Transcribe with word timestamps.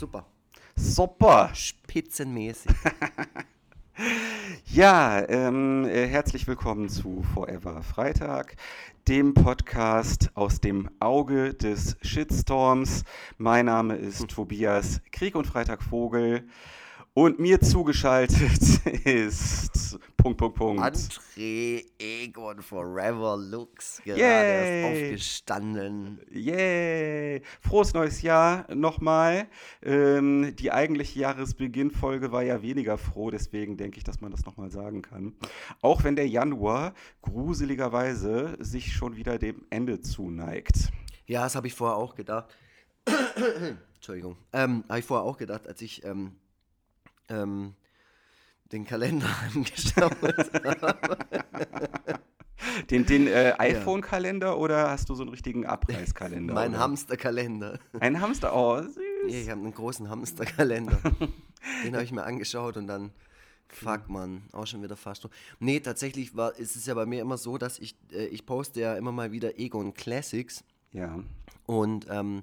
super. 0.00 0.24
Super. 0.76 1.50
Spitzenmäßig. 1.54 2.72
Ja, 4.64 5.28
ähm, 5.28 5.84
äh, 5.84 6.06
herzlich 6.06 6.46
willkommen 6.46 6.88
zu 6.88 7.22
Forever 7.34 7.82
Freitag, 7.82 8.56
dem 9.08 9.34
Podcast 9.34 10.30
aus 10.32 10.58
dem 10.62 10.88
Auge 11.00 11.52
des 11.52 11.98
Shitstorms. 12.00 13.04
Mein 13.36 13.66
Name 13.66 13.96
ist 13.96 14.26
Tobias 14.28 15.02
Krieg 15.12 15.34
und 15.34 15.46
Freitag 15.46 15.82
Vogel 15.82 16.48
und 17.12 17.38
mir 17.38 17.60
zugeschaltet 17.60 18.86
ist 19.04 19.98
Punkt, 20.22 20.36
Punkt, 20.36 20.58
Punkt. 20.58 20.82
André 20.82 21.82
Egon 21.98 22.60
Forever 22.60 23.38
Lux, 23.38 24.02
gerade 24.04 24.20
Yay. 24.20 24.82
erst 24.82 25.02
aufgestanden. 25.02 26.20
Yay! 26.30 27.42
Frohes 27.60 27.94
neues 27.94 28.20
Jahr 28.20 28.66
nochmal. 28.74 29.48
Ähm, 29.82 30.54
die 30.56 30.72
eigentliche 30.72 31.20
Jahresbeginnfolge 31.20 32.32
war 32.32 32.42
ja 32.42 32.60
weniger 32.60 32.98
froh, 32.98 33.30
deswegen 33.30 33.78
denke 33.78 33.96
ich, 33.96 34.04
dass 34.04 34.20
man 34.20 34.30
das 34.30 34.44
nochmal 34.44 34.70
sagen 34.70 35.00
kann. 35.00 35.34
Auch 35.80 36.04
wenn 36.04 36.16
der 36.16 36.28
Januar 36.28 36.92
gruseligerweise 37.22 38.58
sich 38.58 38.92
schon 38.92 39.16
wieder 39.16 39.38
dem 39.38 39.64
Ende 39.70 40.02
zuneigt. 40.02 40.90
Ja, 41.26 41.44
das 41.44 41.54
habe 41.54 41.66
ich 41.66 41.74
vorher 41.74 41.96
auch 41.96 42.14
gedacht. 42.14 42.54
Entschuldigung. 43.94 44.36
Ähm, 44.52 44.84
habe 44.86 44.98
ich 44.98 45.06
vorher 45.06 45.24
auch 45.24 45.38
gedacht, 45.38 45.66
als 45.66 45.80
ich 45.80 46.04
ähm, 46.04 46.36
ähm, 47.30 47.74
den 48.72 48.84
Kalender 48.84 49.28
angeschaut 49.54 50.16
habe. 50.22 51.16
Den, 52.90 53.06
den 53.06 53.26
äh, 53.26 53.54
iPhone-Kalender 53.58 54.58
oder 54.58 54.90
hast 54.90 55.08
du 55.08 55.14
so 55.14 55.22
einen 55.22 55.30
richtigen 55.30 55.66
Abreißkalender? 55.66 56.54
mein? 56.54 56.78
Hamsterkalender. 56.78 57.78
Ein 57.98 58.20
Hamster, 58.20 58.54
oh, 58.54 58.80
süß. 58.82 58.96
Ja, 59.28 59.38
ich 59.38 59.50
habe 59.50 59.60
einen 59.60 59.74
großen 59.74 60.08
Hamsterkalender. 60.08 60.98
Den 61.84 61.94
habe 61.94 62.04
ich 62.04 62.12
mir 62.12 62.22
angeschaut 62.22 62.76
und 62.76 62.86
dann, 62.86 63.10
fuck 63.68 64.08
man, 64.08 64.42
auch 64.52 64.66
schon 64.66 64.82
wieder 64.82 64.96
fast. 64.96 65.28
Nee, 65.58 65.80
tatsächlich 65.80 66.36
war, 66.36 66.56
ist 66.56 66.76
es 66.76 66.86
ja 66.86 66.94
bei 66.94 67.06
mir 67.06 67.20
immer 67.20 67.38
so, 67.38 67.58
dass 67.58 67.78
ich, 67.78 67.96
äh, 68.12 68.26
ich 68.26 68.46
poste 68.46 68.80
ja 68.80 68.94
immer 68.96 69.12
mal 69.12 69.32
wieder 69.32 69.58
Egon 69.58 69.92
Classics 69.94 70.64
Ja. 70.92 71.18
und 71.66 72.06
ähm, 72.10 72.42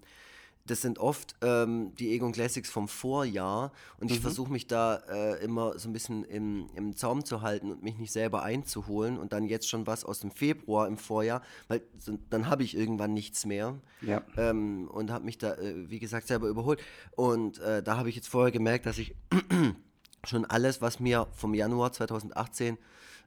das 0.69 0.81
sind 0.81 0.99
oft 0.99 1.35
ähm, 1.41 1.93
die 1.95 2.11
Egon 2.13 2.31
Classics 2.31 2.69
vom 2.69 2.87
Vorjahr 2.87 3.71
und 3.99 4.11
ich 4.11 4.19
versuche 4.19 4.51
mich 4.51 4.67
da 4.67 4.97
äh, 5.09 5.43
immer 5.43 5.77
so 5.79 5.89
ein 5.89 5.93
bisschen 5.93 6.23
im, 6.25 6.67
im 6.75 6.95
Zaum 6.95 7.25
zu 7.25 7.41
halten 7.41 7.71
und 7.71 7.83
mich 7.83 7.97
nicht 7.97 8.11
selber 8.11 8.43
einzuholen 8.43 9.17
und 9.17 9.33
dann 9.33 9.45
jetzt 9.45 9.67
schon 9.69 9.87
was 9.87 10.03
aus 10.05 10.19
dem 10.19 10.31
Februar 10.31 10.87
im 10.87 10.97
Vorjahr, 10.97 11.41
weil 11.67 11.81
so, 11.97 12.17
dann 12.29 12.49
habe 12.49 12.63
ich 12.63 12.75
irgendwann 12.77 13.13
nichts 13.13 13.45
mehr 13.45 13.75
Ja. 14.01 14.21
ähm, 14.37 14.87
und 14.89 15.11
habe 15.11 15.25
mich 15.25 15.37
da, 15.37 15.53
äh, 15.55 15.89
wie 15.89 15.99
gesagt, 15.99 16.27
selber 16.27 16.47
überholt. 16.47 16.79
Und 17.15 17.59
äh, 17.59 17.81
da 17.81 17.97
habe 17.97 18.09
ich 18.09 18.15
jetzt 18.15 18.27
vorher 18.27 18.52
gemerkt, 18.52 18.85
dass 18.85 18.97
ich 18.97 19.15
schon 20.23 20.45
alles, 20.45 20.81
was 20.81 20.99
mir 20.99 21.27
vom 21.33 21.53
Januar 21.53 21.91
2018 21.93 22.77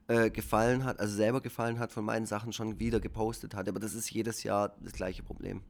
äh, 0.07 0.29
gefallen 0.29 0.83
hat, 0.83 0.99
also 0.99 1.15
selber 1.15 1.41
gefallen 1.41 1.79
hat, 1.79 1.91
von 1.91 2.03
meinen 2.03 2.25
Sachen 2.25 2.53
schon 2.53 2.79
wieder 2.79 2.99
gepostet 2.99 3.55
hatte. 3.55 3.69
Aber 3.69 3.79
das 3.79 3.93
ist 3.93 4.09
jedes 4.11 4.43
Jahr 4.43 4.75
das 4.81 4.93
gleiche 4.93 5.23
Problem. 5.23 5.61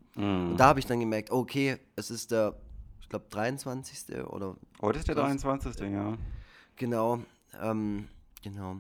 Und 0.52 0.58
da 0.58 0.66
habe 0.68 0.80
ich 0.80 0.86
dann 0.86 1.00
gemerkt, 1.00 1.32
okay, 1.32 1.78
es 1.96 2.10
ist 2.12 2.32
der, 2.32 2.56
ich 3.02 3.10
glaube, 3.10 3.26
23. 3.30 4.26
oder 4.26 4.56
Heute 4.82 5.00
ist 5.00 5.08
der 5.08 5.16
23. 5.16 5.80
Ja. 5.92 6.18
genau, 6.76 7.20
ähm, 7.62 8.08
genau. 8.42 8.78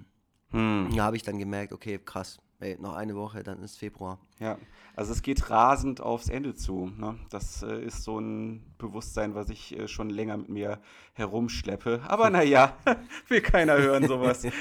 Hm. 0.52 0.90
Da 0.96 1.04
habe 1.04 1.16
ich 1.16 1.24
dann 1.24 1.40
gemerkt, 1.40 1.74
okay, 1.74 2.00
krass, 2.04 2.40
ey, 2.60 2.78
noch 2.80 2.94
eine 2.94 3.16
Woche, 3.16 3.44
dann 3.44 3.62
ist 3.64 3.78
Februar. 3.78 4.20
Ja, 4.40 4.58
also 4.96 5.14
es 5.14 5.22
geht 5.22 5.50
rasend 5.50 6.02
aufs 6.02 6.30
Ende 6.30 6.56
zu. 6.56 6.92
Ne? 6.98 7.18
Das 7.30 7.64
äh, 7.64 7.84
ist 7.84 8.04
so 8.04 8.20
ein 8.20 8.64
Bewusstsein, 8.78 9.36
was 9.36 9.50
ich 9.50 9.78
äh, 9.78 9.88
schon 9.88 10.10
länger 10.10 10.38
mit 10.38 10.50
mir 10.50 10.82
herumschleppe. 11.14 12.02
Aber 12.08 12.30
naja, 12.30 12.76
will 13.28 13.42
keiner 13.42 13.78
hören 13.78 14.08
sowas. 14.08 14.46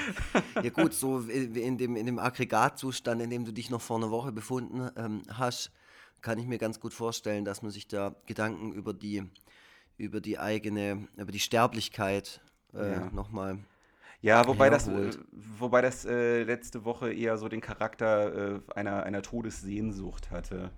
Ja 0.63 0.69
gut, 0.69 0.93
so 0.93 1.19
in 1.19 1.77
dem, 1.77 1.95
in 1.95 2.05
dem 2.05 2.19
Aggregatzustand, 2.19 3.21
in 3.21 3.29
dem 3.29 3.45
du 3.45 3.51
dich 3.51 3.69
noch 3.69 3.81
vor 3.81 3.97
einer 3.97 4.11
Woche 4.11 4.31
befunden 4.31 4.89
ähm, 4.95 5.23
hast, 5.33 5.71
kann 6.21 6.37
ich 6.37 6.45
mir 6.45 6.57
ganz 6.59 6.79
gut 6.79 6.93
vorstellen, 6.93 7.45
dass 7.45 7.61
man 7.61 7.71
sich 7.71 7.87
da 7.87 8.15
Gedanken 8.27 8.71
über 8.73 8.93
die, 8.93 9.23
über 9.97 10.21
die 10.21 10.37
eigene, 10.37 11.07
über 11.17 11.31
die 11.31 11.39
Sterblichkeit 11.39 12.41
äh, 12.73 12.91
Ja. 12.91 13.09
nochmal. 13.11 13.59
Ja, 14.21 14.47
wobei 14.47 14.69
das, 14.69 14.87
äh, 14.87 14.91
Herholt. 14.91 15.19
wobei 15.31 15.81
das 15.81 16.05
äh, 16.05 16.43
letzte 16.43 16.85
Woche 16.85 17.11
eher 17.11 17.37
so 17.37 17.49
den 17.49 17.61
Charakter 17.61 18.55
äh, 18.55 18.59
einer, 18.75 19.03
einer 19.03 19.21
Todessehnsucht 19.23 20.29
hatte. 20.31 20.71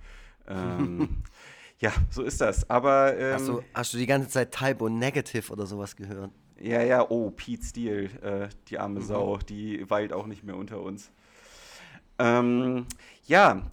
Ähm, 0.48 1.24
ja, 1.80 1.92
so 2.10 2.24
ist 2.24 2.40
das. 2.42 2.70
Aber 2.70 3.18
ähm, 3.18 3.34
Hast, 3.34 3.48
du, 3.50 3.62
hast 3.74 3.94
du 3.94 3.98
die 3.98 4.06
ganze 4.06 4.30
Zeit 4.30 4.52
Typo 4.54 4.88
Negative 4.90 5.52
oder 5.52 5.66
sowas 5.66 5.96
gehört? 5.96 6.32
ja, 6.60 6.82
ja, 6.82 7.06
oh, 7.10 7.30
Pete 7.32 7.64
Steele, 7.66 8.04
äh, 8.22 8.50
die 8.70 8.80
arme 8.80 9.02
Mhm. 9.02 9.06
Sau, 9.06 9.38
die 9.38 9.90
weilt 9.90 10.14
auch 10.14 10.26
nicht 10.28 10.44
mehr 10.44 10.56
unter 10.56 10.82
uns. 10.82 11.12
Ähm, 12.20 12.86
ja, 13.26 13.72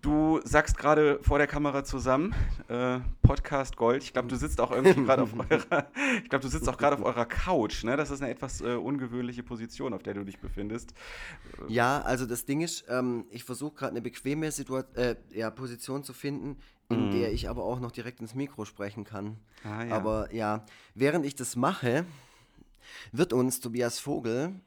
du 0.00 0.40
sagst 0.44 0.78
gerade 0.78 1.18
vor 1.22 1.38
der 1.38 1.46
Kamera 1.46 1.84
zusammen, 1.84 2.34
äh, 2.68 3.00
Podcast 3.22 3.76
Gold. 3.76 4.02
Ich 4.02 4.12
glaube, 4.12 4.28
du 4.28 4.36
sitzt 4.36 4.60
auch 4.60 4.70
irgendwie 4.70 4.94
gerade 5.04 5.22
auf 5.22 5.34
eurer, 5.34 5.86
ich 6.22 6.30
glaube, 6.30 6.42
du 6.42 6.48
sitzt 6.48 6.68
auch 6.68 6.78
gerade 6.78 6.96
auf 6.96 7.04
eurer 7.04 7.26
Couch, 7.26 7.84
ne? 7.84 7.96
Das 7.96 8.10
ist 8.10 8.22
eine 8.22 8.30
etwas 8.30 8.60
äh, 8.60 8.74
ungewöhnliche 8.74 9.42
Position, 9.42 9.92
auf 9.92 10.02
der 10.02 10.14
du 10.14 10.24
dich 10.24 10.38
befindest. 10.38 10.94
Ja, 11.68 12.00
also 12.00 12.26
das 12.26 12.44
Ding 12.44 12.62
ist, 12.62 12.84
ähm, 12.88 13.26
ich 13.30 13.44
versuche 13.44 13.74
gerade 13.74 13.92
eine 13.92 14.02
bequeme 14.02 14.50
Situa 14.50 14.84
äh, 14.94 15.16
ja, 15.30 15.50
Position 15.50 16.04
zu 16.04 16.12
finden, 16.12 16.58
in 16.88 17.10
der 17.10 17.32
ich 17.32 17.48
aber 17.48 17.64
auch 17.64 17.80
noch 17.80 17.90
direkt 17.90 18.20
ins 18.20 18.34
Mikro 18.34 18.64
sprechen 18.64 19.04
kann. 19.04 19.38
Ah, 19.64 19.84
ja. 19.84 19.94
Aber 19.94 20.32
ja, 20.34 20.66
während 20.94 21.24
ich 21.24 21.34
das 21.34 21.56
mache, 21.56 22.04
wird 23.12 23.32
uns 23.32 23.60
Tobias 23.60 23.98
Vogel 23.98 24.60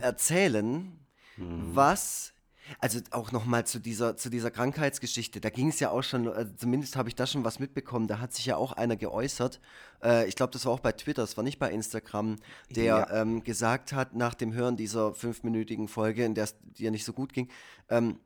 erzählen, 0.00 0.98
was. 1.36 2.33
Also 2.80 3.00
auch 3.10 3.30
nochmal 3.32 3.66
zu 3.66 3.78
dieser, 3.78 4.16
zu 4.16 4.30
dieser 4.30 4.50
Krankheitsgeschichte, 4.50 5.40
da 5.40 5.50
ging 5.50 5.68
es 5.68 5.80
ja 5.80 5.90
auch 5.90 6.02
schon, 6.02 6.26
äh, 6.26 6.46
zumindest 6.56 6.96
habe 6.96 7.08
ich 7.08 7.14
da 7.14 7.26
schon 7.26 7.44
was 7.44 7.58
mitbekommen, 7.58 8.08
da 8.08 8.18
hat 8.20 8.32
sich 8.32 8.46
ja 8.46 8.56
auch 8.56 8.72
einer 8.72 8.96
geäußert, 8.96 9.60
äh, 10.02 10.26
ich 10.26 10.34
glaube, 10.34 10.52
das 10.52 10.64
war 10.64 10.72
auch 10.72 10.80
bei 10.80 10.92
Twitter, 10.92 11.22
das 11.22 11.36
war 11.36 11.44
nicht 11.44 11.58
bei 11.58 11.70
Instagram, 11.70 12.36
der 12.70 12.84
Ja. 12.84 13.20
ähm, 13.22 13.44
gesagt 13.44 13.92
hat, 13.92 14.14
nach 14.14 14.34
dem 14.34 14.54
Hören 14.54 14.76
dieser 14.76 15.14
fünfminütigen 15.14 15.88
Folge, 15.88 16.24
in 16.24 16.34
der 16.34 16.44
es 16.44 16.56
dir 16.78 16.90
nicht 16.90 17.04
so 17.04 17.12
gut 17.12 17.32
ging, 17.32 17.48
ähm, 17.90 18.18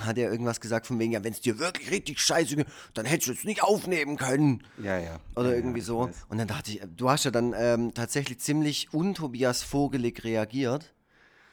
hat 0.00 0.18
er 0.18 0.30
irgendwas 0.30 0.60
gesagt 0.60 0.86
von 0.86 0.98
wegen, 0.98 1.12
ja, 1.12 1.24
wenn 1.24 1.32
es 1.32 1.40
dir 1.40 1.58
wirklich 1.58 1.90
richtig 1.90 2.20
scheiße 2.20 2.56
ging, 2.56 2.66
dann 2.92 3.06
hättest 3.06 3.28
du 3.28 3.32
es 3.32 3.44
nicht 3.44 3.62
aufnehmen 3.62 4.16
können. 4.18 4.62
Ja, 4.82 4.98
ja. 4.98 5.18
Oder 5.34 5.50
ja, 5.50 5.56
irgendwie 5.56 5.78
ja, 5.80 5.84
so. 5.86 6.10
Und 6.28 6.36
dann 6.38 6.46
dachte 6.46 6.70
ich, 6.72 6.82
du 6.94 7.08
hast 7.08 7.24
ja 7.24 7.30
dann 7.30 7.54
ähm, 7.56 7.94
tatsächlich 7.94 8.38
ziemlich 8.38 8.92
untobias 8.92 9.62
vogelig 9.62 10.22
reagiert 10.24 10.92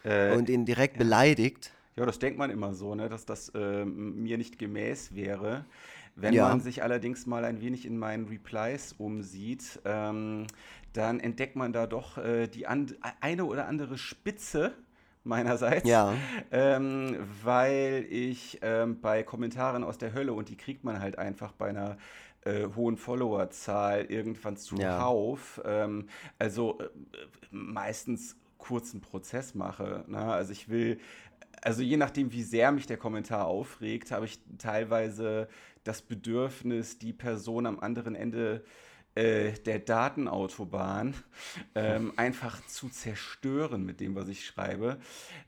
Äh, 0.04 0.36
und 0.36 0.50
ihn 0.50 0.66
direkt 0.66 0.98
beleidigt. 0.98 1.72
Ja, 1.98 2.06
das 2.06 2.20
denkt 2.20 2.38
man 2.38 2.50
immer 2.50 2.74
so, 2.74 2.94
ne, 2.94 3.08
dass 3.08 3.26
das 3.26 3.52
ähm, 3.56 4.22
mir 4.22 4.38
nicht 4.38 4.60
gemäß 4.60 5.16
wäre. 5.16 5.66
Wenn 6.16 6.34
Ja. 6.34 6.50
man 6.50 6.60
sich 6.60 6.84
allerdings 6.84 7.26
mal 7.26 7.44
ein 7.46 7.62
wenig 7.62 7.86
in 7.86 7.98
meinen 7.98 8.26
Replies 8.28 8.94
umsieht, 8.94 9.80
ähm, 9.86 10.48
dann 10.94 11.20
entdeckt 11.20 11.56
man 11.56 11.74
da 11.74 11.88
doch 11.88 12.18
äh, 12.18 12.48
die 12.48 12.68
eine 12.68 13.46
oder 13.46 13.68
andere 13.68 13.98
Spitze 13.98 14.74
meinerseits. 15.24 15.88
Ja. 15.88 16.14
Ähm, 16.52 17.18
weil 17.44 18.06
ich 18.10 18.60
ähm, 18.62 19.00
bei 19.02 19.24
Kommentaren 19.24 19.84
aus 19.84 19.98
der 19.98 20.14
Hölle, 20.14 20.34
und 20.34 20.50
die 20.50 20.58
kriegt 20.58 20.84
man 20.84 21.00
halt 21.00 21.18
einfach 21.18 21.52
bei 21.54 21.70
einer 21.70 21.98
äh, 22.46 22.68
hohen 22.76 22.96
Followerzahl 22.98 24.06
irgendwann 24.06 24.56
zuhauf, 24.56 25.62
ähm, 25.66 26.08
also 26.40 26.80
äh, 26.80 26.88
meistens 27.52 28.38
kurzen 28.58 29.02
Prozess 29.02 29.56
mache. 29.56 30.06
Ne? 30.08 30.20
Also 30.20 30.52
ich 30.52 30.70
will, 30.70 31.00
also 31.66 31.82
je 31.82 31.98
nachdem, 31.98 32.32
wie 32.32 32.44
sehr 32.44 32.72
mich 32.72 32.86
der 32.86 32.98
Kommentar 32.98 33.48
aufregt, 33.48 34.12
habe 34.12 34.26
ich 34.26 34.40
teilweise 34.60 35.48
das 35.84 36.04
Bedürfnis, 36.04 37.00
die 37.00 37.12
Person 37.12 37.66
am 37.66 37.80
anderen 37.80 38.14
Ende 38.14 38.64
äh, 39.16 39.54
der 39.54 39.80
Datenautobahn 39.80 41.16
ähm, 41.76 42.14
einfach 42.18 42.64
zu 42.68 42.90
zerstören 42.90 43.84
mit 43.84 44.00
dem, 44.00 44.14
was 44.14 44.28
ich 44.28 44.46
schreibe. 44.46 44.98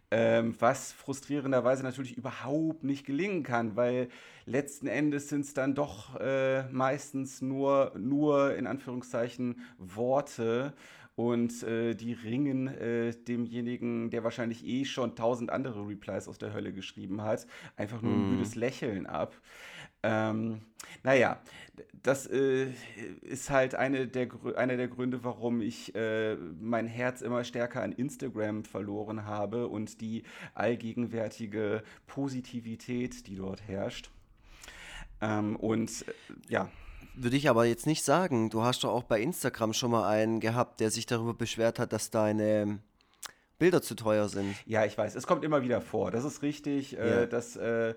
Ähm, 0.10 0.56
was 0.58 0.92
frustrierenderweise 0.92 1.84
natürlich 1.84 2.18
überhaupt 2.18 2.84
nicht 2.84 3.06
gelingen 3.06 3.44
kann, 3.44 3.76
weil 3.76 4.08
letzten 4.46 4.88
Endes 4.88 5.30
sind 5.30 5.42
es 5.42 5.54
dann 5.54 5.76
doch 5.76 6.20
äh, 6.20 6.64
meistens 6.72 7.42
nur, 7.42 7.92
nur 7.96 8.56
in 8.56 8.66
Anführungszeichen 8.66 9.62
Worte 9.78 10.74
und 11.18 11.64
äh, 11.64 11.96
die 11.96 12.14
ringen 12.14 12.68
äh, 12.68 13.12
demjenigen, 13.12 14.12
der 14.12 14.24
wahrscheinlich 14.24 14.64
eh 14.64 14.86
schon 14.86 15.16
tausend 15.16 15.50
andere 15.50 15.88
Replies 15.88 16.28
aus 16.28 16.38
der 16.38 16.54
Hölle 16.54 16.72
geschrieben 16.72 17.24
hat, 17.24 17.48
einfach 17.76 18.04
nur 18.04 18.14
ein 18.14 18.36
müdes 18.36 18.54
Lächeln 18.54 19.08
ab. 19.08 19.36
Ähm, 20.04 20.62
naja, 21.02 21.42
das 22.04 22.28
äh, 22.28 22.68
ist 23.22 23.50
halt 23.50 23.74
eine 23.74 24.08
der, 24.08 24.28
einer 24.58 24.78
der 24.78 24.88
Gründe, 24.88 25.24
warum 25.24 25.60
ich 25.60 25.96
äh, 25.96 26.36
mein 26.36 26.86
Herz 26.86 27.22
immer 27.22 27.44
stärker 27.44 27.82
an 27.82 27.94
Instagram 27.94 28.64
verloren 28.64 29.26
habe 29.26 29.68
und 29.68 30.02
die 30.02 30.22
allgegenwärtige 30.54 31.82
Positivität, 32.06 33.26
die 33.26 33.38
dort 33.38 33.68
herrscht. 33.68 34.12
Ähm, 35.20 35.56
und 35.56 36.08
äh, 36.08 36.14
ja, 36.48 36.70
würde 37.18 37.38
ich 37.38 37.50
aber 37.50 37.66
jetzt 37.66 37.88
nicht 37.88 38.04
sagen. 38.04 38.50
Du 38.50 38.64
hast 38.64 38.84
doch 38.84 38.92
auch 38.92 39.04
bei 39.04 39.22
Instagram 39.22 39.74
schon 39.74 39.92
mal 39.92 40.08
einen 40.08 40.40
gehabt, 40.40 40.80
der 40.80 40.92
sich 40.92 41.06
darüber 41.06 41.34
beschwert 41.34 41.80
hat, 41.80 41.94
dass 41.94 42.10
deine 42.10 42.80
Bilder 43.60 43.82
zu 43.82 43.96
teuer 43.96 44.30
sind. 44.30 44.56
Ja, 44.66 44.86
ich 44.86 44.98
weiß, 44.98 45.16
es 45.16 45.26
kommt 45.26 45.44
immer 45.44 45.64
wieder 45.64 45.82
vor. 45.82 46.12
Das 46.12 46.24
ist 46.24 46.42
richtig. 46.44 46.98
Äh, 46.98 47.10
ja. 47.10 47.22
Äh, 47.22 47.28
dass, 47.28 47.56
äh, 47.56 47.96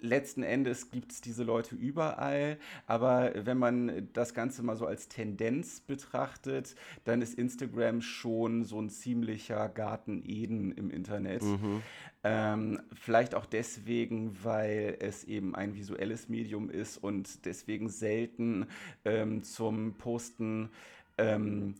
letzten 0.00 0.42
Endes 0.42 0.90
gibt 0.90 1.12
es 1.12 1.20
diese 1.20 1.44
Leute 1.44 1.74
überall. 1.74 2.58
Aber 2.86 3.32
wenn 3.34 3.58
man 3.58 4.08
das 4.12 4.32
Ganze 4.32 4.62
mal 4.62 4.76
so 4.76 4.86
als 4.86 5.08
Tendenz 5.08 5.80
betrachtet, 5.80 6.74
dann 7.04 7.20
ist 7.20 7.38
Instagram 7.38 8.00
schon 8.00 8.64
so 8.64 8.80
ein 8.80 8.88
ziemlicher 8.88 9.68
Garten 9.68 10.22
Eden 10.26 10.72
im 10.72 10.90
Internet. 10.90 11.42
Mhm. 11.42 11.82
Ähm, 12.24 12.80
vielleicht 12.94 13.34
auch 13.34 13.46
deswegen, 13.46 14.36
weil 14.42 14.96
es 15.00 15.24
eben 15.24 15.54
ein 15.54 15.74
visuelles 15.74 16.28
Medium 16.28 16.70
ist 16.70 16.96
und 16.96 17.44
deswegen 17.44 17.90
selten 17.90 18.66
ähm, 19.04 19.42
zum 19.42 19.94
Posten 19.94 20.70
ähm, 21.16 21.74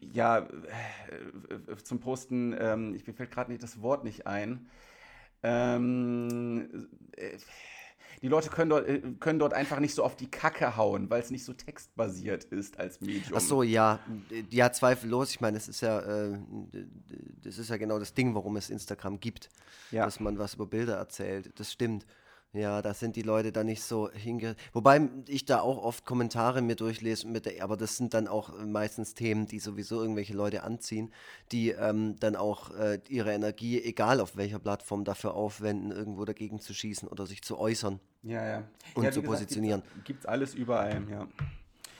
ja, 0.00 0.38
äh, 0.38 1.76
zum 1.82 2.00
Posten, 2.00 2.54
ähm, 2.58 2.94
ich, 2.94 3.06
mir 3.06 3.14
fällt 3.14 3.30
gerade 3.30 3.50
nicht 3.50 3.62
das 3.62 3.82
Wort 3.82 4.04
nicht 4.04 4.26
ein. 4.26 4.68
Ähm, 5.42 6.88
äh, 7.16 7.38
die 8.22 8.28
Leute 8.28 8.50
können 8.50 8.70
dort, 8.70 8.88
äh, 8.88 9.00
können 9.20 9.38
dort 9.38 9.54
einfach 9.54 9.78
nicht 9.78 9.94
so 9.94 10.02
auf 10.02 10.16
die 10.16 10.30
Kacke 10.30 10.76
hauen, 10.76 11.08
weil 11.10 11.22
es 11.22 11.30
nicht 11.30 11.44
so 11.44 11.52
textbasiert 11.52 12.44
ist 12.44 12.78
als 12.78 13.00
Medium. 13.00 13.34
Ach 13.34 13.40
so, 13.40 13.62
ja. 13.62 14.00
Ja, 14.50 14.72
zweifellos. 14.72 15.30
Ich 15.30 15.40
meine, 15.40 15.56
das 15.56 15.68
ist 15.68 15.80
ja, 15.80 16.00
äh, 16.00 16.38
das 17.42 17.58
ist 17.58 17.70
ja 17.70 17.76
genau 17.76 17.98
das 17.98 18.14
Ding, 18.14 18.34
warum 18.34 18.56
es 18.56 18.70
Instagram 18.70 19.20
gibt. 19.20 19.48
Ja. 19.90 20.04
Dass 20.04 20.20
man 20.20 20.38
was 20.38 20.54
über 20.54 20.66
Bilder 20.66 20.96
erzählt. 20.96 21.52
Das 21.58 21.72
stimmt. 21.72 22.06
Ja, 22.58 22.82
da 22.82 22.94
sind 22.94 23.16
die 23.16 23.22
Leute 23.22 23.52
dann 23.52 23.66
nicht 23.66 23.82
so 23.82 24.10
hinge... 24.10 24.56
Wobei 24.72 25.08
ich 25.26 25.44
da 25.44 25.60
auch 25.60 25.82
oft 25.82 26.04
Kommentare 26.04 26.60
mir 26.60 26.76
durchlese, 26.76 27.26
mit 27.26 27.48
aber 27.60 27.76
das 27.76 27.96
sind 27.96 28.14
dann 28.14 28.28
auch 28.28 28.52
meistens 28.64 29.14
Themen, 29.14 29.46
die 29.46 29.58
sowieso 29.58 30.00
irgendwelche 30.00 30.34
Leute 30.34 30.62
anziehen, 30.64 31.12
die 31.52 31.70
ähm, 31.70 32.16
dann 32.20 32.36
auch 32.36 32.74
äh, 32.74 33.00
ihre 33.08 33.32
Energie, 33.32 33.82
egal 33.82 34.20
auf 34.20 34.36
welcher 34.36 34.58
Plattform, 34.58 35.04
dafür 35.04 35.34
aufwenden, 35.34 35.92
irgendwo 35.92 36.24
dagegen 36.24 36.60
zu 36.60 36.74
schießen 36.74 37.08
oder 37.08 37.26
sich 37.26 37.42
zu 37.42 37.58
äußern. 37.58 38.00
Ja, 38.22 38.44
ja. 38.44 38.64
Und 38.94 39.04
ja, 39.04 39.12
zu 39.12 39.22
gesagt, 39.22 39.38
positionieren. 39.38 39.82
Gibt 40.04 40.20
es 40.20 40.26
alles 40.26 40.54
überall, 40.54 41.02
ja. 41.10 41.26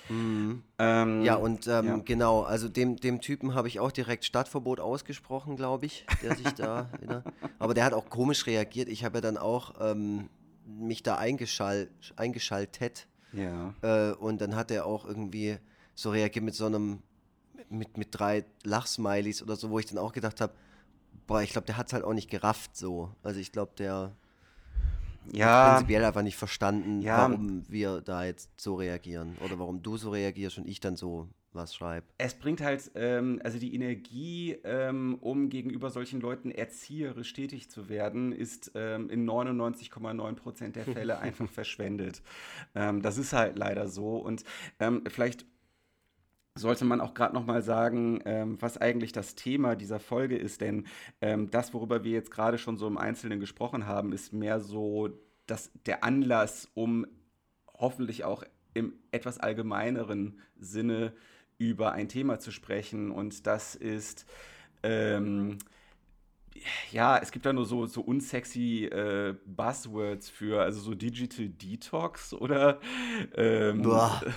Mhm. 0.08 0.62
Ähm, 0.78 1.22
ja, 1.22 1.34
und 1.34 1.66
ähm, 1.66 1.86
ja. 1.86 1.96
genau, 1.98 2.42
also 2.42 2.68
dem, 2.68 2.96
dem 2.96 3.20
Typen 3.20 3.54
habe 3.54 3.68
ich 3.68 3.80
auch 3.80 3.92
direkt 3.92 4.24
Stadtverbot 4.24 4.80
ausgesprochen, 4.80 5.56
glaube 5.56 5.86
ich, 5.86 6.06
der 6.22 6.34
sich 6.34 6.50
da, 6.54 6.88
aber 7.58 7.74
der 7.74 7.84
hat 7.84 7.92
auch 7.92 8.08
komisch 8.08 8.46
reagiert. 8.46 8.88
Ich 8.88 9.04
habe 9.04 9.18
ja 9.18 9.20
dann 9.20 9.36
auch 9.36 9.74
ähm, 9.80 10.28
mich 10.68 11.02
da 11.02 11.16
eingeschall, 11.16 11.90
eingeschaltet. 12.16 13.06
Ja. 13.32 13.74
Äh, 13.82 14.12
und 14.14 14.40
dann 14.40 14.54
hat 14.54 14.70
er 14.70 14.86
auch 14.86 15.04
irgendwie 15.04 15.58
so 15.94 16.10
reagiert 16.10 16.44
mit 16.44 16.54
so 16.54 16.66
einem, 16.66 17.02
mit, 17.68 17.96
mit 17.96 18.08
drei 18.10 18.44
Lachsmilies 18.62 19.42
oder 19.42 19.56
so, 19.56 19.70
wo 19.70 19.78
ich 19.78 19.86
dann 19.86 19.98
auch 19.98 20.12
gedacht 20.12 20.40
habe, 20.40 20.52
boah, 21.26 21.42
ich 21.42 21.50
glaube, 21.50 21.66
der 21.66 21.76
hat 21.76 21.88
es 21.88 21.92
halt 21.92 22.04
auch 22.04 22.14
nicht 22.14 22.30
gerafft 22.30 22.76
so. 22.76 23.14
Also 23.22 23.40
ich 23.40 23.52
glaube, 23.52 23.72
der 23.76 24.12
ja. 25.32 25.46
hat 25.46 25.76
prinzipiell 25.76 26.04
einfach 26.04 26.22
nicht 26.22 26.36
verstanden, 26.36 27.02
ja. 27.02 27.18
warum 27.18 27.64
wir 27.68 28.00
da 28.00 28.24
jetzt 28.24 28.50
so 28.60 28.76
reagieren 28.76 29.36
oder 29.44 29.58
warum 29.58 29.82
du 29.82 29.96
so 29.96 30.10
reagierst 30.10 30.58
und 30.58 30.68
ich 30.68 30.80
dann 30.80 30.96
so 30.96 31.28
was 31.52 31.74
schreibt. 31.74 32.12
Es 32.18 32.34
bringt 32.34 32.60
halt, 32.60 32.90
ähm, 32.94 33.40
also 33.42 33.58
die 33.58 33.74
Energie, 33.74 34.56
ähm, 34.64 35.18
um 35.20 35.48
gegenüber 35.48 35.90
solchen 35.90 36.20
Leuten 36.20 36.50
erzieherisch 36.50 37.32
tätig 37.32 37.70
zu 37.70 37.88
werden, 37.88 38.32
ist 38.32 38.72
ähm, 38.74 39.10
in 39.10 39.28
99,9 39.28 40.34
Prozent 40.34 40.76
der 40.76 40.84
Fälle 40.84 41.18
einfach 41.20 41.48
verschwendet. 41.48 42.22
Ähm, 42.74 43.02
das 43.02 43.18
ist 43.18 43.32
halt 43.32 43.58
leider 43.58 43.88
so. 43.88 44.16
Und 44.16 44.44
ähm, 44.78 45.04
vielleicht 45.08 45.46
sollte 46.54 46.84
man 46.84 47.00
auch 47.00 47.14
gerade 47.14 47.34
noch 47.34 47.46
mal 47.46 47.62
sagen, 47.62 48.20
ähm, 48.24 48.60
was 48.60 48.78
eigentlich 48.78 49.12
das 49.12 49.34
Thema 49.36 49.76
dieser 49.76 50.00
Folge 50.00 50.36
ist, 50.36 50.60
denn 50.60 50.86
das, 51.20 51.72
worüber 51.72 52.02
wir 52.02 52.10
jetzt 52.10 52.32
gerade 52.32 52.58
schon 52.58 52.76
so 52.76 52.88
im 52.88 52.98
Einzelnen 52.98 53.38
gesprochen 53.38 53.86
haben, 53.86 54.12
ist 54.12 54.32
mehr 54.32 54.58
so 54.58 55.08
das, 55.46 55.70
der 55.86 56.02
Anlass, 56.02 56.68
um 56.74 57.06
hoffentlich 57.74 58.24
auch 58.24 58.42
im 58.74 58.94
etwas 59.10 59.38
allgemeineren 59.38 60.40
Sinne 60.56 61.12
über 61.58 61.92
ein 61.92 62.08
Thema 62.08 62.38
zu 62.38 62.50
sprechen. 62.50 63.10
Und 63.10 63.46
das 63.46 63.74
ist 63.74 64.26
ähm, 64.82 65.58
ja, 66.92 67.18
es 67.18 67.30
gibt 67.30 67.46
da 67.46 67.52
nur 67.52 67.66
so, 67.66 67.86
so 67.86 68.00
unsexy 68.00 68.86
äh, 68.86 69.34
Buzzwords 69.46 70.28
für, 70.28 70.62
also 70.62 70.80
so 70.80 70.94
Digital 70.94 71.48
Detox 71.48 72.32
oder. 72.34 72.80
Ähm, 73.36 73.82
Boah. 73.82 74.20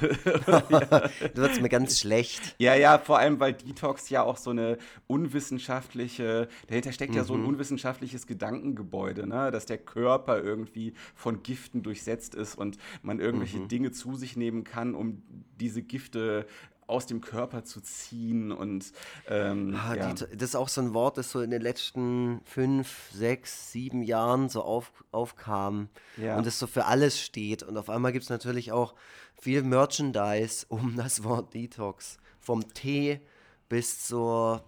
Du 1.34 1.42
wirst 1.42 1.62
mir 1.62 1.70
ganz 1.70 2.00
schlecht. 2.00 2.56
Ja, 2.58 2.76
ja, 2.76 2.98
vor 2.98 3.20
allem, 3.20 3.40
weil 3.40 3.54
Detox 3.54 4.10
ja 4.10 4.24
auch 4.24 4.38
so 4.38 4.50
eine 4.50 4.78
unwissenschaftliche, 5.08 6.48
dahinter 6.68 6.92
steckt 6.92 7.12
mhm. 7.12 7.18
ja 7.18 7.24
so 7.24 7.34
ein 7.34 7.42
mhm. 7.42 7.50
unwissenschaftliches 7.50 8.28
Gedankengebäude, 8.28 9.28
ne? 9.28 9.52
dass 9.52 9.66
der 9.66 9.78
Körper 9.78 10.42
irgendwie 10.42 10.94
von 11.16 11.44
Giften 11.44 11.84
durchsetzt 11.84 12.36
ist 12.36 12.56
und 12.56 12.78
man 13.02 13.20
irgendwelche 13.20 13.60
mhm. 13.60 13.68
Dinge 13.68 13.92
zu 13.92 14.16
sich 14.16 14.36
nehmen 14.36 14.64
kann, 14.64 14.96
um 14.96 15.22
diese 15.60 15.82
Gifte 15.82 16.46
aus 16.92 17.06
dem 17.06 17.22
Körper 17.22 17.64
zu 17.64 17.82
ziehen 17.82 18.52
und 18.52 18.92
ähm, 19.28 19.76
ah, 19.76 19.96
ja. 19.96 20.14
die, 20.14 20.38
das 20.38 20.50
ist 20.50 20.56
auch 20.56 20.70
so 20.70 20.82
ein 20.82 20.94
Wort, 20.94 21.18
das 21.18 21.32
so 21.32 21.42
in 21.42 21.50
den 21.50 21.62
letzten 21.62 22.42
fünf, 22.46 23.10
sechs, 23.12 23.72
sieben 23.72 24.04
Jahren 24.04 24.50
so 24.50 24.62
auf, 24.62 24.92
aufkam 25.12 25.90
ja. 26.18 26.38
und 26.38 26.46
das 26.46 26.60
so 26.60 26.68
für 26.68 26.86
alles 26.86 27.20
steht 27.20 27.64
und 27.64 27.78
auf 27.78 27.90
einmal 27.90 28.12
gibt 28.12 28.24
es 28.24 28.30
natürlich 28.30 28.72
auch 28.72 28.94
viel 29.40 29.64
Merchandise 29.64 30.66
um 30.70 30.96
das 30.96 31.24
Wort 31.24 31.54
Detox, 31.54 32.18
vom 32.40 32.74
Tee 32.74 33.22
bis 33.70 34.06
zur 34.06 34.64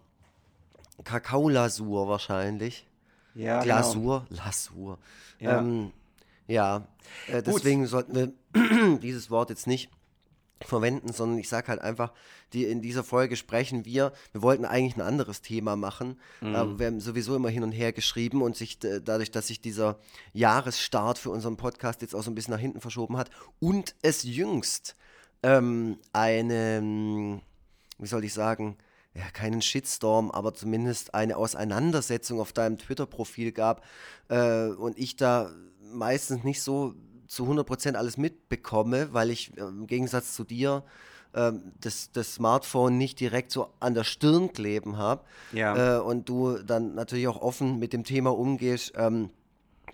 Kakaolasur 1.03 2.07
wahrscheinlich. 2.07 2.87
Ja, 3.35 3.61
genau. 3.61 3.63
Glasur, 3.63 4.25
genau. 4.29 4.43
Lasur. 4.43 4.99
Ja, 5.39 5.59
ähm, 5.59 5.91
ja. 6.47 6.87
Äh, 7.27 7.41
deswegen 7.41 7.85
sollten 7.87 8.15
wir 8.15 8.97
dieses 8.99 9.29
Wort 9.29 9.49
jetzt 9.49 9.67
nicht 9.67 9.89
verwenden, 10.65 11.13
sondern 11.13 11.37
ich 11.37 11.49
sage 11.49 11.67
halt 11.67 11.81
einfach, 11.81 12.13
die, 12.53 12.65
in 12.65 12.81
dieser 12.81 13.03
Folge 13.03 13.35
sprechen 13.35 13.85
wir, 13.85 14.13
wir 14.31 14.41
wollten 14.41 14.65
eigentlich 14.65 14.95
ein 14.95 15.01
anderes 15.01 15.41
Thema 15.41 15.75
machen, 15.75 16.19
mhm. 16.41 16.55
aber 16.55 16.79
wir 16.79 16.87
haben 16.87 16.99
sowieso 16.99 17.35
immer 17.35 17.49
hin 17.49 17.63
und 17.63 17.71
her 17.71 17.93
geschrieben 17.93 18.41
und 18.41 18.55
sich 18.55 18.79
dadurch, 18.79 19.31
dass 19.31 19.47
sich 19.47 19.61
dieser 19.61 19.99
Jahresstart 20.33 21.17
für 21.17 21.29
unseren 21.29 21.57
Podcast 21.57 22.01
jetzt 22.01 22.15
auch 22.15 22.23
so 22.23 22.31
ein 22.31 22.35
bisschen 22.35 22.53
nach 22.53 22.61
hinten 22.61 22.81
verschoben 22.81 23.17
hat 23.17 23.29
und 23.59 23.95
es 24.01 24.23
jüngst 24.23 24.95
ähm, 25.41 25.97
eine, 26.13 27.41
wie 27.97 28.07
soll 28.07 28.23
ich 28.23 28.33
sagen, 28.33 28.77
ja, 29.15 29.29
keinen 29.31 29.61
Shitstorm, 29.61 30.31
aber 30.31 30.53
zumindest 30.53 31.13
eine 31.13 31.37
Auseinandersetzung 31.37 32.39
auf 32.39 32.51
deinem 32.51 32.77
Twitter-Profil 32.77 33.51
gab 33.51 33.85
äh, 34.29 34.67
und 34.69 34.97
ich 34.97 35.15
da 35.15 35.51
meistens 35.81 36.43
nicht 36.43 36.63
so 36.63 36.95
zu 37.33 37.45
100% 37.45 37.95
alles 37.95 38.17
mitbekomme, 38.17 39.13
weil 39.13 39.29
ich 39.29 39.57
äh, 39.57 39.61
im 39.61 39.87
Gegensatz 39.87 40.33
zu 40.33 40.43
dir 40.43 40.83
äh, 41.33 41.51
das, 41.81 42.11
das 42.11 42.35
Smartphone 42.35 42.97
nicht 42.97 43.19
direkt 43.19 43.51
so 43.51 43.69
an 43.79 43.93
der 43.93 44.03
Stirn 44.03 44.53
kleben 44.53 44.97
habe 44.97 45.23
ja. 45.51 45.97
äh, 45.97 45.99
und 45.99 46.29
du 46.29 46.57
dann 46.59 46.95
natürlich 46.95 47.27
auch 47.27 47.41
offen 47.41 47.79
mit 47.79 47.93
dem 47.93 48.03
Thema 48.03 48.35
umgehst, 48.37 48.93
ähm, 48.95 49.29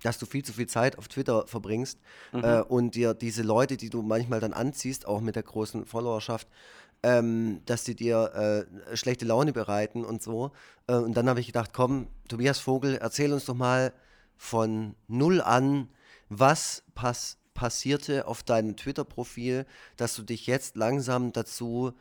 dass 0.04 0.18
du 0.20 0.26
viel 0.26 0.44
zu 0.44 0.54
viel 0.54 0.68
Zeit 0.68 0.98
auf 0.98 1.08
Twitter 1.08 1.46
verbringst 1.48 2.00
mhm. 2.32 2.44
äh, 2.44 2.62
und 2.62 2.96
dir 2.96 3.14
diese 3.14 3.44
Leute, 3.44 3.78
die 3.78 3.90
du 3.90 4.02
manchmal 4.02 4.40
dann 4.40 4.54
anziehst, 4.54 5.08
auch 5.08 5.22
mit 5.22 5.36
der 5.36 5.44
großen 5.44 5.86
Followerschaft, 5.86 6.48
ähm, 7.04 7.62
dass 7.66 7.86
sie 7.86 7.96
dir 7.96 8.68
äh, 8.92 8.98
schlechte 8.98 9.26
Laune 9.26 9.54
bereiten 9.54 10.04
und 10.04 10.22
so. 10.22 10.52
Äh, 10.88 10.96
und 10.96 11.16
dann 11.16 11.30
habe 11.30 11.40
ich 11.40 11.48
gedacht, 11.48 11.72
komm, 11.74 12.08
Tobias 12.28 12.60
Vogel, 12.60 12.96
erzähl 12.96 13.32
uns 13.34 13.46
doch 13.46 13.56
mal 13.56 13.94
von 14.38 14.96
null 15.08 15.42
an, 15.42 15.90
was 16.30 16.84
pass 16.96 17.38
passierte 17.54 18.26
auf 18.26 18.42
deinem 18.42 18.78
Twitter-Profil, 18.78 19.66
dass 19.98 20.16
du 20.16 20.24
dich 20.24 20.48
jetzt 20.48 20.78
langsam 20.78 21.34
dazu 21.34 21.92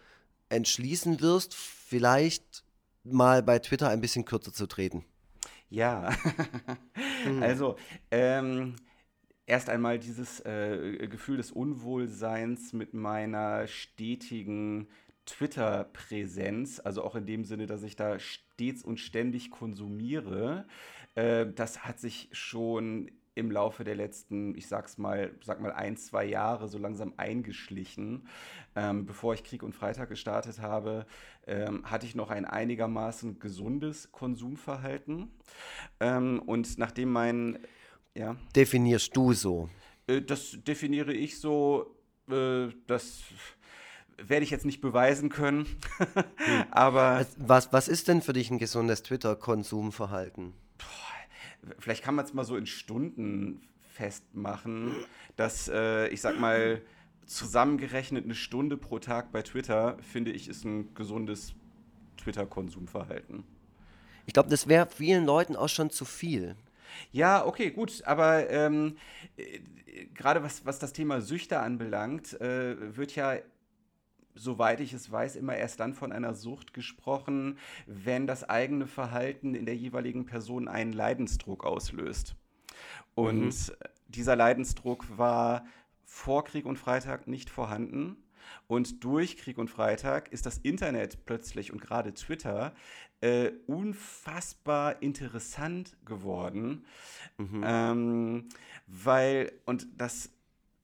entschließen 0.51 1.21
wirst, 1.21 1.53
vielleicht 1.53 2.63
mal 3.03 3.43
bei 3.43 3.59
Twitter 3.59 3.89
ein 3.89 4.01
bisschen 4.01 4.25
kürzer 4.25 4.53
zu 4.53 4.69
treten? 4.69 5.05
Ja, 5.69 6.17
also 7.41 7.77
ähm, 8.13 8.77
erst 9.47 9.69
einmal 9.69 9.99
dieses 9.99 10.41
äh, 10.41 11.09
Gefühl 11.09 11.39
des 11.39 11.51
Unwohlseins 11.51 12.73
mit 12.73 12.95
meiner 12.95 13.67
stetigen 13.67 14.89
Twitter-Präsenz, 15.27 16.81
also 16.81 17.03
auch 17.03 17.17
in 17.17 17.27
dem 17.27 17.45
Sinne, 17.45 17.67
dass 17.67 17.83
ich 17.83 17.97
da 17.97 18.19
stets 18.19 18.83
und 18.83 18.99
ständig 18.99 19.51
konsumiere, 19.51 20.67
äh, 21.17 21.47
das 21.53 21.85
hat 21.85 21.99
sich 21.99 22.29
schon 22.33 23.11
im 23.39 23.51
Laufe 23.51 23.85
der 23.85 23.95
letzten, 23.95 24.55
ich 24.57 24.69
sag's 24.69 24.99
mal, 24.99 25.33
sag 25.43 25.61
mal 25.61 25.73
ein, 25.73 25.97
zwei 25.97 26.25
Jahre 26.25 26.69
so 26.69 26.79
langsam 26.79 27.15
eingeschlichen. 27.17 28.29
Ähm, 28.77 29.07
bevor 29.07 29.35
ich 29.35 29.45
Krieg 29.45 29.63
und 29.63 29.75
Freitag 29.75 30.09
gestartet 30.09 30.61
habe, 30.61 31.07
ähm, 31.47 31.91
hatte 31.91 32.07
ich 32.07 32.15
noch 32.15 32.31
ein 32.31 32.45
einigermaßen 32.45 33.39
gesundes 33.39 34.13
Konsumverhalten. 34.13 35.31
Ähm, 36.01 36.43
und 36.45 36.79
nachdem 36.79 37.11
mein, 37.11 37.59
ja. 38.15 38.37
Definierst 38.55 39.17
du 39.17 39.33
so? 39.33 39.71
Äh, 40.07 40.23
das 40.23 40.59
definiere 40.63 41.13
ich 41.13 41.41
so 41.41 41.95
äh, 42.31 42.69
das 42.87 43.21
werde 44.17 44.45
ich 44.45 44.51
jetzt 44.51 44.67
nicht 44.67 44.81
beweisen 44.81 45.29
können. 45.29 45.67
hm. 46.37 46.65
Aber. 46.71 47.27
Was, 47.37 47.73
was 47.73 47.89
ist 47.89 48.09
denn 48.09 48.23
für 48.23 48.33
dich 48.33 48.51
ein 48.51 48.59
gesundes 48.59 49.03
Twitter-Konsumverhalten? 49.03 50.55
Vielleicht 51.79 52.05
kann 52.05 52.15
man 52.15 52.25
es 52.25 52.35
mal 52.35 52.45
so 52.45 52.57
in 52.57 52.67
Stunden 52.67 53.61
festmachen, 53.93 54.95
dass 55.37 55.69
äh, 55.69 56.09
ich 56.09 56.21
sag 56.21 56.39
mal, 56.39 56.81
zusammengerechnet 57.27 58.25
eine 58.25 58.35
Stunde 58.35 58.77
pro 58.77 58.99
Tag 58.99 59.33
bei 59.33 59.43
Twitter, 59.43 59.99
finde 60.01 60.31
ich, 60.31 60.49
ist 60.49 60.65
ein 60.65 60.95
gesundes 60.95 61.55
Twitter-Konsumverhalten. 62.17 63.45
Ich 64.27 64.33
glaube, 64.33 64.49
das 64.49 64.69
wäre 64.69 64.89
vielen 64.89 65.25
Leuten 65.25 65.57
auch 65.57 65.69
schon 65.69 65.91
zu 65.91 66.05
viel. 66.05 66.57
Ja, 67.13 67.45
okay, 67.45 67.71
gut, 67.71 68.03
aber 68.05 68.49
ähm, 68.51 68.97
äh, 69.37 69.61
gerade 70.15 70.43
was, 70.43 70.65
was 70.65 70.79
das 70.79 70.93
Thema 70.93 71.21
Süchte 71.21 71.61
anbelangt, 71.61 72.41
äh, 72.41 72.97
wird 72.97 73.15
ja 73.15 73.37
soweit 74.39 74.81
ich 74.81 74.93
es 74.93 75.11
weiß, 75.11 75.37
immer 75.37 75.57
erst 75.57 75.81
dann 75.81 75.95
von 75.95 76.13
einer 76.13 76.35
Sucht 76.35 76.73
gesprochen, 76.73 77.59
wenn 77.87 78.27
das 78.27 78.49
eigene 78.49 78.87
Verhalten 78.87 79.55
in 79.55 79.67
der 79.67 79.77
jeweiligen 79.77 80.27
Person 80.27 80.69
einen 80.69 80.93
Leidensdruck 80.93 81.65
auslöst. 81.65 82.37
Und 83.15 83.47
mhm. 83.47 83.75
dieser 84.09 84.37
Leidensdruck 84.37 85.19
war 85.19 85.67
vor 86.05 86.45
Krieg 86.45 86.65
und 86.67 86.79
Freitag 86.79 87.27
nicht 87.27 87.51
vorhanden. 87.51 88.17
Und 88.67 89.05
durch 89.05 89.37
Krieg 89.37 89.59
und 89.59 89.69
Freitag 89.69 90.33
ist 90.33 90.47
das 90.47 90.59
Internet 90.59 91.27
plötzlich 91.27 91.73
und 91.73 91.81
gerade 91.81 92.15
Twitter 92.15 92.75
äh, 93.21 93.51
unfassbar 93.67 95.03
interessant 95.03 95.97
geworden. 96.05 96.87
Mhm. 97.37 97.65
Ähm, 97.67 98.49
weil, 98.87 99.53
und 99.67 99.89
das 99.97 100.31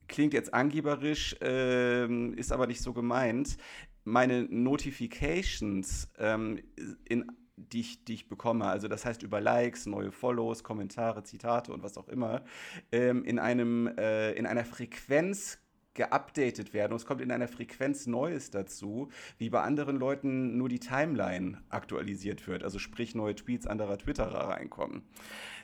klingt 0.08 0.34
jetzt 0.34 0.52
angeberisch, 0.52 1.36
ähm, 1.40 2.34
ist 2.34 2.52
aber 2.52 2.66
nicht 2.66 2.82
so 2.82 2.92
gemeint. 2.92 3.56
Meine 4.04 4.42
Notifications 4.42 6.08
ähm, 6.18 6.60
in 7.04 7.26
die 7.56 7.80
ich, 7.80 8.04
die 8.04 8.14
ich 8.14 8.28
bekomme, 8.28 8.66
also 8.66 8.88
das 8.88 9.04
heißt 9.04 9.22
über 9.22 9.40
Likes, 9.40 9.86
neue 9.86 10.10
Follows, 10.10 10.64
Kommentare, 10.64 11.22
Zitate 11.22 11.72
und 11.72 11.82
was 11.82 11.96
auch 11.96 12.08
immer, 12.08 12.44
ähm, 12.90 13.24
in, 13.24 13.38
einem, 13.38 13.86
äh, 13.96 14.32
in 14.32 14.46
einer 14.46 14.64
Frequenz 14.64 15.58
geupdatet 15.94 16.74
werden 16.74 16.92
und 16.92 16.96
es 16.96 17.06
kommt 17.06 17.20
in 17.20 17.30
einer 17.30 17.48
Frequenz 17.48 18.06
Neues 18.06 18.50
dazu, 18.50 19.08
wie 19.38 19.48
bei 19.48 19.62
anderen 19.62 19.96
Leuten 19.96 20.58
nur 20.58 20.68
die 20.68 20.80
Timeline 20.80 21.62
aktualisiert 21.70 22.46
wird, 22.46 22.62
also 22.62 22.78
sprich 22.78 23.14
neue 23.14 23.34
Tweets 23.34 23.66
anderer 23.66 23.96
Twitterer 23.96 24.50
reinkommen. 24.50 25.02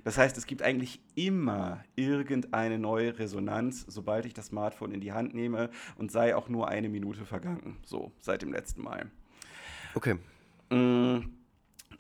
Das 0.05 0.17
heißt, 0.17 0.39
es 0.39 0.47
gibt 0.47 0.63
eigentlich 0.63 1.01
immer 1.15 1.85
irgendeine 1.97 2.79
neue 2.79 3.19
Resonanz, 3.19 3.85
sobald 3.89 4.25
ich 4.25 4.33
das 4.33 4.47
Smartphone 4.47 4.93
in 4.93 5.01
die 5.01 5.13
Hand 5.13 5.35
nehme 5.35 5.71
und 5.97 6.11
sei 6.11 6.35
auch 6.35 6.49
nur 6.49 6.69
eine 6.69 6.89
Minute 6.89 7.27
vergangen, 7.27 7.77
so 7.85 8.13
seit 8.21 8.43
dem 8.43 8.53
letzten 8.53 8.83
Mal. 8.83 9.11
Okay. 9.95 10.17
Mm, 10.71 11.19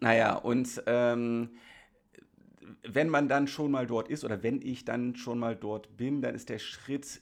naja, 0.00 0.36
und 0.36 0.82
ähm, 0.86 1.50
wenn 2.86 3.08
man 3.08 3.28
dann 3.28 3.48
schon 3.48 3.70
mal 3.70 3.86
dort 3.86 4.08
ist 4.08 4.24
oder 4.24 4.42
wenn 4.42 4.62
ich 4.62 4.84
dann 4.84 5.16
schon 5.16 5.38
mal 5.38 5.56
dort 5.56 5.96
bin, 5.96 6.22
dann 6.22 6.34
ist 6.34 6.48
der 6.48 6.58
Schritt 6.58 7.20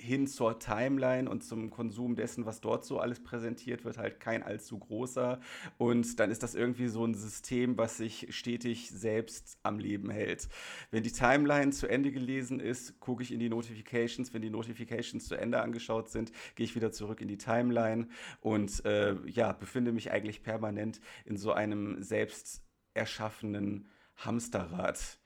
hin 0.00 0.26
zur 0.28 0.58
Timeline 0.58 1.28
und 1.28 1.42
zum 1.42 1.70
Konsum 1.70 2.14
dessen, 2.14 2.46
was 2.46 2.60
dort 2.60 2.84
so 2.84 3.00
alles 3.00 3.22
präsentiert 3.22 3.84
wird, 3.84 3.98
halt 3.98 4.20
kein 4.20 4.42
allzu 4.42 4.78
großer. 4.78 5.40
Und 5.76 6.20
dann 6.20 6.30
ist 6.30 6.42
das 6.42 6.54
irgendwie 6.54 6.86
so 6.86 7.04
ein 7.04 7.14
System, 7.14 7.76
was 7.76 7.96
sich 7.96 8.28
stetig 8.30 8.90
selbst 8.90 9.58
am 9.62 9.78
Leben 9.78 10.10
hält. 10.10 10.48
Wenn 10.90 11.02
die 11.02 11.10
Timeline 11.10 11.72
zu 11.72 11.88
Ende 11.88 12.12
gelesen 12.12 12.60
ist, 12.60 13.00
gucke 13.00 13.22
ich 13.22 13.32
in 13.32 13.40
die 13.40 13.48
Notifications. 13.48 14.32
Wenn 14.32 14.42
die 14.42 14.50
Notifications 14.50 15.26
zu 15.26 15.34
Ende 15.34 15.60
angeschaut 15.60 16.08
sind, 16.08 16.30
gehe 16.54 16.64
ich 16.64 16.76
wieder 16.76 16.92
zurück 16.92 17.20
in 17.20 17.28
die 17.28 17.38
Timeline 17.38 18.08
und 18.40 18.84
äh, 18.84 19.16
ja, 19.26 19.52
befinde 19.52 19.92
mich 19.92 20.12
eigentlich 20.12 20.42
permanent 20.42 21.00
in 21.24 21.36
so 21.36 21.52
einem 21.52 22.02
selbst 22.02 22.62
erschaffenen 22.94 23.88
Hamsterrad. 24.16 25.18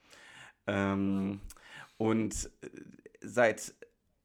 Ähm, 0.65 1.41
und 1.97 2.49
äh, 2.61 2.69
seit 3.21 3.73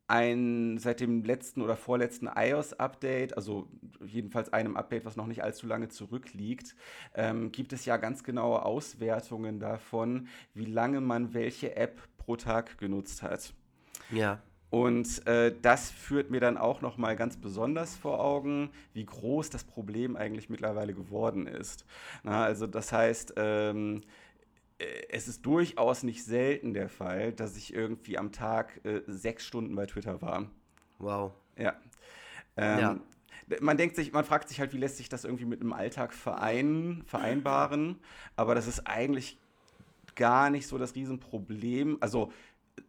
ein, 0.08 0.78
seit 0.78 1.00
dem 1.00 1.22
letzten 1.22 1.62
oder 1.62 1.76
vorletzten 1.76 2.28
iOS-Update, 2.34 3.36
also 3.36 3.68
jedenfalls 4.04 4.52
einem 4.52 4.76
Update, 4.76 5.04
was 5.04 5.16
noch 5.16 5.26
nicht 5.26 5.44
allzu 5.44 5.66
lange 5.66 5.88
zurückliegt, 5.88 6.74
ähm, 7.14 7.52
gibt 7.52 7.72
es 7.74 7.84
ja 7.84 7.98
ganz 7.98 8.24
genaue 8.24 8.64
Auswertungen 8.64 9.60
davon, 9.60 10.28
wie 10.54 10.64
lange 10.64 11.00
man 11.02 11.34
welche 11.34 11.76
App 11.76 12.00
pro 12.16 12.36
Tag 12.36 12.78
genutzt 12.78 13.22
hat. 13.22 13.52
Ja. 14.10 14.40
Und 14.70 15.26
äh, 15.26 15.54
das 15.62 15.90
führt 15.90 16.30
mir 16.30 16.40
dann 16.40 16.58
auch 16.58 16.82
noch 16.82 16.98
mal 16.98 17.16
ganz 17.16 17.38
besonders 17.38 17.96
vor 17.96 18.20
Augen, 18.22 18.70
wie 18.92 19.04
groß 19.04 19.48
das 19.48 19.64
Problem 19.64 20.14
eigentlich 20.14 20.50
mittlerweile 20.50 20.92
geworden 20.92 21.46
ist. 21.46 21.86
Na, 22.22 22.44
also 22.44 22.66
das 22.66 22.92
heißt, 22.92 23.34
ähm, 23.36 24.02
äh, 24.02 24.06
es 25.08 25.26
ist 25.28 25.44
durchaus 25.44 26.02
nicht 26.02 26.24
selten 26.24 26.72
der 26.72 26.88
Fall, 26.88 27.32
dass 27.32 27.56
ich 27.56 27.74
irgendwie 27.74 28.18
am 28.18 28.32
Tag 28.32 28.80
äh, 28.84 29.02
sechs 29.06 29.44
Stunden 29.44 29.74
bei 29.74 29.86
Twitter 29.86 30.22
war. 30.22 30.50
Wow. 30.98 31.32
Ja. 31.56 31.76
Ähm, 32.56 32.78
ja. 32.78 33.00
Man 33.60 33.76
denkt 33.76 33.96
sich, 33.96 34.12
man 34.12 34.24
fragt 34.24 34.48
sich 34.48 34.60
halt, 34.60 34.72
wie 34.74 34.78
lässt 34.78 34.98
sich 34.98 35.08
das 35.08 35.24
irgendwie 35.24 35.46
mit 35.46 35.60
einem 35.60 35.72
Alltag 35.72 36.12
verein, 36.12 37.02
vereinbaren? 37.06 37.98
Aber 38.36 38.54
das 38.54 38.66
ist 38.66 38.86
eigentlich 38.86 39.38
gar 40.14 40.50
nicht 40.50 40.66
so 40.66 40.76
das 40.78 40.94
Riesenproblem. 40.94 41.98
Also 42.00 42.30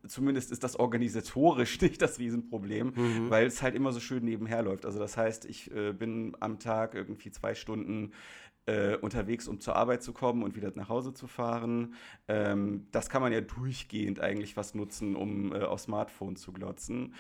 zumindest 0.08 0.52
ist 0.52 0.64
das 0.64 0.76
organisatorisch 0.76 1.80
nicht 1.82 2.02
das 2.02 2.20
Riesenproblem, 2.20 2.94
mhm. 2.96 3.30
weil 3.30 3.48
es 3.48 3.62
halt 3.62 3.76
immer 3.76 3.92
so 3.92 4.00
schön 4.00 4.26
nebenher 4.26 4.62
läuft. 4.62 4.86
Also 4.86 5.00
das 5.00 5.18
heißt, 5.18 5.46
ich 5.46 5.72
äh, 5.72 5.94
bin 5.94 6.36
am 6.40 6.60
Tag 6.60 6.94
irgendwie 6.94 7.32
zwei 7.32 7.56
Stunden 7.56 8.12
äh, 8.70 8.98
unterwegs, 8.98 9.48
um 9.48 9.60
zur 9.60 9.76
Arbeit 9.76 10.04
zu 10.04 10.14
kommen 10.14 10.44
und 10.44 10.56
wieder 10.56 10.72
nach 10.76 10.90
Hause 10.90 11.14
zu 11.14 11.26
fahren. 11.26 11.96
Ähm, 12.28 12.86
das 12.92 13.10
kann 13.10 13.22
man 13.22 13.34
ja 13.34 13.42
durchgehend 13.42 14.20
eigentlich 14.20 14.56
was 14.58 14.76
nutzen, 14.76 15.16
um 15.16 15.54
äh, 15.54 15.62
aufs 15.62 15.84
Smartphone 15.84 16.36
zu 16.36 16.54
glotzen. 16.54 17.16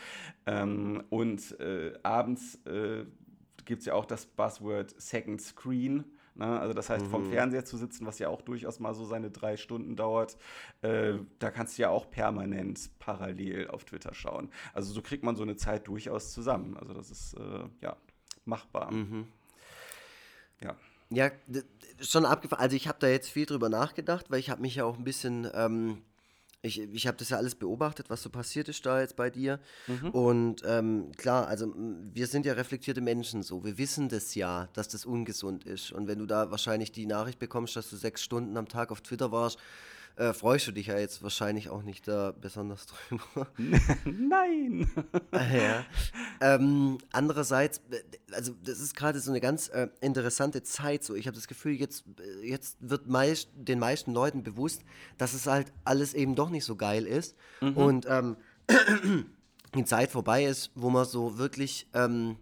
Ähm, 0.46 1.04
und 1.10 1.60
äh, 1.60 1.94
abends 2.04 2.56
äh, 2.66 3.06
gibt 3.66 3.80
es 3.80 3.88
ja 3.88 3.96
auch 3.96 4.06
das 4.06 4.28
Buzzword 4.28 4.94
Second 5.02 5.42
Screen. 5.42 6.04
Ne? 6.36 6.60
Also 6.60 6.74
das 6.74 6.92
heißt, 6.92 7.06
mhm. 7.06 7.10
vom 7.10 7.26
Fernseher 7.26 7.66
zu 7.66 7.78
sitzen, 7.78 8.06
was 8.06 8.20
ja 8.20 8.30
auch 8.30 8.44
durchaus 8.44 8.80
mal 8.80 8.94
so 8.94 9.06
seine 9.06 9.32
drei 9.32 9.58
Stunden 9.58 9.96
dauert, 9.96 10.38
äh, 10.82 11.14
da 11.40 11.50
kannst 11.50 11.78
du 11.78 11.82
ja 11.82 11.90
auch 11.90 12.12
permanent 12.12 12.92
parallel 13.00 13.70
auf 13.70 13.86
Twitter 13.86 14.14
schauen. 14.14 14.52
Also 14.74 14.94
so 14.94 15.02
kriegt 15.02 15.24
man 15.24 15.36
so 15.36 15.42
eine 15.42 15.56
Zeit 15.56 15.88
durchaus 15.88 16.32
zusammen. 16.32 16.78
Also 16.78 16.94
das 16.94 17.10
ist 17.10 17.34
äh, 17.34 17.64
ja 17.82 17.98
machbar. 18.46 18.94
Mhm. 18.94 19.28
Ja. 21.10 21.32
Schon 22.02 22.26
abgefahren. 22.26 22.62
Also 22.62 22.76
ich 22.76 22.88
habe 22.88 22.98
da 23.00 23.08
jetzt 23.08 23.30
viel 23.30 23.46
drüber 23.46 23.68
nachgedacht, 23.68 24.28
weil 24.30 24.40
ich 24.40 24.50
habe 24.50 24.62
mich 24.62 24.76
ja 24.76 24.86
auch 24.86 24.98
ein 24.98 25.04
bisschen, 25.04 25.50
ähm, 25.54 26.02
ich, 26.62 26.80
ich 26.80 27.08
habe 27.08 27.18
das 27.18 27.30
ja 27.30 27.38
alles 27.38 27.56
beobachtet, 27.56 28.10
was 28.10 28.24
so 28.24 28.30
passiert 28.30 28.70
ist 28.70 28.86
da 28.86 29.02
jetzt 29.02 29.18
bei 29.18 29.30
dir. 29.30 29.60
Mhm. 29.88 30.10
Und 30.12 30.64
ähm, 30.66 31.12
klar, 31.18 31.48
also 31.48 31.74
wir 31.76 32.28
sind 32.28 32.46
ja 32.46 32.54
reflektierte 32.54 33.02
Menschen 33.02 33.44
so. 33.44 33.66
Wir 33.66 33.78
wissen 33.78 34.08
das 34.08 34.34
ja, 34.36 34.70
dass 34.74 34.88
das 34.88 35.06
ungesund 35.06 35.66
ist. 35.66 35.92
Und 35.92 36.08
wenn 36.08 36.20
du 36.20 36.26
da 36.26 36.52
wahrscheinlich 36.52 36.92
die 36.92 37.06
Nachricht 37.06 37.40
bekommst, 37.40 37.76
dass 37.76 37.90
du 37.90 37.98
sechs 37.98 38.24
Stunden 38.24 38.56
am 38.56 38.70
Tag 38.70 38.92
auf 38.92 39.02
Twitter 39.02 39.32
warst, 39.32 39.60
äh, 40.20 40.34
freust 40.34 40.68
du 40.68 40.74
dich 40.74 40.88
ja 40.88 41.00
jetzt 41.00 41.24
wahrscheinlich 41.24 41.70
auch 41.70 41.82
nicht 41.82 42.06
da 42.08 42.34
besonders 42.40 42.88
drüber. 43.10 43.48
Nein! 44.04 44.92
ja. 45.32 45.86
Ähm, 46.42 46.98
andererseits, 47.14 47.82
also 48.34 48.54
das 48.62 48.82
ist 48.82 48.96
gerade 48.98 49.20
so 49.22 49.32
eine 49.32 49.40
ganz 49.40 49.70
äh, 49.70 49.88
interessante 50.02 50.62
Zeit. 50.62 51.06
So, 51.06 51.16
ich 51.16 51.26
habe 51.26 51.36
das 51.36 51.48
Gefühl, 51.48 51.72
jetzt, 51.72 52.04
jetzt 52.44 52.78
wird 52.82 53.08
meist, 53.08 53.50
den 53.56 53.80
meisten 53.80 54.14
Leuten 54.14 54.44
bewusst, 54.44 54.82
dass 55.18 55.34
es 55.34 55.48
halt 55.48 55.72
alles 55.86 56.14
eben 56.14 56.36
doch 56.36 56.50
nicht 56.50 56.66
so 56.66 56.76
geil 56.76 57.06
ist. 57.06 57.36
Mhm. 57.62 57.78
Und 57.78 58.06
ähm, 58.10 58.36
die 59.74 59.86
Zeit 59.86 60.12
vorbei 60.12 60.44
ist, 60.44 60.72
wo 60.76 60.90
man 60.90 61.06
so 61.06 61.38
wirklich, 61.38 61.88
ähm, 61.94 62.36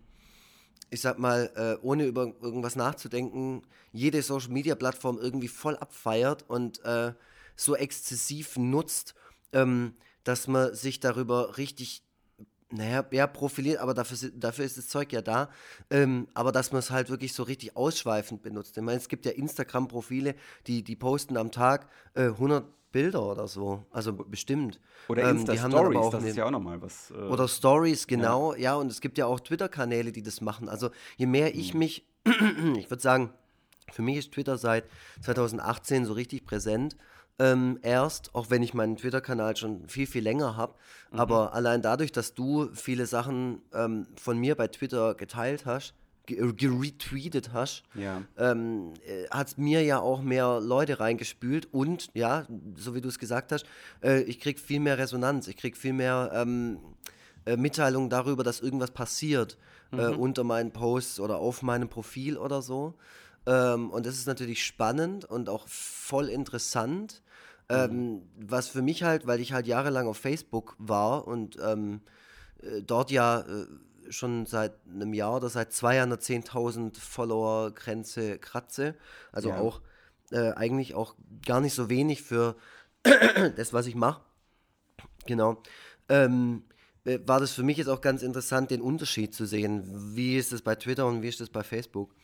ich 0.90 1.02
sag 1.02 1.20
mal, 1.20 1.52
äh, 1.56 1.86
ohne 1.86 2.06
über 2.06 2.34
irgendwas 2.42 2.76
nachzudenken, 2.76 3.62
jede 3.92 4.24
Social 4.24 4.50
Media 4.50 4.74
Plattform 4.74 5.20
irgendwie 5.20 5.48
voll 5.48 5.78
abfeiert 5.78 6.44
und 6.48 6.84
äh, 6.84 7.14
so 7.58 7.76
exzessiv 7.76 8.56
nutzt, 8.58 9.14
ähm, 9.52 9.96
dass 10.24 10.48
man 10.48 10.74
sich 10.74 11.02
darüber 11.02 11.58
richtig, 11.58 12.04
naja, 12.70 13.04
ja, 13.12 13.28
profiliert, 13.28 13.80
aber 13.80 13.94
dafür, 13.94 14.30
dafür 14.34 14.64
ist 14.64 14.78
das 14.78 14.88
Zeug 14.88 15.12
ja 15.12 15.22
da, 15.22 15.50
ähm, 15.90 16.28
aber 16.34 16.52
dass 16.52 16.72
man 16.72 16.80
es 16.80 16.92
halt 16.92 17.10
wirklich 17.10 17.34
so 17.34 17.44
richtig 17.44 17.76
ausschweifend 17.76 18.42
benutzt. 18.42 18.78
Ich 18.78 18.84
meine, 18.84 18.98
es 18.98 19.10
gibt 19.10 19.26
ja 19.26 19.32
Instagram-Profile, 19.32 20.36
die, 20.68 20.84
die 20.84 20.96
posten 20.96 21.36
am 21.36 21.52
Tag 21.52 21.90
äh, 22.14 22.24
100 22.24 22.66
Bilder 22.92 23.24
oder 23.24 23.48
so, 23.48 23.84
also 23.92 24.14
bestimmt. 24.14 24.80
Oder 25.08 25.30
ähm, 25.30 25.38
Insta-Stories, 25.38 26.10
das 26.12 26.24
ist 26.24 26.38
ja 26.38 26.46
auch 26.46 26.52
nochmal 26.52 26.82
was. 26.82 27.12
Äh, 27.12 27.16
oder 27.16 27.48
Stories, 27.48 28.08
genau, 28.08 28.54
ja. 28.54 28.60
ja, 28.60 28.76
und 28.76 28.92
es 28.92 29.02
gibt 29.02 29.18
ja 29.18 29.26
auch 29.26 29.40
Twitter-Kanäle, 29.40 30.12
die 30.12 30.24
das 30.24 30.42
machen. 30.42 30.70
Also 30.70 30.92
je 31.18 31.26
mehr 31.26 31.56
ich 31.56 31.74
mhm. 31.74 31.80
mich, 31.80 32.08
ich 32.78 32.90
würde 32.90 33.02
sagen, 33.02 33.34
für 33.92 34.02
mich 34.02 34.18
ist 34.18 34.34
Twitter 34.34 34.58
seit 34.58 34.86
2018 35.22 36.06
so 36.06 36.14
richtig 36.14 36.46
präsent 36.46 36.98
ähm, 37.40 37.80
erst, 37.82 38.34
auch 38.34 38.50
wenn 38.50 38.64
ich 38.64 38.74
meinen 38.74 38.98
Twitter-Kanal 38.98 39.56
schon 39.56 39.88
viel, 39.88 40.08
viel 40.08 40.24
länger 40.24 40.58
habe. 40.58 40.74
Mhm. 41.12 41.20
Aber 41.20 41.54
allein 41.54 41.82
dadurch, 41.82 42.12
dass 42.12 42.34
du 42.34 42.70
viele 42.74 43.06
Sachen 43.06 43.62
ähm, 43.74 44.08
von 44.16 44.38
mir 44.38 44.56
bei 44.56 44.68
Twitter 44.68 45.14
geteilt 45.16 45.66
hast, 45.66 45.94
geretweetet 46.26 47.54
hast, 47.54 47.84
ja. 47.94 48.22
ähm, 48.38 48.94
äh, 49.06 49.30
hat 49.30 49.58
mir 49.58 49.82
ja 49.84 50.00
auch 50.00 50.22
mehr 50.22 50.60
Leute 50.60 51.00
reingespült 51.00 51.70
und 51.72 52.10
ja, 52.14 52.46
so 52.76 52.96
wie 52.96 53.02
du 53.02 53.08
es 53.08 53.18
gesagt 53.18 53.54
hast, 53.54 53.66
äh, 54.04 54.24
ich 54.24 54.42
kriege 54.42 54.60
viel 54.60 54.82
mehr 54.82 54.98
Resonanz, 54.98 55.48
ich 55.48 55.56
kriege 55.56 55.78
viel 55.78 55.94
mehr 55.94 56.32
ähm, 56.34 56.80
äh, 57.46 57.56
Mitteilungen 57.56 58.10
darüber, 58.10 58.44
dass 58.44 58.60
irgendwas 58.60 58.92
passiert 58.92 59.58
äh, 59.94 60.10
mhm. 60.10 60.20
unter 60.20 60.44
meinen 60.44 60.72
Posts 60.72 61.22
oder 61.22 61.38
auf 61.38 61.62
meinem 61.62 61.88
Profil 61.88 62.38
oder 62.38 62.62
so. 62.62 62.96
Ähm, 63.46 63.90
und 63.90 64.06
das 64.06 64.16
ist 64.16 64.28
natürlich 64.28 64.66
spannend 64.66 65.24
und 65.24 65.48
auch 65.48 65.66
voll 65.70 66.28
interessant. 66.28 67.22
Ähm, 67.70 68.14
mhm. 68.14 68.22
was 68.38 68.70
für 68.70 68.82
mich 68.82 69.04
halt, 69.04 69.28
weil 69.28 69.42
ich 69.42 69.52
halt 69.52 69.68
jahrelang 69.68 70.08
auf 70.08 70.18
Facebook 70.18 70.76
war 70.80 71.28
und 71.28 71.58
ähm, 71.62 72.02
äh, 72.62 72.82
dort 72.82 73.12
ja 73.12 73.42
äh, 73.42 73.66
schon 74.10 74.46
seit 74.46 74.74
einem 74.90 75.14
Jahr 75.14 75.36
oder 75.36 75.50
seit 75.50 75.74
zwei 75.74 75.96
Jahren 75.98 76.12
eine 76.12 76.22
10.000 76.22 76.98
Follower-Grenze 76.98 78.40
kratze. 78.40 78.96
Also 79.32 79.50
ja. 79.50 79.60
auch 79.60 79.82
äh, 80.32 80.52
eigentlich 80.54 80.96
auch 80.96 81.16
gar 81.46 81.62
nicht 81.62 81.74
so 81.74 81.90
wenig 81.90 82.22
für 82.22 82.56
das, 83.56 83.74
was 83.74 83.88
ich 83.88 83.96
mache. 83.96 84.22
Genau. 85.26 85.62
Ähm, 86.10 86.64
äh, 87.04 87.20
war 87.26 87.40
das 87.40 87.52
für 87.52 87.64
mich 87.64 87.78
jetzt 87.78 87.88
auch 87.90 88.02
ganz 88.02 88.24
interessant, 88.24 88.72
den 88.72 88.82
Unterschied 88.82 89.34
zu 89.34 89.46
sehen. 89.46 89.84
Wie 90.16 90.38
ist 90.38 90.52
das 90.52 90.62
bei 90.62 90.76
Twitter 90.76 91.06
und 91.06 91.22
wie 91.22 91.30
ist 91.30 91.42
das 91.42 91.50
bei 91.50 91.64
Facebook? 91.64 92.16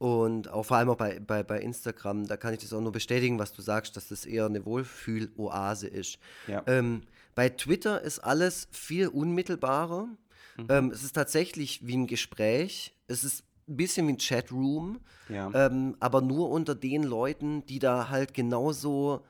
Und 0.00 0.48
auch 0.48 0.62
vor 0.62 0.78
allem 0.78 0.88
auch 0.88 0.96
bei, 0.96 1.20
bei, 1.20 1.42
bei 1.42 1.60
Instagram, 1.60 2.26
da 2.26 2.38
kann 2.38 2.54
ich 2.54 2.60
das 2.60 2.72
auch 2.72 2.80
nur 2.80 2.90
bestätigen, 2.90 3.38
was 3.38 3.52
du 3.52 3.60
sagst, 3.60 3.98
dass 3.98 4.08
das 4.08 4.24
eher 4.24 4.46
eine 4.46 4.64
Wohlfühloase 4.64 5.88
ist. 5.88 6.18
Ja. 6.46 6.62
Ähm, 6.66 7.02
bei 7.34 7.50
Twitter 7.50 8.00
ist 8.00 8.20
alles 8.20 8.66
viel 8.72 9.08
unmittelbarer. 9.08 10.08
Mhm. 10.56 10.66
Ähm, 10.70 10.90
es 10.90 11.04
ist 11.04 11.12
tatsächlich 11.12 11.86
wie 11.86 11.98
ein 11.98 12.06
Gespräch. 12.06 12.94
Es 13.08 13.24
ist 13.24 13.44
ein 13.68 13.76
bisschen 13.76 14.08
wie 14.08 14.12
ein 14.12 14.18
Chatroom, 14.18 15.00
ja. 15.28 15.50
ähm, 15.52 15.94
aber 16.00 16.22
nur 16.22 16.48
unter 16.48 16.74
den 16.74 17.02
Leuten, 17.02 17.66
die 17.66 17.78
da 17.78 18.08
halt 18.08 18.32
genauso, 18.32 19.26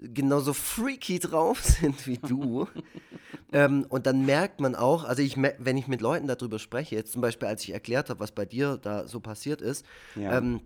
genauso 0.00 0.52
freaky 0.52 1.18
drauf 1.18 1.62
sind 1.64 2.06
wie 2.06 2.18
du. 2.18 2.66
ähm, 3.52 3.86
und 3.88 4.06
dann 4.06 4.24
merkt 4.26 4.60
man 4.60 4.74
auch, 4.74 5.04
also 5.04 5.22
ich, 5.22 5.36
wenn 5.36 5.76
ich 5.76 5.88
mit 5.88 6.00
Leuten 6.00 6.26
darüber 6.26 6.58
spreche, 6.58 6.96
jetzt 6.96 7.12
zum 7.12 7.22
Beispiel, 7.22 7.48
als 7.48 7.62
ich 7.64 7.72
erklärt 7.72 8.10
habe, 8.10 8.20
was 8.20 8.32
bei 8.32 8.44
dir 8.44 8.76
da 8.76 9.06
so 9.06 9.20
passiert 9.20 9.60
ist, 9.60 9.84
ja. 10.14 10.38
ähm, 10.38 10.60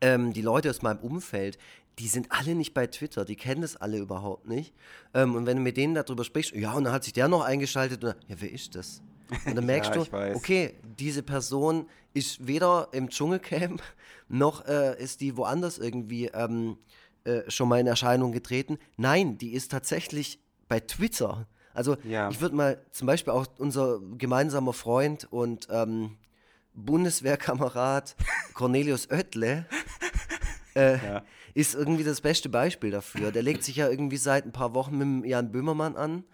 ähm 0.00 0.32
die 0.32 0.42
Leute 0.42 0.70
aus 0.70 0.82
meinem 0.82 0.98
Umfeld, 0.98 1.58
die 1.98 2.08
sind 2.08 2.28
alle 2.30 2.54
nicht 2.54 2.74
bei 2.74 2.86
Twitter, 2.86 3.24
die 3.24 3.36
kennen 3.36 3.62
das 3.62 3.76
alle 3.76 3.98
überhaupt 3.98 4.48
nicht. 4.48 4.74
Ähm, 5.14 5.34
und 5.34 5.46
wenn 5.46 5.58
du 5.58 5.62
mit 5.62 5.76
denen 5.76 5.94
darüber 5.94 6.24
sprichst, 6.24 6.52
ja, 6.54 6.72
und 6.72 6.84
dann 6.84 6.92
hat 6.92 7.04
sich 7.04 7.12
der 7.12 7.28
noch 7.28 7.42
eingeschaltet, 7.42 8.02
und, 8.04 8.16
ja, 8.28 8.36
wer 8.38 8.50
ist 8.50 8.74
das? 8.74 9.02
Und 9.46 9.56
dann 9.56 9.66
merkst 9.66 9.94
ja, 9.94 10.04
du, 10.04 10.34
okay, 10.34 10.74
diese 10.98 11.22
Person 11.22 11.88
ist 12.14 12.46
weder 12.46 12.88
im 12.92 13.08
Dschungelcamp, 13.08 13.82
noch 14.28 14.66
äh, 14.66 15.00
ist 15.02 15.20
die 15.20 15.36
woanders 15.36 15.78
irgendwie 15.78 16.26
ähm, 16.28 16.78
äh, 17.24 17.50
schon 17.50 17.68
mal 17.68 17.80
in 17.80 17.86
Erscheinung 17.86 18.32
getreten. 18.32 18.78
Nein, 18.96 19.38
die 19.38 19.52
ist 19.52 19.70
tatsächlich 19.70 20.38
bei 20.68 20.80
Twitter. 20.80 21.46
Also 21.74 21.96
ja. 22.04 22.30
ich 22.30 22.40
würde 22.40 22.54
mal 22.54 22.84
zum 22.90 23.06
Beispiel 23.06 23.32
auch 23.32 23.46
unser 23.58 24.00
gemeinsamer 24.18 24.72
Freund 24.72 25.26
und 25.30 25.68
ähm, 25.70 26.16
Bundeswehrkamerad 26.74 28.16
Cornelius 28.54 29.10
Oettle 29.10 29.66
äh, 30.74 30.96
ja. 30.96 31.22
ist 31.54 31.74
irgendwie 31.74 32.04
das 32.04 32.20
beste 32.20 32.48
Beispiel 32.48 32.90
dafür. 32.90 33.32
Der 33.32 33.42
legt 33.42 33.64
sich 33.64 33.76
ja 33.76 33.88
irgendwie 33.88 34.16
seit 34.16 34.44
ein 34.44 34.52
paar 34.52 34.74
Wochen 34.74 34.98
mit 34.98 35.30
Jan 35.30 35.52
Böhmermann 35.52 35.96
an 35.96 36.24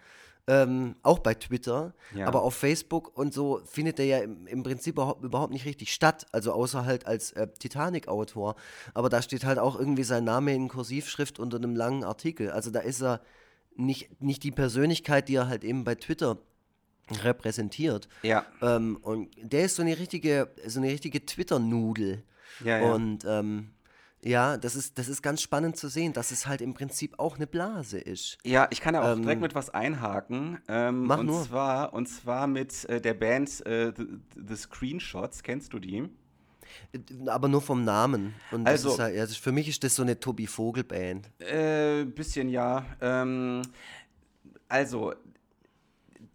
ähm, 0.49 0.95
auch 1.03 1.19
bei 1.19 1.35
Twitter, 1.35 1.93
ja. 2.15 2.25
aber 2.25 2.41
auf 2.41 2.55
Facebook 2.55 3.15
und 3.15 3.35
so 3.35 3.61
findet 3.65 3.99
er 3.99 4.05
ja 4.05 4.17
im, 4.17 4.47
im 4.47 4.63
Prinzip 4.63 4.95
überhaupt, 4.95 5.23
überhaupt, 5.23 5.53
nicht 5.53 5.65
richtig 5.65 5.93
statt, 5.93 6.25
also 6.31 6.53
außer 6.53 6.85
halt 6.85 7.05
als 7.05 7.33
äh, 7.33 7.47
Titanic-Autor. 7.59 8.55
Aber 8.95 9.09
da 9.09 9.21
steht 9.21 9.45
halt 9.45 9.59
auch 9.59 9.77
irgendwie 9.77 10.03
sein 10.03 10.23
Name 10.23 10.55
in 10.55 10.67
Kursivschrift 10.67 11.37
unter 11.37 11.57
einem 11.57 11.75
langen 11.75 12.03
Artikel. 12.03 12.49
Also 12.49 12.71
da 12.71 12.79
ist 12.79 12.99
er 13.01 13.21
nicht, 13.75 14.23
nicht 14.23 14.41
die 14.41 14.49
Persönlichkeit, 14.49 15.29
die 15.29 15.35
er 15.35 15.47
halt 15.47 15.63
eben 15.63 15.83
bei 15.83 15.93
Twitter 15.93 16.39
repräsentiert. 17.23 18.09
Ja. 18.23 18.43
Ähm, 18.63 18.97
und 19.03 19.29
der 19.39 19.65
ist 19.65 19.75
so 19.75 19.83
eine 19.83 19.99
richtige, 19.99 20.49
so 20.65 20.79
eine 20.79 20.89
richtige 20.89 21.23
Twitter-Nudel. 21.23 22.23
Ja, 22.65 22.79
ja. 22.79 22.91
Und 22.91 23.23
ähm, 23.27 23.69
ja, 24.23 24.57
das 24.57 24.75
ist, 24.75 24.97
das 24.97 25.07
ist 25.07 25.21
ganz 25.21 25.41
spannend 25.41 25.77
zu 25.77 25.87
sehen, 25.87 26.13
dass 26.13 26.31
es 26.31 26.45
halt 26.45 26.61
im 26.61 26.73
Prinzip 26.73 27.17
auch 27.19 27.37
eine 27.37 27.47
Blase 27.47 27.99
ist. 27.99 28.37
Ja, 28.43 28.67
ich 28.69 28.81
kann 28.81 28.93
da 28.93 29.01
auch 29.01 29.15
ähm, 29.15 29.21
direkt 29.21 29.41
mit 29.41 29.55
was 29.55 29.69
einhaken. 29.69 30.59
Ähm, 30.67 31.05
mach 31.05 31.19
und 31.19 31.27
nur. 31.27 31.43
Zwar, 31.43 31.93
und 31.93 32.07
zwar 32.07 32.47
mit 32.47 32.85
äh, 32.85 32.99
der 32.99 33.13
Band 33.13 33.65
äh, 33.65 33.93
The, 33.95 34.05
The, 34.35 34.55
Screenshots. 34.55 35.41
Kennst 35.43 35.73
du 35.73 35.79
die? 35.79 36.09
Äh, 36.91 36.99
aber 37.27 37.47
nur 37.47 37.61
vom 37.61 37.85
Namen. 37.85 38.33
Und 38.51 38.67
also, 38.67 38.97
halt, 38.97 39.17
also 39.17 39.35
für 39.35 39.53
mich 39.53 39.69
ist 39.69 39.83
das 39.83 39.95
so 39.95 40.03
eine 40.03 40.19
Tobi 40.19 40.47
Vogel 40.47 40.83
Band. 40.83 41.29
Äh, 41.39 42.03
bisschen 42.03 42.49
ja. 42.49 42.85
Ähm, 42.99 43.61
also 44.67 45.13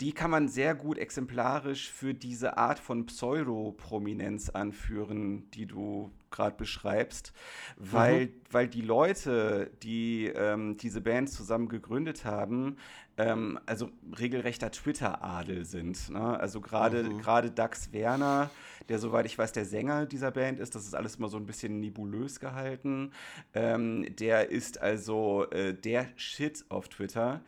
die 0.01 0.13
kann 0.13 0.31
man 0.31 0.49
sehr 0.49 0.75
gut 0.75 0.99
exemplarisch 0.99 1.91
für 1.91 2.15
diese 2.15 2.57
Art 2.57 2.79
von 2.79 3.07
Pseudoprominenz 3.07 4.51
anführen, 4.51 5.51
die 5.53 5.67
du 5.67 6.11
gerade 6.35 6.57
beschreibst, 6.57 7.33
weil, 7.77 8.27
mhm. 8.27 8.33
weil 8.51 8.69
die 8.69 8.83
Leute, 8.83 9.71
die 9.83 10.27
ähm, 10.27 10.77
diese 10.77 11.01
Band 11.01 11.31
zusammen 11.31 11.69
gegründet 11.69 12.25
haben, 12.25 12.77
ähm, 13.17 13.59
also 13.67 13.91
regelrechter 14.19 14.71
Twitter-Adel 14.71 15.65
sind. 15.65 16.11
Ne? 16.11 16.39
Also 16.39 16.61
gerade 16.61 17.05
mhm. 17.05 17.55
Dax 17.55 17.93
Werner, 17.93 18.51
der 18.89 18.99
soweit 18.99 19.27
ich 19.27 19.39
weiß 19.39 19.53
der 19.53 19.65
Sänger 19.65 20.07
dieser 20.07 20.31
Band 20.31 20.59
ist, 20.59 20.75
das 20.75 20.85
ist 20.85 20.95
alles 20.95 21.17
immer 21.17 21.29
so 21.29 21.37
ein 21.37 21.47
bisschen 21.47 21.81
nebulös 21.81 22.41
gehalten. 22.41 23.13
Ähm, 23.55 24.15
der 24.17 24.51
ist 24.51 24.81
also 24.81 25.49
äh, 25.51 25.75
der 25.75 26.09
Shit 26.17 26.65
auf 26.69 26.89
Twitter. 26.89 27.43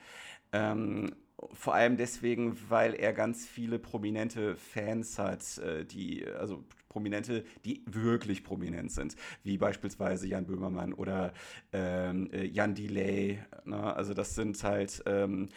Ähm, 0.53 1.13
vor 1.53 1.75
allem 1.75 1.97
deswegen, 1.97 2.57
weil 2.69 2.95
er 2.95 3.13
ganz 3.13 3.47
viele 3.47 3.79
prominente 3.79 4.57
Fans 4.57 5.19
hat, 5.19 5.59
äh, 5.59 5.85
die, 5.85 6.27
also 6.27 6.65
Prominente, 6.89 7.45
die 7.67 7.83
wirklich 7.85 8.43
prominent 8.43 8.91
sind, 8.91 9.17
wie 9.43 9.59
beispielsweise 9.59 10.27
Jan 10.27 10.47
Böhmermann 10.47 10.95
oder 10.95 11.35
ähm, 11.75 12.31
äh, 12.33 12.47
Jan 12.47 12.75
Delay. 12.75 13.39
Ne? 13.67 13.95
Also 13.95 14.15
das 14.15 14.35
sind 14.35 14.65
halt 14.65 15.03
ähm, 15.05 15.51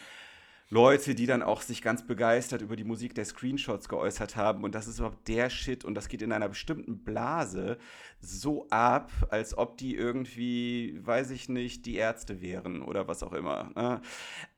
Leute, 0.72 1.16
die 1.16 1.26
dann 1.26 1.42
auch 1.42 1.62
sich 1.62 1.82
ganz 1.82 2.06
begeistert 2.06 2.62
über 2.62 2.76
die 2.76 2.84
Musik 2.84 3.12
der 3.16 3.24
Screenshots 3.24 3.88
geäußert 3.88 4.36
haben. 4.36 4.62
Und 4.62 4.76
das 4.76 4.86
ist 4.86 5.00
überhaupt 5.00 5.26
der 5.26 5.50
Shit. 5.50 5.84
Und 5.84 5.96
das 5.96 6.06
geht 6.06 6.22
in 6.22 6.30
einer 6.30 6.48
bestimmten 6.48 7.02
Blase 7.02 7.76
so 8.20 8.68
ab, 8.70 9.10
als 9.30 9.58
ob 9.58 9.78
die 9.78 9.96
irgendwie, 9.96 11.00
weiß 11.02 11.30
ich 11.30 11.48
nicht, 11.48 11.86
die 11.86 11.96
Ärzte 11.96 12.40
wären 12.40 12.82
oder 12.82 13.08
was 13.08 13.24
auch 13.24 13.32
immer. 13.32 13.72
Ne? 13.74 14.00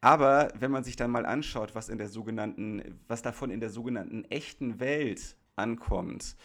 Aber 0.03 0.53
wenn 0.59 0.70
man 0.70 0.85
sich 0.85 0.96
dann 0.96 1.11
mal 1.11 1.25
anschaut, 1.25 1.75
was 1.75 1.88
in 1.88 1.96
der 1.96 2.09
sogenannten, 2.09 3.01
was 3.09 3.22
davon 3.22 3.51
in 3.51 3.61
der 3.61 3.70
sogenannten 3.70 4.27
echten 4.27 4.81
Welt 4.81 5.37
ankommt, 5.57 6.37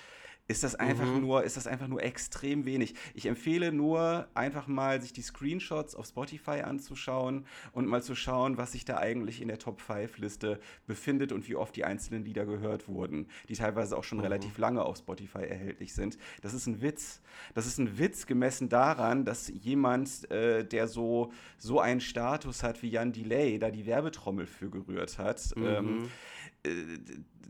ist 0.47 0.63
das 0.63 0.75
einfach 0.75 1.05
mhm. 1.05 1.21
nur, 1.21 1.43
ist 1.43 1.57
das 1.57 1.67
einfach 1.67 1.87
nur 1.87 2.01
extrem 2.01 2.65
wenig. 2.65 2.95
Ich 3.13 3.25
empfehle 3.25 3.71
nur, 3.71 4.27
einfach 4.33 4.67
mal 4.67 5.01
sich 5.01 5.11
die 5.11 5.21
Screenshots 5.21 5.95
auf 5.95 6.05
Spotify 6.05 6.61
anzuschauen 6.61 7.45
und 7.73 7.87
mal 7.87 8.01
zu 8.01 8.15
schauen, 8.15 8.57
was 8.57 8.71
sich 8.71 8.85
da 8.85 8.97
eigentlich 8.97 9.41
in 9.41 9.49
der 9.49 9.59
Top 9.59 9.81
5 9.81 10.17
Liste 10.19 10.59
befindet 10.85 11.31
und 11.31 11.49
wie 11.49 11.55
oft 11.55 11.75
die 11.75 11.83
einzelnen 11.83 12.23
Lieder 12.23 12.45
gehört 12.45 12.87
wurden, 12.87 13.27
die 13.49 13.55
teilweise 13.55 13.97
auch 13.97 14.03
schon 14.03 14.19
mhm. 14.19 14.23
relativ 14.23 14.57
lange 14.57 14.83
auf 14.83 14.97
Spotify 14.97 15.39
erhältlich 15.39 15.93
sind. 15.93 16.17
Das 16.41 16.53
ist 16.53 16.65
ein 16.67 16.81
Witz. 16.81 17.21
Das 17.53 17.65
ist 17.65 17.77
ein 17.77 17.97
Witz 17.97 18.25
gemessen 18.25 18.69
daran, 18.69 19.25
dass 19.25 19.49
jemand, 19.49 20.29
äh, 20.31 20.63
der 20.63 20.87
so, 20.87 21.31
so 21.57 21.79
einen 21.79 21.99
Status 21.99 22.63
hat 22.63 22.81
wie 22.81 22.89
Jan 22.89 23.11
Delay, 23.11 23.59
da 23.59 23.69
die 23.69 23.85
Werbetrommel 23.85 24.47
für 24.47 24.69
gerührt 24.69 25.17
hat, 25.17 25.53
ähm, 25.57 25.61
mhm. 25.61 25.67
ähm, 25.67 26.09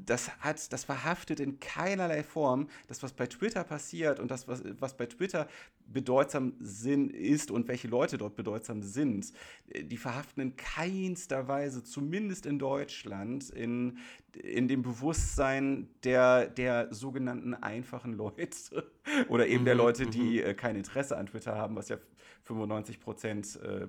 das 0.07 0.31
hat, 0.39 0.71
das 0.71 0.85
verhaftet 0.85 1.39
in 1.39 1.59
keinerlei 1.59 2.23
Form 2.23 2.69
das, 2.87 3.03
was 3.03 3.13
bei 3.13 3.27
Twitter 3.27 3.63
passiert 3.63 4.19
und 4.19 4.31
das, 4.31 4.47
was, 4.47 4.63
was 4.79 4.95
bei 4.95 5.05
Twitter 5.05 5.47
bedeutsam 5.85 6.53
Sinn 6.59 7.09
ist 7.09 7.51
und 7.51 7.67
welche 7.67 7.87
Leute 7.87 8.17
dort 8.17 8.35
bedeutsam 8.35 8.81
sind. 8.81 9.33
Die 9.75 9.97
verhaften 9.97 10.41
in 10.41 10.55
keinster 10.55 11.47
Weise, 11.47 11.83
zumindest 11.83 12.45
in 12.45 12.59
Deutschland, 12.59 13.49
in, 13.49 13.97
in 14.33 14.67
dem 14.67 14.81
Bewusstsein 14.81 15.89
der, 16.03 16.47
der 16.47 16.93
sogenannten 16.93 17.53
einfachen 17.53 18.13
Leute 18.13 18.89
oder 19.29 19.47
eben 19.47 19.65
der 19.65 19.75
mhm, 19.75 19.81
Leute, 19.81 20.07
die 20.07 20.41
mhm. 20.41 20.47
äh, 20.47 20.53
kein 20.53 20.75
Interesse 20.75 21.17
an 21.17 21.27
Twitter 21.27 21.55
haben, 21.55 21.75
was 21.75 21.89
ja 21.89 21.97
95 22.43 22.99
Prozent 22.99 23.59
äh, 23.61 23.87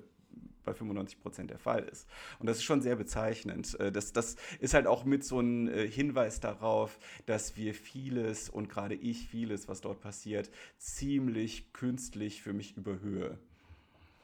bei 0.69 0.75
95 0.75 1.19
Prozent 1.19 1.49
der 1.49 1.59
Fall 1.59 1.83
ist. 1.83 2.07
Und 2.39 2.47
das 2.47 2.57
ist 2.57 2.63
schon 2.63 2.81
sehr 2.81 2.95
bezeichnend. 2.95 3.79
Äh, 3.79 3.91
das, 3.91 4.13
das 4.13 4.35
ist 4.59 4.73
halt 4.73 4.87
auch 4.87 5.03
mit 5.03 5.23
so 5.23 5.39
ein 5.39 5.67
äh, 5.67 5.87
Hinweis 5.87 6.39
darauf, 6.39 6.99
dass 7.25 7.57
wir 7.57 7.73
vieles 7.73 8.49
und 8.49 8.69
gerade 8.69 8.95
ich 8.95 9.27
vieles, 9.27 9.67
was 9.67 9.81
dort 9.81 10.01
passiert, 10.01 10.49
ziemlich 10.77 11.73
künstlich 11.73 12.41
für 12.41 12.53
mich 12.53 12.77
überhöhe. 12.77 13.37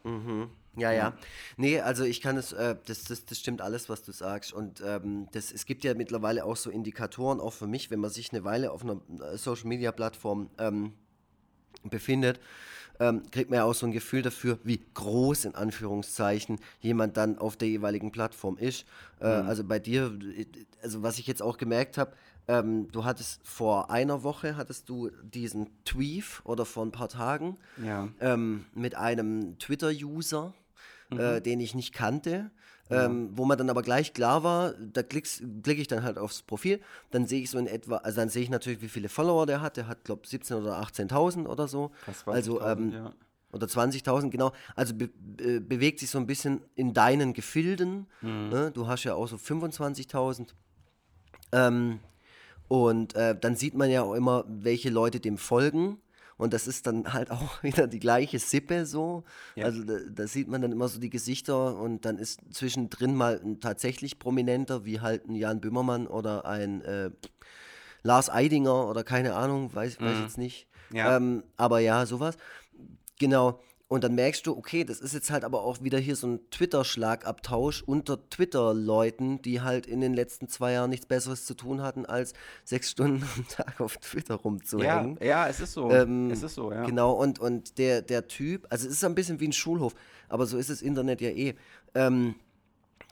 Mhm. 0.03 0.49
Ja, 0.77 0.91
ja. 0.91 1.17
Nee, 1.57 1.79
also 1.79 2.03
ich 2.03 2.21
kann 2.21 2.37
es, 2.37 2.53
äh, 2.53 2.75
das, 2.85 3.05
das, 3.05 3.25
das 3.25 3.39
stimmt 3.39 3.61
alles, 3.61 3.89
was 3.89 4.03
du 4.03 4.11
sagst. 4.11 4.53
Und 4.53 4.83
ähm, 4.85 5.27
das, 5.31 5.51
es 5.51 5.65
gibt 5.65 5.83
ja 5.83 5.93
mittlerweile 5.95 6.45
auch 6.45 6.57
so 6.57 6.69
Indikatoren, 6.69 7.39
auch 7.39 7.53
für 7.53 7.65
mich, 7.65 7.89
wenn 7.89 7.99
man 7.99 8.11
sich 8.11 8.31
eine 8.31 8.43
Weile 8.43 8.71
auf 8.71 8.83
einer 8.83 9.01
äh, 9.21 9.37
Social 9.37 9.67
Media 9.67 9.91
Plattform 9.91 10.49
ähm, 10.59 10.93
befindet, 11.83 12.39
ähm, 12.99 13.23
kriegt 13.31 13.49
man 13.49 13.57
ja 13.57 13.63
auch 13.65 13.73
so 13.73 13.85
ein 13.85 13.91
Gefühl 13.91 14.21
dafür, 14.21 14.59
wie 14.63 14.81
groß 14.93 15.45
in 15.45 15.55
Anführungszeichen 15.55 16.59
jemand 16.79 17.17
dann 17.17 17.37
auf 17.37 17.57
der 17.57 17.67
jeweiligen 17.67 18.11
Plattform 18.11 18.57
ist. 18.57 18.85
Äh, 19.19 19.41
mhm. 19.41 19.47
Also 19.47 19.63
bei 19.63 19.79
dir, 19.79 20.17
also 20.81 21.03
was 21.03 21.19
ich 21.19 21.27
jetzt 21.27 21.41
auch 21.41 21.57
gemerkt 21.57 21.97
habe, 21.97 22.13
ähm, 22.47 22.91
du 22.91 23.03
hattest 23.03 23.45
vor 23.45 23.89
einer 23.89 24.23
Woche 24.23 24.55
hattest 24.55 24.87
du 24.89 25.09
diesen 25.23 25.69
Tweet 25.83 26.41
oder 26.43 26.65
vor 26.65 26.85
ein 26.85 26.91
paar 26.91 27.09
Tagen 27.09 27.57
ja. 27.83 28.07
ähm, 28.19 28.65
mit 28.73 28.95
einem 28.95 29.57
Twitter-User, 29.57 30.53
äh, 31.11 31.13
mhm. 31.13 31.19
äh, 31.19 31.41
den 31.41 31.59
ich 31.59 31.73
nicht 31.73 31.93
kannte. 31.93 32.51
Ähm, 32.89 33.29
wo 33.33 33.45
man 33.45 33.57
dann 33.57 33.69
aber 33.69 33.81
gleich 33.81 34.13
klar 34.13 34.43
war, 34.43 34.73
da 34.73 35.01
klicke 35.01 35.73
ich 35.73 35.87
dann 35.87 36.03
halt 36.03 36.19
aufs 36.19 36.43
Profil, 36.43 36.79
dann 37.09 37.25
sehe 37.25 37.41
ich 37.41 37.49
so 37.49 37.57
in 37.57 37.65
etwa, 37.65 37.97
also 37.97 38.17
dann 38.17 38.29
sehe 38.29 38.43
ich 38.43 38.49
natürlich, 38.49 38.81
wie 38.81 38.89
viele 38.89 39.09
Follower 39.09 39.47
der 39.47 39.61
hat. 39.61 39.77
Der 39.77 39.87
hat, 39.87 40.03
glaube 40.03 40.21
ich, 40.23 40.29
17.000 40.29 40.61
oder 40.61 40.79
18.000 40.81 41.47
oder 41.47 41.67
so. 41.67 41.91
Also, 42.27 42.61
ähm, 42.61 42.91
ja. 42.91 43.13
oder 43.51 43.65
20.000, 43.65 44.29
genau. 44.29 44.51
Also 44.75 44.93
be 44.93 45.07
be 45.07 45.61
bewegt 45.61 45.99
sich 45.99 46.11
so 46.11 46.19
ein 46.19 46.27
bisschen 46.27 46.61
in 46.75 46.93
deinen 46.93 47.33
Gefilden. 47.33 48.05
Mhm. 48.21 48.49
Ne? 48.49 48.71
Du 48.71 48.87
hast 48.87 49.03
ja 49.03 49.15
auch 49.15 49.27
so 49.27 49.37
25.000. 49.37 50.49
Ähm, 51.53 51.99
und 52.67 53.15
äh, 53.15 53.35
dann 53.39 53.55
sieht 53.55 53.73
man 53.73 53.89
ja 53.89 54.03
auch 54.03 54.13
immer, 54.13 54.45
welche 54.47 54.89
Leute 54.89 55.19
dem 55.19 55.37
folgen. 55.37 55.97
Und 56.37 56.53
das 56.53 56.67
ist 56.67 56.85
dann 56.85 57.13
halt 57.13 57.31
auch 57.31 57.63
wieder 57.63 57.87
die 57.87 57.99
gleiche 57.99 58.39
Sippe 58.39 58.85
so. 58.85 59.23
Ja. 59.55 59.65
Also 59.65 59.83
da, 59.83 59.97
da, 60.09 60.27
sieht 60.27 60.47
man 60.47 60.61
dann 60.61 60.71
immer 60.71 60.87
so 60.87 60.99
die 60.99 61.09
Gesichter 61.09 61.77
und 61.77 62.05
dann 62.05 62.17
ist 62.17 62.41
zwischendrin 62.51 63.15
mal 63.15 63.39
ein 63.43 63.59
tatsächlich 63.59 64.19
prominenter, 64.19 64.85
wie 64.85 64.99
halt 64.99 65.27
ein 65.27 65.35
Jan 65.35 65.61
Böhmermann 65.61 66.07
oder 66.07 66.45
ein 66.45 66.81
äh, 66.81 67.11
Lars 68.03 68.29
Eidinger 68.29 68.87
oder 68.87 69.03
keine 69.03 69.35
Ahnung, 69.35 69.73
weiß, 69.73 69.99
mhm. 69.99 70.05
weiß 70.05 70.19
jetzt 70.19 70.37
nicht. 70.37 70.67
Ja. 70.91 71.17
Ähm, 71.17 71.43
aber 71.57 71.79
ja, 71.79 72.05
sowas. 72.05 72.37
Genau. 73.19 73.59
Und 73.87 74.03
dann 74.03 74.15
merkst 74.15 74.47
du, 74.47 74.57
okay, 74.57 74.83
das 74.83 74.99
ist 74.99 75.13
jetzt 75.13 75.29
halt 75.29 75.43
aber 75.43 75.63
auch 75.63 75.83
wieder 75.83 75.99
hier 75.99 76.15
so 76.15 76.25
ein 76.25 76.39
Twitter-Schlagabtausch 76.49 77.83
unter 77.83 78.29
Twitter-Leuten, 78.29 79.43
die 79.43 79.61
halt 79.61 79.85
in 79.85 80.01
den 80.01 80.15
letzten 80.15 80.47
zwei 80.47 80.71
Jahren 80.71 80.89
nichts 80.89 81.05
Besseres 81.05 81.45
zu 81.45 81.53
tun 81.53 81.83
hatten, 81.83 82.07
als 82.07 82.33
sechs 82.63 82.89
Stunden 82.89 83.23
am 83.35 83.47
Tag 83.49 83.79
auf 83.81 83.97
Twitter 83.97 84.35
rumzuhängen. 84.35 85.17
Ja, 85.21 85.25
ja 85.25 85.47
es 85.47 85.59
ist 85.59 85.73
so. 85.73 85.91
Ähm, 85.91 86.31
es 86.31 86.41
ist 86.41 86.55
so, 86.55 86.71
ja. 86.71 86.83
Genau, 86.85 87.13
und, 87.13 87.37
und 87.37 87.77
der, 87.77 88.01
der 88.01 88.27
Typ, 88.27 88.65
also 88.71 88.87
es 88.87 88.93
ist 88.93 89.03
ein 89.03 89.13
bisschen 89.13 89.39
wie 89.39 89.49
ein 89.49 89.53
Schulhof, 89.53 89.93
aber 90.29 90.47
so 90.47 90.57
ist 90.57 90.71
das 90.71 90.81
Internet 90.81 91.21
ja 91.21 91.29
eh. 91.29 91.53
Ähm, 91.93 92.35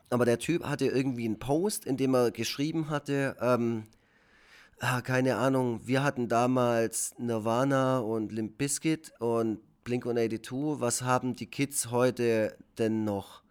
aber 0.10 0.26
der 0.26 0.40
Typ 0.40 0.64
hatte 0.66 0.88
irgendwie 0.88 1.26
einen 1.26 1.38
Post, 1.38 1.86
in 1.86 1.98
dem 1.98 2.16
er 2.16 2.32
geschrieben 2.32 2.90
hatte, 2.90 3.36
ähm, 3.40 3.84
ah, 4.80 5.02
keine 5.02 5.36
Ahnung, 5.36 5.82
wir 5.86 6.04
hatten 6.04 6.28
damals 6.28 7.14
Nirvana 7.20 8.00
und 8.00 8.32
Limp 8.32 8.58
Bizkit 8.58 9.14
und 9.20 9.60
Blink 9.84 10.06
182, 10.06 10.80
was 10.80 11.02
haben 11.02 11.36
die 11.36 11.48
Kids 11.48 11.92
heute 11.92 12.58
denn 12.78 13.04
noch? 13.04 13.44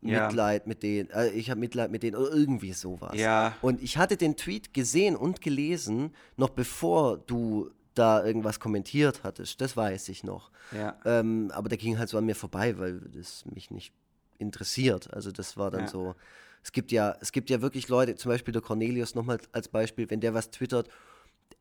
Mitleid 0.00 0.62
ja. 0.62 0.68
mit 0.68 0.82
denen, 0.82 1.10
äh, 1.10 1.30
ich 1.30 1.50
habe 1.50 1.58
Mitleid 1.58 1.90
mit 1.90 2.02
denen 2.02 2.16
oder 2.16 2.32
irgendwie 2.32 2.72
sowas. 2.72 3.16
Ja. 3.16 3.56
Und 3.62 3.82
ich 3.82 3.96
hatte 3.96 4.16
den 4.16 4.36
Tweet 4.36 4.72
gesehen 4.72 5.16
und 5.16 5.40
gelesen, 5.40 6.14
noch 6.36 6.50
bevor 6.50 7.18
du 7.18 7.70
da 7.94 8.24
irgendwas 8.24 8.60
kommentiert 8.60 9.24
hattest. 9.24 9.60
Das 9.60 9.76
weiß 9.76 10.08
ich 10.10 10.22
noch. 10.22 10.50
Ja. 10.72 10.96
Ähm, 11.04 11.50
aber 11.52 11.68
der 11.68 11.78
ging 11.78 11.98
halt 11.98 12.08
so 12.08 12.18
an 12.18 12.26
mir 12.26 12.36
vorbei, 12.36 12.78
weil 12.78 13.00
das 13.00 13.44
mich 13.46 13.70
nicht 13.70 13.92
interessiert. 14.38 15.12
Also 15.12 15.32
das 15.32 15.56
war 15.56 15.70
dann 15.70 15.82
ja. 15.82 15.88
so. 15.88 16.14
Es 16.62 16.72
gibt 16.72 16.92
ja, 16.92 17.16
es 17.20 17.32
gibt 17.32 17.50
ja 17.50 17.60
wirklich 17.60 17.88
Leute, 17.88 18.14
zum 18.14 18.30
Beispiel 18.30 18.52
der 18.52 18.62
Cornelius 18.62 19.14
nochmal 19.14 19.38
als 19.52 19.68
Beispiel, 19.68 20.08
wenn 20.10 20.20
der 20.20 20.34
was 20.34 20.50
twittert, 20.50 20.88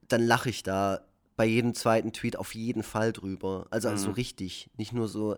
dann 0.07 0.21
lache 0.21 0.49
ich 0.49 0.63
da 0.63 1.01
bei 1.37 1.45
jedem 1.45 1.73
zweiten 1.73 2.11
Tweet 2.11 2.35
auf 2.35 2.53
jeden 2.55 2.83
Fall 2.83 3.13
drüber. 3.13 3.67
Also, 3.69 3.87
also 3.87 4.01
mhm. 4.01 4.05
so 4.07 4.11
richtig. 4.15 4.69
Nicht 4.75 4.91
nur 4.91 5.07
so 5.07 5.37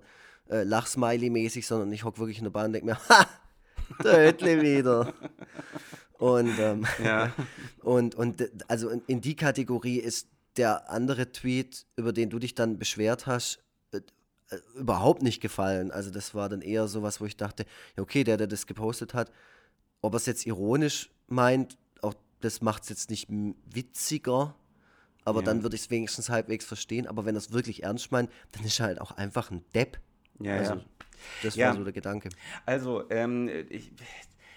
äh, 0.50 0.64
Lachsmiley-mäßig, 0.64 1.68
sondern 1.68 1.92
ich 1.92 2.06
hocke 2.06 2.18
wirklich 2.18 2.40
in 2.40 2.46
der 2.46 2.52
Bahn 2.52 2.68
und 2.68 2.74
denke 2.74 2.88
mir, 2.88 3.00
ha, 3.10 3.28
der 4.04 4.28
Höttle 4.28 4.62
wieder. 4.62 5.14
Und, 6.18 6.58
ähm, 6.58 6.88
ja. 7.04 7.32
und, 7.82 8.16
und 8.16 8.50
also 8.68 8.90
in, 8.90 9.02
in, 9.08 9.22
die 9.22 9.36
Kategorie 9.36 9.98
ist 9.98 10.30
der 10.58 10.90
andere 10.90 11.32
Tweet, 11.32 11.86
über 11.98 12.14
den 12.14 12.30
du 12.30 12.40
dich 12.40 12.56
dann 12.56 12.80
beschwert 12.80 13.28
hast, 13.28 13.60
äh, 13.92 13.98
äh, 14.50 14.58
überhaupt 14.76 15.22
nicht 15.22 15.42
gefallen. 15.42 15.92
Also 15.92 16.12
das 16.12 16.34
war 16.34 16.48
dann 16.50 16.62
eher 16.62 16.88
sowas, 16.88 17.20
wo 17.20 17.26
ich 17.26 17.38
dachte, 17.38 17.66
ja 17.98 18.04
okay, 18.04 18.24
der, 18.24 18.38
der 18.38 18.48
das 18.48 18.68
gepostet 18.68 19.14
hat, 19.14 19.32
ob 20.02 20.14
er 20.14 20.18
es 20.18 20.26
jetzt 20.26 20.46
ironisch 20.46 21.10
meint, 21.28 21.78
auch 22.02 22.16
das 22.40 22.62
macht 22.62 22.84
es 22.84 22.90
jetzt 22.90 23.10
nicht 23.10 23.28
witziger, 23.30 24.56
aber 25.26 25.40
ja. 25.40 25.46
dann 25.46 25.64
würde 25.64 25.76
ich 25.76 25.84
es 25.84 25.90
wenigstens 25.90 26.30
halbwegs 26.30 26.66
verstehen. 26.66 27.08
Aber 27.08 27.26
wenn 27.26 27.36
es 27.36 27.52
wirklich 27.52 27.84
ernst 27.84 28.12
meint, 28.12 28.30
dann 28.52 28.64
ist 28.64 28.80
er 28.80 28.88
halt 28.88 29.02
auch 29.02 29.12
einfach 29.12 29.52
ein 29.52 29.64
Depp. 29.74 30.00
Ja, 30.40 30.56
also, 30.56 30.74
ja. 30.76 30.82
Das 31.44 31.58
war 31.58 31.76
so 31.76 31.84
der 31.84 31.94
Gedanke. 31.94 32.30
Also, 32.66 33.10
ähm, 33.10 33.50
ich, 33.70 33.92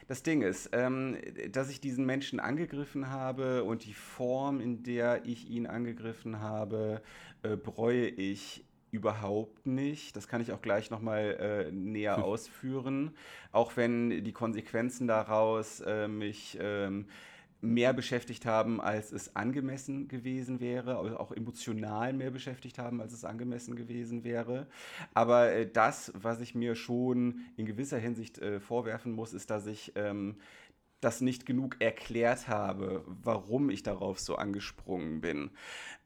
das 0.09 0.23
Ding 0.23 0.43
ist, 0.43 0.71
ähm, 0.73 1.17
dass 1.51 1.71
ich 1.71 1.81
diesen 1.81 2.05
Menschen 2.07 2.41
angegriffen 2.41 3.11
habe 3.11 3.65
und 3.65 3.85
die 3.85 3.95
Form, 3.95 4.61
in 4.61 4.83
der 4.83 5.25
ich 5.25 5.49
ihn 5.49 5.67
angegriffen 5.67 6.41
habe, 6.41 7.03
äh, 7.43 7.57
bereue 7.57 8.07
ich 8.07 8.65
überhaupt 8.91 9.67
nicht. 9.67 10.15
Das 10.17 10.29
kann 10.29 10.43
ich 10.43 10.53
auch 10.53 10.61
gleich 10.61 10.91
nochmal 10.91 11.67
äh, 11.69 11.73
näher 11.73 12.19
hm. 12.19 12.23
ausführen. 12.25 13.17
Auch 13.51 13.77
wenn 13.77 14.23
die 14.23 14.33
Konsequenzen 14.33 15.07
daraus 15.09 15.81
äh, 15.81 16.09
mich 16.09 16.59
ähm, 16.61 17.07
mehr 17.63 17.93
beschäftigt 17.93 18.45
haben, 18.45 18.81
als 18.81 19.13
es 19.13 19.37
angemessen 19.37 20.09
gewesen 20.09 20.61
wäre, 20.61 21.19
auch 21.21 21.31
emotional 21.31 22.13
mehr 22.13 22.33
beschäftigt 22.33 22.79
haben, 22.79 23.01
als 23.01 23.13
es 23.13 23.25
angemessen 23.25 23.77
gewesen 23.77 24.25
wäre. 24.25 24.67
Aber 25.15 25.53
äh, 25.53 25.71
das, 25.71 26.13
was 26.15 26.41
ich 26.41 26.55
mir 26.55 26.75
schon 26.75 27.43
in 27.57 27.65
gewisser 27.65 27.99
Hinsicht 27.99 28.39
äh, 28.39 28.59
vorwerfen 28.61 29.13
muss, 29.13 29.33
ist, 29.33 29.49
dass 29.51 29.67
ich 29.67 29.93
ähm, 29.95 30.37
das 31.01 31.21
nicht 31.21 31.47
genug 31.47 31.77
erklärt 31.81 32.49
habe, 32.49 33.05
warum 33.07 33.71
ich 33.71 33.83
darauf 33.83 34.19
so 34.21 34.37
angesprungen 34.37 35.21
bin. 35.21 35.51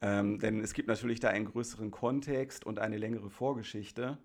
Ähm, 0.01 0.38
denn 0.38 0.61
es 0.61 0.75
gibt 0.75 0.88
natürlich 0.88 1.21
da 1.21 1.29
einen 1.29 1.47
größeren 1.47 1.90
Kontext 1.90 2.64
und 2.64 2.79
eine 2.79 2.99
längere 2.99 3.31
Vorgeschichte. 3.31 4.19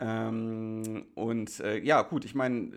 Ähm, 0.00 1.06
und 1.14 1.60
äh, 1.60 1.78
ja, 1.78 2.02
gut, 2.02 2.24
ich 2.24 2.34
meine, 2.34 2.72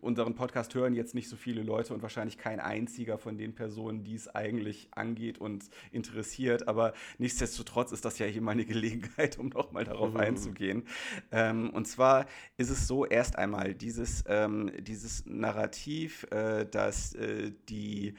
unseren 0.00 0.34
Podcast 0.34 0.74
hören 0.74 0.94
jetzt 0.94 1.14
nicht 1.14 1.28
so 1.28 1.36
viele 1.36 1.62
Leute 1.62 1.92
und 1.92 2.02
wahrscheinlich 2.02 2.38
kein 2.38 2.60
einziger 2.60 3.18
von 3.18 3.36
den 3.36 3.54
Personen, 3.54 4.04
die 4.04 4.14
es 4.14 4.28
eigentlich 4.32 4.88
angeht 4.92 5.38
und 5.38 5.64
interessiert. 5.90 6.68
Aber 6.68 6.92
nichtsdestotrotz 7.18 7.90
ist 7.92 8.04
das 8.04 8.18
ja 8.18 8.26
hier 8.26 8.42
mal 8.42 8.52
eine 8.52 8.64
Gelegenheit, 8.64 9.38
um 9.38 9.48
nochmal 9.48 9.84
darauf 9.84 10.14
mhm. 10.14 10.20
einzugehen. 10.20 10.84
Ähm, 11.32 11.70
und 11.70 11.86
zwar 11.86 12.26
ist 12.56 12.70
es 12.70 12.86
so, 12.86 13.04
erst 13.04 13.36
einmal 13.36 13.74
dieses, 13.74 14.24
ähm, 14.28 14.70
dieses 14.78 15.26
Narrativ, 15.26 16.26
äh, 16.30 16.64
dass 16.64 17.14
äh, 17.14 17.52
die 17.68 18.14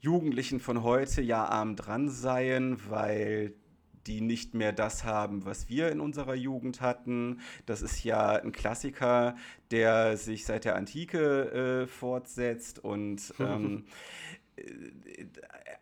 Jugendlichen 0.00 0.60
von 0.60 0.84
heute 0.84 1.20
ja 1.20 1.44
arm 1.46 1.74
dran 1.74 2.08
seien, 2.08 2.78
weil 2.88 3.54
die 4.08 4.20
nicht 4.20 4.54
mehr 4.54 4.72
das 4.72 5.04
haben, 5.04 5.44
was 5.44 5.68
wir 5.68 5.92
in 5.92 6.00
unserer 6.00 6.34
Jugend 6.34 6.80
hatten. 6.80 7.40
Das 7.66 7.82
ist 7.82 8.02
ja 8.02 8.30
ein 8.30 8.52
Klassiker, 8.52 9.36
der 9.70 10.16
sich 10.16 10.46
seit 10.46 10.64
der 10.64 10.76
Antike 10.76 11.82
äh, 11.82 11.86
fortsetzt 11.86 12.82
und 12.82 13.34
ähm, 13.38 13.84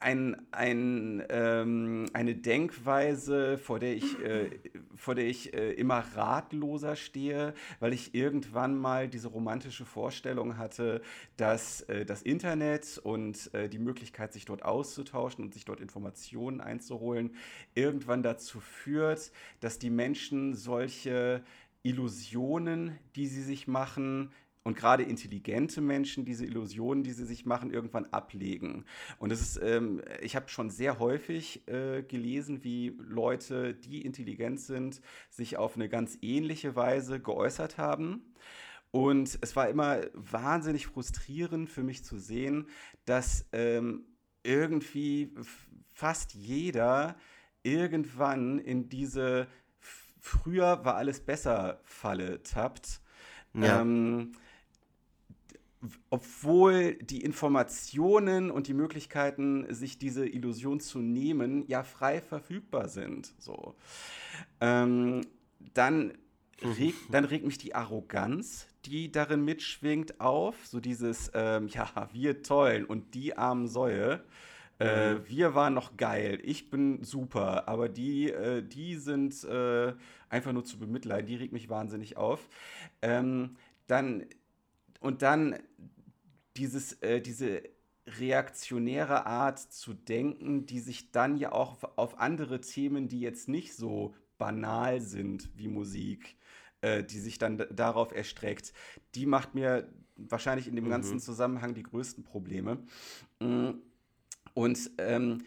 ein, 0.00 0.46
ein, 0.52 1.22
ähm, 1.30 2.06
eine 2.12 2.34
Denkweise, 2.34 3.58
vor 3.58 3.78
der 3.78 3.96
ich, 3.96 4.20
äh, 4.22 4.50
vor 4.94 5.14
der 5.14 5.26
ich 5.26 5.54
äh, 5.54 5.72
immer 5.72 6.04
ratloser 6.14 6.96
stehe, 6.96 7.54
weil 7.80 7.92
ich 7.92 8.14
irgendwann 8.14 8.76
mal 8.76 9.08
diese 9.08 9.28
romantische 9.28 9.84
Vorstellung 9.84 10.58
hatte, 10.58 11.02
dass 11.36 11.82
äh, 11.82 12.04
das 12.04 12.22
Internet 12.22 12.98
und 13.02 13.52
äh, 13.54 13.68
die 13.68 13.78
Möglichkeit, 13.78 14.32
sich 14.32 14.44
dort 14.44 14.64
auszutauschen 14.64 15.44
und 15.44 15.54
sich 15.54 15.64
dort 15.64 15.80
Informationen 15.80 16.60
einzuholen, 16.60 17.34
irgendwann 17.74 18.22
dazu 18.22 18.60
führt, 18.60 19.32
dass 19.60 19.78
die 19.78 19.90
Menschen 19.90 20.54
solche 20.54 21.42
Illusionen, 21.82 22.98
die 23.14 23.26
sie 23.26 23.42
sich 23.42 23.68
machen, 23.68 24.32
und 24.66 24.76
gerade 24.76 25.04
intelligente 25.04 25.80
Menschen 25.80 26.24
diese 26.24 26.44
Illusionen, 26.44 27.04
die 27.04 27.12
sie 27.12 27.24
sich 27.24 27.46
machen, 27.46 27.70
irgendwann 27.70 28.06
ablegen. 28.06 28.84
Und 29.20 29.30
es 29.30 29.40
ist, 29.40 29.60
ähm, 29.62 30.02
ich 30.20 30.34
habe 30.34 30.48
schon 30.48 30.70
sehr 30.70 30.98
häufig 30.98 31.68
äh, 31.68 32.02
gelesen, 32.02 32.64
wie 32.64 32.98
Leute, 32.98 33.74
die 33.74 34.04
intelligent 34.04 34.60
sind, 34.60 35.00
sich 35.30 35.56
auf 35.56 35.76
eine 35.76 35.88
ganz 35.88 36.18
ähnliche 36.20 36.74
Weise 36.74 37.20
geäußert 37.20 37.78
haben. 37.78 38.34
Und 38.90 39.38
es 39.40 39.54
war 39.54 39.68
immer 39.68 40.00
wahnsinnig 40.14 40.88
frustrierend 40.88 41.70
für 41.70 41.84
mich 41.84 42.02
zu 42.02 42.18
sehen, 42.18 42.66
dass 43.04 43.46
ähm, 43.52 44.04
irgendwie 44.42 45.32
fast 45.94 46.34
jeder 46.34 47.14
irgendwann 47.62 48.58
in 48.58 48.88
diese 48.88 49.46
früher 50.18 50.84
war 50.84 50.96
alles 50.96 51.20
besser 51.20 51.80
Falle 51.84 52.42
tappt. 52.42 53.00
Ja. 53.54 53.80
Ähm, 53.80 54.32
obwohl 56.10 56.94
die 56.94 57.22
Informationen 57.22 58.50
und 58.50 58.66
die 58.66 58.74
Möglichkeiten, 58.74 59.72
sich 59.72 59.98
diese 59.98 60.26
Illusion 60.26 60.80
zu 60.80 61.00
nehmen, 61.00 61.66
ja 61.66 61.82
frei 61.82 62.20
verfügbar 62.20 62.88
sind. 62.88 63.34
So. 63.38 63.74
Ähm, 64.60 65.22
dann, 65.74 66.14
regt, 66.62 66.98
dann 67.10 67.24
regt 67.24 67.44
mich 67.44 67.58
die 67.58 67.74
Arroganz, 67.74 68.66
die 68.84 69.12
darin 69.12 69.44
mitschwingt, 69.44 70.20
auf. 70.20 70.66
So 70.66 70.80
dieses, 70.80 71.30
ähm, 71.34 71.68
ja, 71.68 72.08
wir 72.12 72.42
tollen 72.42 72.84
und 72.84 73.14
die 73.14 73.36
armen 73.36 73.68
Säue. 73.68 74.24
Äh, 74.78 75.14
mhm. 75.14 75.28
wir 75.28 75.54
waren 75.54 75.72
noch 75.72 75.96
geil, 75.96 76.38
ich 76.42 76.68
bin 76.68 77.02
super, 77.02 77.66
aber 77.66 77.88
die, 77.88 78.30
äh, 78.30 78.62
die 78.62 78.96
sind 78.96 79.42
äh, 79.44 79.94
einfach 80.28 80.52
nur 80.52 80.66
zu 80.66 80.78
bemitleiden, 80.78 81.26
die 81.26 81.36
regt 81.36 81.54
mich 81.54 81.70
wahnsinnig 81.70 82.18
auf. 82.18 82.46
Ähm, 83.00 83.56
dann 83.86 84.26
und 85.06 85.22
dann 85.22 85.56
dieses, 86.56 86.94
äh, 86.94 87.20
diese 87.20 87.62
reaktionäre 88.06 89.24
Art 89.26 89.58
zu 89.60 89.94
denken, 89.94 90.66
die 90.66 90.80
sich 90.80 91.12
dann 91.12 91.36
ja 91.36 91.52
auch 91.52 91.78
auf 91.96 92.18
andere 92.18 92.60
Themen, 92.60 93.06
die 93.06 93.20
jetzt 93.20 93.48
nicht 93.48 93.74
so 93.74 94.14
banal 94.36 95.00
sind 95.00 95.50
wie 95.56 95.68
Musik, 95.68 96.36
äh, 96.80 97.04
die 97.04 97.20
sich 97.20 97.38
dann 97.38 97.64
darauf 97.70 98.12
erstreckt, 98.12 98.72
die 99.14 99.26
macht 99.26 99.54
mir 99.54 99.88
wahrscheinlich 100.16 100.66
in 100.66 100.74
dem 100.74 100.86
mhm. 100.86 100.90
ganzen 100.90 101.20
Zusammenhang 101.20 101.74
die 101.74 101.84
größten 101.84 102.24
Probleme. 102.24 102.78
Mm, 103.38 103.70
und 104.54 104.90
ähm, 104.98 105.44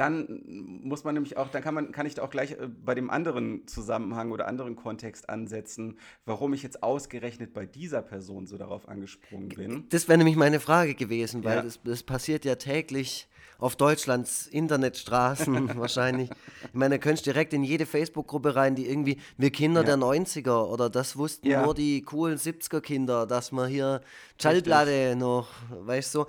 dann 0.00 0.40
muss 0.82 1.04
man 1.04 1.12
nämlich 1.12 1.36
auch, 1.36 1.48
dann 1.48 1.62
kann 1.62 1.74
man, 1.74 1.92
kann 1.92 2.06
ich 2.06 2.14
da 2.14 2.22
auch 2.22 2.30
gleich 2.30 2.52
äh, 2.52 2.68
bei 2.68 2.94
dem 2.94 3.10
anderen 3.10 3.66
Zusammenhang 3.66 4.32
oder 4.32 4.48
anderen 4.48 4.74
Kontext 4.74 5.28
ansetzen, 5.28 5.98
warum 6.24 6.54
ich 6.54 6.62
jetzt 6.62 6.82
ausgerechnet 6.82 7.52
bei 7.52 7.66
dieser 7.66 8.00
Person 8.00 8.46
so 8.46 8.56
darauf 8.56 8.88
angesprungen 8.88 9.50
bin. 9.50 9.84
Das 9.90 10.08
wäre 10.08 10.16
nämlich 10.16 10.36
meine 10.36 10.58
Frage 10.58 10.94
gewesen, 10.94 11.44
weil 11.44 11.56
ja. 11.56 11.62
das, 11.62 11.82
das 11.82 12.02
passiert 12.02 12.46
ja 12.46 12.54
täglich 12.54 13.28
auf 13.60 13.76
Deutschlands 13.76 14.46
Internetstraßen 14.46 15.76
wahrscheinlich. 15.78 16.30
Ich 16.62 16.74
meine, 16.74 16.96
da 16.96 16.98
könntest 16.98 17.26
du 17.26 17.32
direkt 17.32 17.52
in 17.52 17.62
jede 17.62 17.86
Facebook-Gruppe 17.86 18.56
rein, 18.56 18.74
die 18.74 18.88
irgendwie, 18.88 19.18
wir 19.36 19.50
Kinder 19.50 19.80
ja. 19.80 19.86
der 19.86 19.96
90er 19.96 20.64
oder 20.64 20.90
das 20.90 21.16
wussten 21.16 21.48
ja. 21.48 21.64
nur 21.64 21.74
die 21.74 22.02
coolen 22.02 22.38
70er-Kinder, 22.38 23.26
dass 23.26 23.52
man 23.52 23.68
hier 23.68 24.00
Schallplatte 24.40 25.14
noch, 25.16 25.48
weißt 25.70 26.14
du, 26.14 26.20
so, 26.20 26.26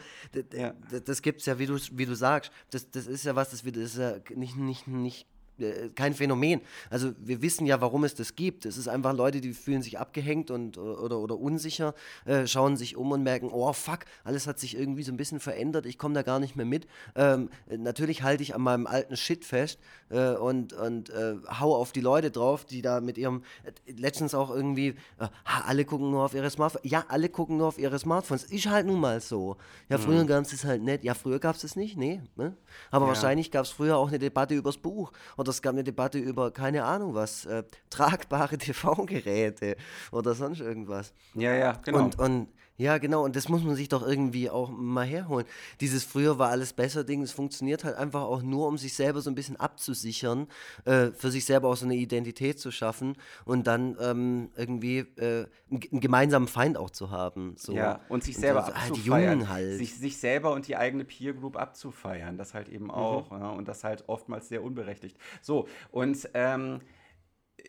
ja. 0.57 0.73
das 1.05 1.21
gibt 1.21 1.39
es 1.39 1.45
ja, 1.45 1.57
wie 1.57 1.65
du, 1.65 1.77
wie 1.93 2.05
du 2.05 2.15
sagst, 2.15 2.51
das, 2.69 2.89
das 2.91 3.07
ist 3.07 3.25
ja 3.25 3.35
was, 3.35 3.51
das, 3.51 3.63
das 3.63 3.75
ist 3.75 3.97
ja 3.97 4.15
nicht, 4.35 4.57
nicht, 4.57 4.87
nicht 4.87 5.27
kein 5.95 6.13
Phänomen. 6.13 6.61
Also 6.89 7.13
wir 7.19 7.41
wissen 7.41 7.65
ja, 7.65 7.81
warum 7.81 8.03
es 8.03 8.15
das 8.15 8.35
gibt. 8.35 8.65
Es 8.65 8.77
ist 8.77 8.87
einfach 8.87 9.13
Leute, 9.13 9.41
die 9.41 9.53
fühlen 9.53 9.81
sich 9.81 9.99
abgehängt 9.99 10.51
und 10.51 10.77
oder, 10.77 11.19
oder 11.19 11.37
unsicher, 11.37 11.93
äh, 12.25 12.47
schauen 12.47 12.77
sich 12.77 12.95
um 12.95 13.11
und 13.11 13.23
merken, 13.23 13.49
oh 13.51 13.71
fuck, 13.73 13.99
alles 14.23 14.47
hat 14.47 14.59
sich 14.59 14.77
irgendwie 14.77 15.03
so 15.03 15.11
ein 15.11 15.17
bisschen 15.17 15.39
verändert, 15.39 15.85
ich 15.85 15.97
komme 15.97 16.13
da 16.13 16.21
gar 16.21 16.39
nicht 16.39 16.55
mehr 16.55 16.65
mit. 16.65 16.87
Ähm, 17.15 17.49
natürlich 17.69 18.23
halte 18.23 18.43
ich 18.43 18.55
an 18.55 18.61
meinem 18.61 18.87
alten 18.87 19.15
Shit 19.15 19.45
fest 19.45 19.79
äh, 20.09 20.31
und, 20.31 20.73
und 20.73 21.09
äh, 21.09 21.35
hau 21.59 21.75
auf 21.75 21.91
die 21.91 22.01
Leute 22.01 22.31
drauf, 22.31 22.65
die 22.65 22.81
da 22.81 23.01
mit 23.01 23.17
ihrem, 23.17 23.43
äh, 23.63 23.91
letztens 23.91 24.33
auch 24.33 24.49
irgendwie, 24.49 24.95
äh, 25.19 25.27
alle 25.65 25.85
gucken 25.85 26.11
nur 26.11 26.25
auf 26.25 26.33
ihre 26.33 26.49
Smartphones. 26.49 26.89
Ja, 26.89 27.05
alle 27.07 27.29
gucken 27.29 27.57
nur 27.57 27.67
auf 27.67 27.77
ihre 27.77 27.97
Smartphones. 27.97 28.43
Ist 28.45 28.67
halt 28.67 28.85
nun 28.85 28.99
mal 28.99 29.21
so. 29.21 29.57
Ja, 29.89 29.97
früher 29.97 30.23
mhm. 30.23 30.27
gab 30.27 30.43
es 30.43 30.51
das 30.51 30.63
halt 30.65 30.81
nicht. 30.81 31.03
Ja, 31.03 31.13
früher 31.13 31.39
gab 31.39 31.55
es 31.55 31.61
das 31.61 31.75
nicht, 31.75 31.97
nee. 31.97 32.21
Ne? 32.35 32.55
Aber 32.89 33.05
ja. 33.05 33.09
wahrscheinlich 33.09 33.51
gab 33.51 33.65
es 33.65 33.71
früher 33.71 33.97
auch 33.97 34.07
eine 34.07 34.19
Debatte 34.19 34.55
übers 34.55 34.77
Buch 34.77 35.11
oder 35.37 35.50
es 35.51 35.61
gab 35.61 35.73
eine 35.73 35.83
Debatte 35.83 36.17
über, 36.17 36.51
keine 36.51 36.83
Ahnung 36.83 37.13
was, 37.13 37.45
äh, 37.45 37.63
tragbare 37.89 38.57
TV-Geräte 38.57 39.75
oder 40.11 40.33
sonst 40.33 40.59
irgendwas. 40.59 41.13
Ja, 41.35 41.53
ja, 41.53 41.73
genau. 41.83 41.99
Und, 41.99 42.19
und 42.19 42.47
ja, 42.81 42.97
genau, 42.97 43.23
und 43.23 43.35
das 43.35 43.47
muss 43.47 43.63
man 43.63 43.75
sich 43.75 43.89
doch 43.89 44.05
irgendwie 44.05 44.49
auch 44.49 44.71
mal 44.71 45.05
herholen. 45.05 45.45
Dieses 45.81 46.03
früher 46.03 46.39
war 46.39 46.49
alles 46.49 46.73
besser 46.73 47.03
Ding, 47.03 47.21
es 47.21 47.31
funktioniert 47.31 47.83
halt 47.83 47.95
einfach 47.95 48.23
auch 48.23 48.41
nur, 48.41 48.67
um 48.67 48.77
sich 48.79 48.95
selber 48.95 49.21
so 49.21 49.29
ein 49.29 49.35
bisschen 49.35 49.55
abzusichern, 49.55 50.47
äh, 50.85 51.11
für 51.11 51.29
sich 51.29 51.45
selber 51.45 51.69
auch 51.69 51.75
so 51.75 51.85
eine 51.85 51.95
Identität 51.95 52.59
zu 52.59 52.71
schaffen 52.71 53.17
und 53.45 53.67
dann 53.67 53.97
ähm, 54.01 54.49
irgendwie 54.55 54.97
äh, 54.97 55.45
einen, 55.69 55.99
gemeinsamen 56.01 56.47
Feind 56.47 56.75
auch 56.75 56.89
zu 56.89 57.11
haben. 57.11 57.53
So. 57.55 57.73
Ja, 57.73 58.01
und 58.09 58.23
sich 58.23 58.35
selber 58.35 58.65
und, 58.65 58.75
abzufeiern. 58.75 58.93
Die 58.95 59.35
Jungen 59.35 59.49
halt. 59.49 59.77
Sich, 59.77 59.95
sich 59.95 60.17
selber 60.17 60.51
und 60.51 60.67
die 60.67 60.75
eigene 60.75 61.05
Peer 61.05 61.33
Group 61.33 61.57
abzufeiern, 61.57 62.37
das 62.37 62.55
halt 62.55 62.67
eben 62.67 62.85
mhm. 62.85 62.91
auch. 62.91 63.29
Mhm. 63.29 63.37
Ja, 63.37 63.49
und 63.51 63.67
das 63.67 63.83
halt 63.83 64.05
oftmals 64.07 64.49
sehr 64.49 64.63
unberechtigt. 64.63 65.17
So, 65.43 65.67
und 65.91 66.27
ähm, 66.33 66.79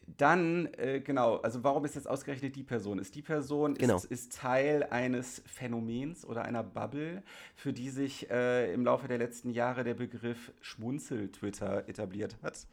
dann, 0.07 0.69
äh, 0.77 1.01
genau, 1.01 1.37
also 1.37 1.65
warum 1.65 1.85
ist 1.85 1.95
jetzt 1.95 2.09
ausgerechnet 2.09 2.57
die 2.57 2.63
Person? 2.63 2.99
Ist 2.99 3.15
die 3.15 3.23
Person 3.23 3.75
genau. 3.75 3.97
ist, 3.97 4.05
ist, 4.07 4.33
Teil 4.33 4.85
eines 4.85 5.43
Phänomens 5.47 6.25
oder 6.25 6.45
einer 6.45 6.63
Bubble, 6.63 7.23
für 7.55 7.73
die 7.73 7.91
sich 7.91 8.31
äh, 8.31 8.73
im 8.73 8.85
Laufe 8.85 9.09
der 9.09 9.19
letzten 9.19 9.51
Jahre 9.51 9.85
der 9.85 9.95
Begriff 9.95 10.53
Schmunzel-Twitter 10.61 11.89
etabliert 11.89 12.37
hat? 12.43 12.67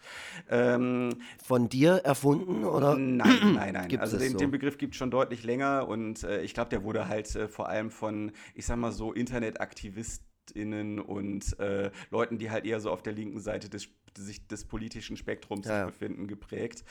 Ähm, 0.49 1.17
Von 1.43 1.69
dir 1.69 1.93
erfunden 2.03 2.65
oder? 2.65 2.95
Nein, 2.95 3.53
nein, 3.55 3.73
nein. 3.73 3.99
also 3.99 4.17
den, 4.17 4.33
so? 4.33 4.37
den, 4.37 4.51
Begriff 4.51 4.77
gibt 4.77 4.93
es 4.93 4.97
schon 4.97 5.11
deutlich 5.11 5.43
länger 5.43 5.87
und 5.87 6.23
äh, 6.23 6.41
ich 6.41 6.53
glaube, 6.53 6.69
der 6.69 6.83
wurde 6.83 7.07
halt 7.07 7.33
äh, 7.35 7.47
vor 7.47 7.69
allem 7.69 7.91
von, 7.91 8.31
ich 8.55 8.65
sag 8.65 8.77
mal 8.77 8.91
so, 8.91 9.13
Internetaktivisten 9.13 10.28
JournalistInnen 10.49 10.99
und 10.99 11.59
äh, 11.59 11.91
Leuten, 12.11 12.37
die 12.37 12.51
halt 12.51 12.65
eher 12.65 12.79
so 12.79 12.91
auf 12.91 13.01
der 13.01 13.13
linken 13.13 13.39
Seite 13.39 13.69
des, 13.69 13.89
sich 14.17 14.45
des 14.47 14.65
politischen 14.65 15.17
Spektrums 15.17 15.67
ja, 15.67 15.85
befinden, 15.85 16.27
geprägt. 16.27 16.83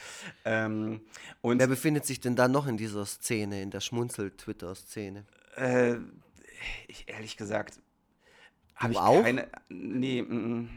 Ähm, 0.45 1.01
und 1.41 1.59
Wer 1.59 1.67
befindet 1.67 2.07
sich 2.07 2.21
denn 2.21 2.37
da 2.37 2.49
noch 2.49 2.67
in 2.67 2.77
dieser 2.77 3.05
Szene, 3.07 3.63
in 3.63 3.71
der 3.71 3.81
Schmunzel-Twitter-Szene? 3.81 5.25
Äh, 5.57 5.97
ich, 6.87 7.09
ehrlich 7.09 7.37
gesagt, 7.37 7.81
habe 8.75 8.93
ich 8.93 8.99
auch? 8.99 9.23
keine. 9.23 9.49
Nee, 9.69 10.23
mm, 10.23 10.61
mm. 10.61 10.69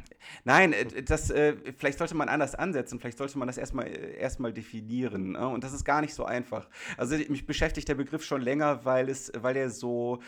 Nein, 0.43 0.73
äh, 0.73 1.03
das, 1.03 1.29
äh, 1.29 1.55
vielleicht 1.77 1.97
sollte 1.97 2.15
man 2.15 2.29
anders 2.29 2.55
ansetzen, 2.55 2.99
vielleicht 2.99 3.17
sollte 3.17 3.37
man 3.37 3.47
das 3.47 3.57
erstmal 3.57 3.87
äh, 3.87 4.17
erstmal 4.17 4.53
definieren. 4.53 5.33
Ne? 5.33 5.47
Und 5.47 5.63
das 5.63 5.73
ist 5.73 5.85
gar 5.85 6.01
nicht 6.01 6.13
so 6.13 6.25
einfach. 6.25 6.69
Also 6.97 7.15
mich 7.29 7.45
beschäftigt 7.45 7.87
der 7.87 7.95
Begriff 7.95 8.23
schon 8.23 8.41
länger, 8.41 8.85
weil 8.85 9.09
es, 9.09 9.31
weil 9.35 9.57
er 9.57 9.69
so, 9.69 10.19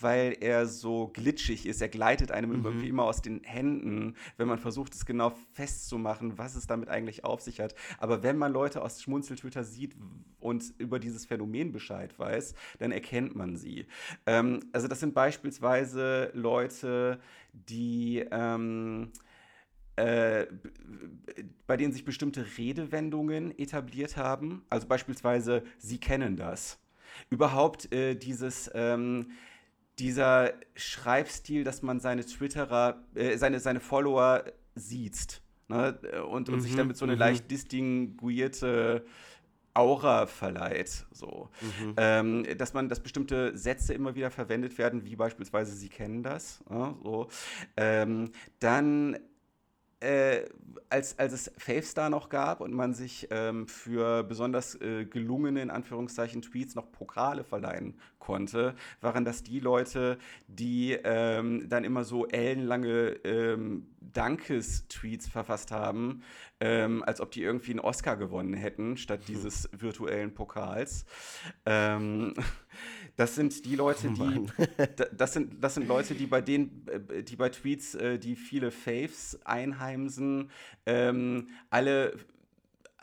weil 0.00 0.36
er 0.40 0.66
so 0.66 1.08
glitschig 1.08 1.66
ist. 1.66 1.80
Er 1.80 1.88
gleitet 1.88 2.30
einem 2.30 2.50
mhm. 2.50 2.64
irgendwie 2.64 2.88
immer 2.88 3.04
aus 3.04 3.22
den 3.22 3.42
Händen, 3.44 4.16
wenn 4.36 4.48
man 4.48 4.58
versucht, 4.58 4.94
es 4.94 5.06
genau 5.06 5.32
festzumachen, 5.52 6.38
was 6.38 6.54
es 6.54 6.66
damit 6.66 6.88
eigentlich 6.88 7.24
auf 7.24 7.40
sich 7.40 7.60
hat. 7.60 7.74
Aber 7.98 8.22
wenn 8.22 8.36
man 8.36 8.52
Leute 8.52 8.82
aus 8.82 9.02
Schmunzeltwitter 9.02 9.64
sieht 9.64 9.94
und 10.40 10.74
über 10.78 10.98
dieses 10.98 11.26
Phänomen 11.26 11.72
Bescheid 11.72 12.18
weiß, 12.18 12.54
dann 12.78 12.92
erkennt 12.92 13.34
man 13.34 13.56
sie. 13.56 13.86
Ähm, 14.26 14.60
also 14.72 14.88
das 14.88 15.00
sind 15.00 15.14
beispielsweise 15.14 16.30
Leute, 16.34 17.20
die 17.52 18.24
ähm, 18.30 19.12
äh, 19.96 20.46
bei 21.66 21.76
denen 21.76 21.92
sich 21.92 22.04
bestimmte 22.04 22.44
Redewendungen 22.56 23.56
etabliert 23.58 24.16
haben. 24.16 24.64
Also 24.70 24.86
beispielsweise, 24.86 25.62
Sie 25.78 25.98
kennen 25.98 26.36
das. 26.36 26.78
Überhaupt 27.30 27.92
äh, 27.92 28.14
dieses, 28.14 28.70
ähm, 28.74 29.32
dieser 29.98 30.54
Schreibstil, 30.74 31.64
dass 31.64 31.82
man 31.82 32.00
seine 32.00 32.24
Twitterer, 32.24 33.02
äh, 33.14 33.36
seine, 33.36 33.60
seine 33.60 33.80
Follower 33.80 34.44
sieht. 34.74 35.42
Ne? 35.68 35.98
Und, 36.28 36.48
und 36.48 36.56
mhm, 36.56 36.60
sich 36.60 36.74
damit 36.74 36.96
so 36.96 37.04
eine 37.04 37.14
mhm. 37.14 37.20
leicht 37.20 37.50
distinguierte 37.50 39.04
Aura 39.74 40.26
verleiht. 40.26 41.06
So. 41.12 41.48
Mhm. 41.60 41.94
Ähm, 41.96 42.46
dass 42.58 42.74
man, 42.74 42.88
dass 42.88 43.00
bestimmte 43.00 43.56
Sätze 43.56 43.94
immer 43.94 44.14
wieder 44.14 44.30
verwendet 44.30 44.76
werden, 44.78 45.04
wie 45.04 45.16
beispielsweise 45.16 45.74
Sie 45.74 45.88
kennen 45.88 46.22
das. 46.22 46.62
Ja, 46.68 46.94
so. 47.02 47.28
Ähm, 47.76 48.32
dann 48.58 49.18
äh, 50.02 50.44
als, 50.90 51.18
als 51.18 51.32
es 51.32 51.52
Favestar 51.56 52.10
noch 52.10 52.28
gab 52.28 52.60
und 52.60 52.72
man 52.74 52.92
sich 52.92 53.28
ähm, 53.30 53.66
für 53.66 54.22
besonders 54.22 54.74
äh, 54.80 55.06
gelungene, 55.06 55.62
in 55.62 55.70
Anführungszeichen, 55.70 56.42
Tweets 56.42 56.74
noch 56.74 56.92
Pokale 56.92 57.44
verleihen 57.44 57.98
konnte, 58.18 58.74
waren 59.00 59.24
das 59.24 59.42
die 59.42 59.58
Leute, 59.58 60.18
die 60.48 60.92
ähm, 61.04 61.68
dann 61.68 61.84
immer 61.84 62.04
so 62.04 62.26
ellenlange 62.26 63.16
ähm, 63.24 63.86
Dankes-Tweets 64.00 65.28
verfasst 65.28 65.70
haben, 65.70 66.22
ähm, 66.60 67.02
als 67.04 67.20
ob 67.20 67.30
die 67.30 67.42
irgendwie 67.42 67.70
einen 67.70 67.80
Oscar 67.80 68.16
gewonnen 68.16 68.54
hätten, 68.54 68.96
statt 68.96 69.20
hm. 69.20 69.34
dieses 69.34 69.68
virtuellen 69.72 70.34
Pokals. 70.34 71.06
Das 73.16 73.34
sind 73.34 73.64
die 73.66 73.76
Leute, 73.76 74.08
oh 74.08 74.14
die, 74.14 74.46
das 75.16 75.34
sind, 75.34 75.62
das 75.62 75.74
sind 75.74 75.86
Leute, 75.86 76.14
die 76.14 76.26
bei 76.26 76.40
denen, 76.40 76.86
äh, 76.88 77.22
die 77.22 77.36
bei 77.36 77.50
Tweets, 77.50 77.94
äh, 77.94 78.18
die 78.18 78.36
viele 78.36 78.70
Faves 78.70 79.38
einheimsen, 79.44 80.50
ähm, 80.86 81.48
alle 81.70 82.14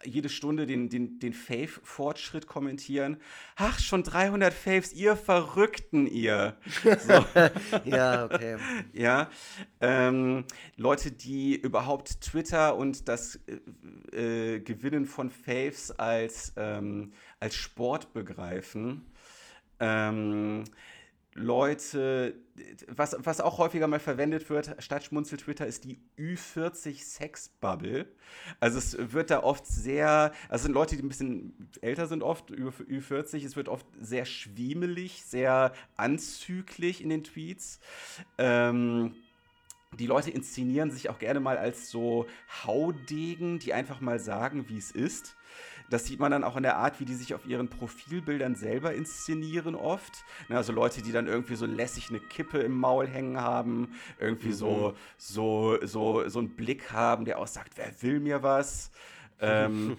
jede 0.04 0.30
Stunde 0.30 0.66
den, 0.66 0.90
den, 0.90 1.20
den 1.20 1.34
Fave-Fortschritt 1.34 2.48
kommentieren. 2.48 3.18
Ach, 3.56 3.80
schon 3.80 4.04
300 4.04 4.54
Faves, 4.54 4.94
ihr 4.94 5.16
Verrückten, 5.16 6.08
ihr. 6.08 6.56
So. 6.84 7.26
ja, 7.86 8.26
okay. 8.26 8.58
Ja, 8.94 9.30
ähm, 9.82 10.46
Leute, 10.78 11.12
die 11.12 11.56
überhaupt 11.56 12.22
Twitter 12.22 12.76
und 12.76 13.08
das 13.08 13.40
äh, 14.14 14.56
äh, 14.56 14.60
Gewinnen 14.60 15.06
von 15.06 15.30
Faves 15.30 15.92
als, 15.92 16.54
ähm, 16.58 17.14
als 17.40 17.56
Sport 17.56 18.14
begreifen. 18.14 19.06
Ähm, 19.80 20.66
Leute, 21.36 22.36
was, 22.88 23.16
was 23.20 23.40
auch 23.40 23.60
häufiger 23.60 23.88
mal 23.88 24.00
verwendet 24.00 24.50
wird, 24.50 24.76
statt 24.80 25.06
Schmunzel-Twitter, 25.06 25.66
ist 25.66 25.86
die 25.86 26.00
Ü40-Sex-Bubble. 26.18 28.08
Also 28.60 28.78
es 28.78 29.14
wird 29.14 29.30
da 29.30 29.44
oft 29.44 29.66
sehr, 29.66 30.34
also 30.50 30.64
sind 30.64 30.74
Leute, 30.74 30.98
die 30.98 31.04
ein 31.04 31.08
bisschen 31.08 31.70
älter 31.82 32.08
sind 32.08 32.24
oft, 32.24 32.50
über 32.50 32.72
Ü40, 32.72 33.46
es 33.46 33.56
wird 33.56 33.70
oft 33.70 33.86
sehr 34.00 34.26
schwiemelig, 34.26 35.24
sehr 35.24 35.74
anzüglich 35.96 37.02
in 37.02 37.10
den 37.10 37.24
Tweets. 37.24 37.80
Ähm, 38.38 39.16
die 39.98 40.08
Leute 40.08 40.32
inszenieren 40.32 40.92
sich 40.92 41.10
auch 41.10 41.20
gerne 41.20 41.40
mal 41.40 41.58
als 41.58 41.90
so 41.90 42.28
Haudegen, 42.66 43.60
die 43.60 43.74
einfach 43.74 44.02
mal 44.02 44.20
sagen, 44.20 44.68
wie 44.68 44.78
es 44.78 44.92
ist. 44.92 45.36
Das 45.90 46.06
sieht 46.06 46.20
man 46.20 46.32
dann 46.32 46.44
auch 46.44 46.56
in 46.56 46.64
der 46.64 46.78
Art, 46.78 47.00
wie 47.00 47.06
die 47.06 47.16
sich 47.16 47.34
auf 47.34 47.46
ihren 47.46 47.68
Profilbildern 47.68 48.56
selber 48.56 48.94
inszenieren 48.94 49.76
oft. 49.76 50.24
Ne, 50.48 50.58
also 50.58 50.74
Leute, 50.74 51.02
die 51.02 51.12
dann 51.12 51.28
irgendwie 51.28 51.56
so 51.56 51.66
lässig 51.66 52.10
eine 52.10 52.20
Kippe 52.20 52.60
im 52.60 52.78
Maul 52.78 53.08
hängen 53.08 53.40
haben, 53.40 53.94
irgendwie 54.20 54.50
mhm. 54.50 54.54
so, 54.54 54.94
so, 55.18 55.78
so, 55.86 56.28
so 56.30 56.40
einen 56.40 56.50
Blick 56.56 56.92
haben, 56.92 57.26
der 57.26 57.40
auch 57.40 57.48
sagt, 57.48 57.78
wer 57.78 57.92
will 58.02 58.20
mir 58.20 58.44
was? 58.44 58.92
ähm, 59.42 59.92
äh, 59.92 59.96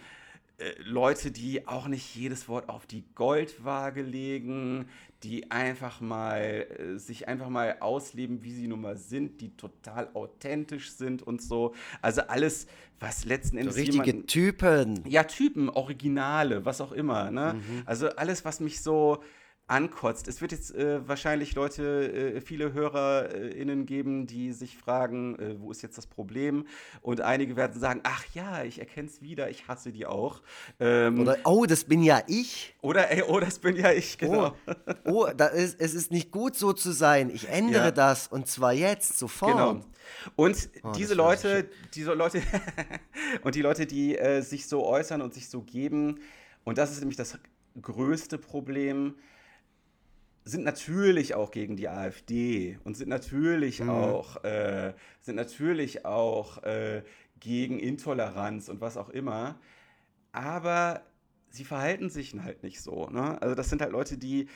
Leute, 0.85 1.31
die 1.31 1.66
auch 1.66 1.88
nicht 1.88 2.14
jedes 2.14 2.49
Wort 2.49 2.68
auf 2.68 2.87
die 2.87 3.05
Goldwaage 3.14 4.03
legen, 4.03 4.87
die 5.23 5.51
einfach 5.51 6.01
mal 6.01 6.66
äh, 6.79 6.99
sich 6.99 7.29
einfach 7.29 7.49
mal 7.49 7.77
ausleben, 7.81 8.42
wie 8.42 8.53
sie 8.53 8.68
nun 8.68 8.81
mal 8.81 8.96
sind, 8.96 9.40
die 9.40 9.57
total 9.57 10.11
authentisch 10.14 10.92
sind 10.92 11.23
und 11.23 11.42
so. 11.42 11.75
Also 12.03 12.23
alles, 12.23 12.66
was 12.99 13.25
letzten 13.25 13.59
Endes. 13.59 13.75
So 13.75 13.81
richtige 13.81 14.05
jemanden, 14.05 14.27
Typen. 14.27 15.03
Ja, 15.07 15.25
Typen, 15.25 15.68
Originale, 15.68 16.64
was 16.64 16.81
auch 16.81 16.92
immer. 16.92 17.31
Ne? 17.31 17.55
Mhm. 17.55 17.83
Also 17.87 18.09
alles, 18.11 18.44
was 18.44 18.61
mich 18.61 18.81
so 18.83 19.23
ankotzt. 19.70 20.26
Es 20.28 20.40
wird 20.40 20.52
jetzt 20.52 20.74
äh, 20.74 21.06
wahrscheinlich 21.06 21.54
Leute, 21.54 22.35
äh, 22.37 22.40
viele 22.40 22.72
HörerInnen 22.72 23.87
geben, 23.87 24.26
die 24.26 24.52
sich 24.52 24.76
fragen, 24.76 25.38
äh, 25.38 25.61
wo 25.61 25.70
ist 25.70 25.83
jetzt 25.83 25.96
das 25.96 26.06
Problem? 26.06 26.66
Und 27.02 27.20
einige 27.20 27.56
werden 27.56 27.78
sagen, 27.78 28.00
ach 28.02 28.24
ja, 28.35 28.64
ich 28.64 28.80
erkenne 28.80 29.09
es 29.09 29.22
wieder, 29.22 29.48
ich 29.48 29.68
hasse 29.68 29.92
die 29.92 30.06
auch. 30.06 30.42
Ähm, 30.80 31.20
oder, 31.20 31.37
oh, 31.44 31.66
das 31.66 31.85
bin 31.85 32.02
ja 32.02 32.22
ich. 32.26 32.74
Oder, 32.83 33.11
ey, 33.11 33.22
oh, 33.22 33.38
das 33.38 33.61
bin 33.61 33.76
ja 33.76 33.92
ich, 33.92 34.18
genau. 34.18 34.56
Oh, 35.04 35.28
oh 35.28 35.46
ist, 35.54 35.80
es 35.80 35.94
ist 35.94 36.11
nicht 36.11 36.33
gut 36.33 36.56
so 36.56 36.72
zu 36.72 36.90
sein. 36.90 37.30
Ich 37.30 37.48
ändere 37.48 37.85
ja. 37.85 37.90
das 37.92 38.26
und 38.26 38.48
zwar 38.48 38.72
jetzt, 38.72 39.18
sofort. 39.18 39.52
Genau. 39.52 39.80
Und 40.35 40.68
oh, 40.83 40.90
diese 40.96 41.14
Leute, 41.14 41.68
diese 41.94 42.12
Leute 42.14 42.42
und 43.42 43.54
die 43.54 43.62
Leute, 43.62 43.87
die 43.87 44.18
äh, 44.18 44.40
sich 44.42 44.66
so 44.66 44.85
äußern 44.85 45.22
und 45.22 45.33
sich 45.33 45.48
so 45.48 45.62
geben, 45.62 46.18
und 46.64 46.76
das 46.76 46.90
ist 46.90 46.98
nämlich 46.98 47.16
das 47.16 47.38
größte 47.80 48.37
Problem, 48.37 49.14
sind 50.44 50.64
natürlich 50.64 51.35
auch 51.35 51.50
gegen 51.50 51.76
die 51.76 51.88
AfD 51.88 52.79
und 52.85 52.96
sind 52.96 53.09
natürlich 53.09 53.81
mhm. 53.81 53.90
auch, 53.90 54.42
äh, 54.44 54.94
sind 55.20 55.37
natürlich 55.37 56.05
auch 56.05 56.62
äh, 56.62 57.03
gegen 57.38 57.79
Intoleranz 57.79 58.68
und 58.68 58.81
was 58.81 58.96
auch 58.96 59.11
immer. 59.11 59.59
Aber 60.33 61.03
sie 61.50 61.64
verhalten 61.64 62.11
sich 62.11 62.35
halt 62.35 62.62
nicht 62.62 62.81
so. 62.81 63.09
Ne? 63.09 63.40
Also 63.42 63.55
das 63.55 63.68
sind 63.68 63.83
halt 63.83 63.92
Leute, 63.92 64.16
die 64.16 64.48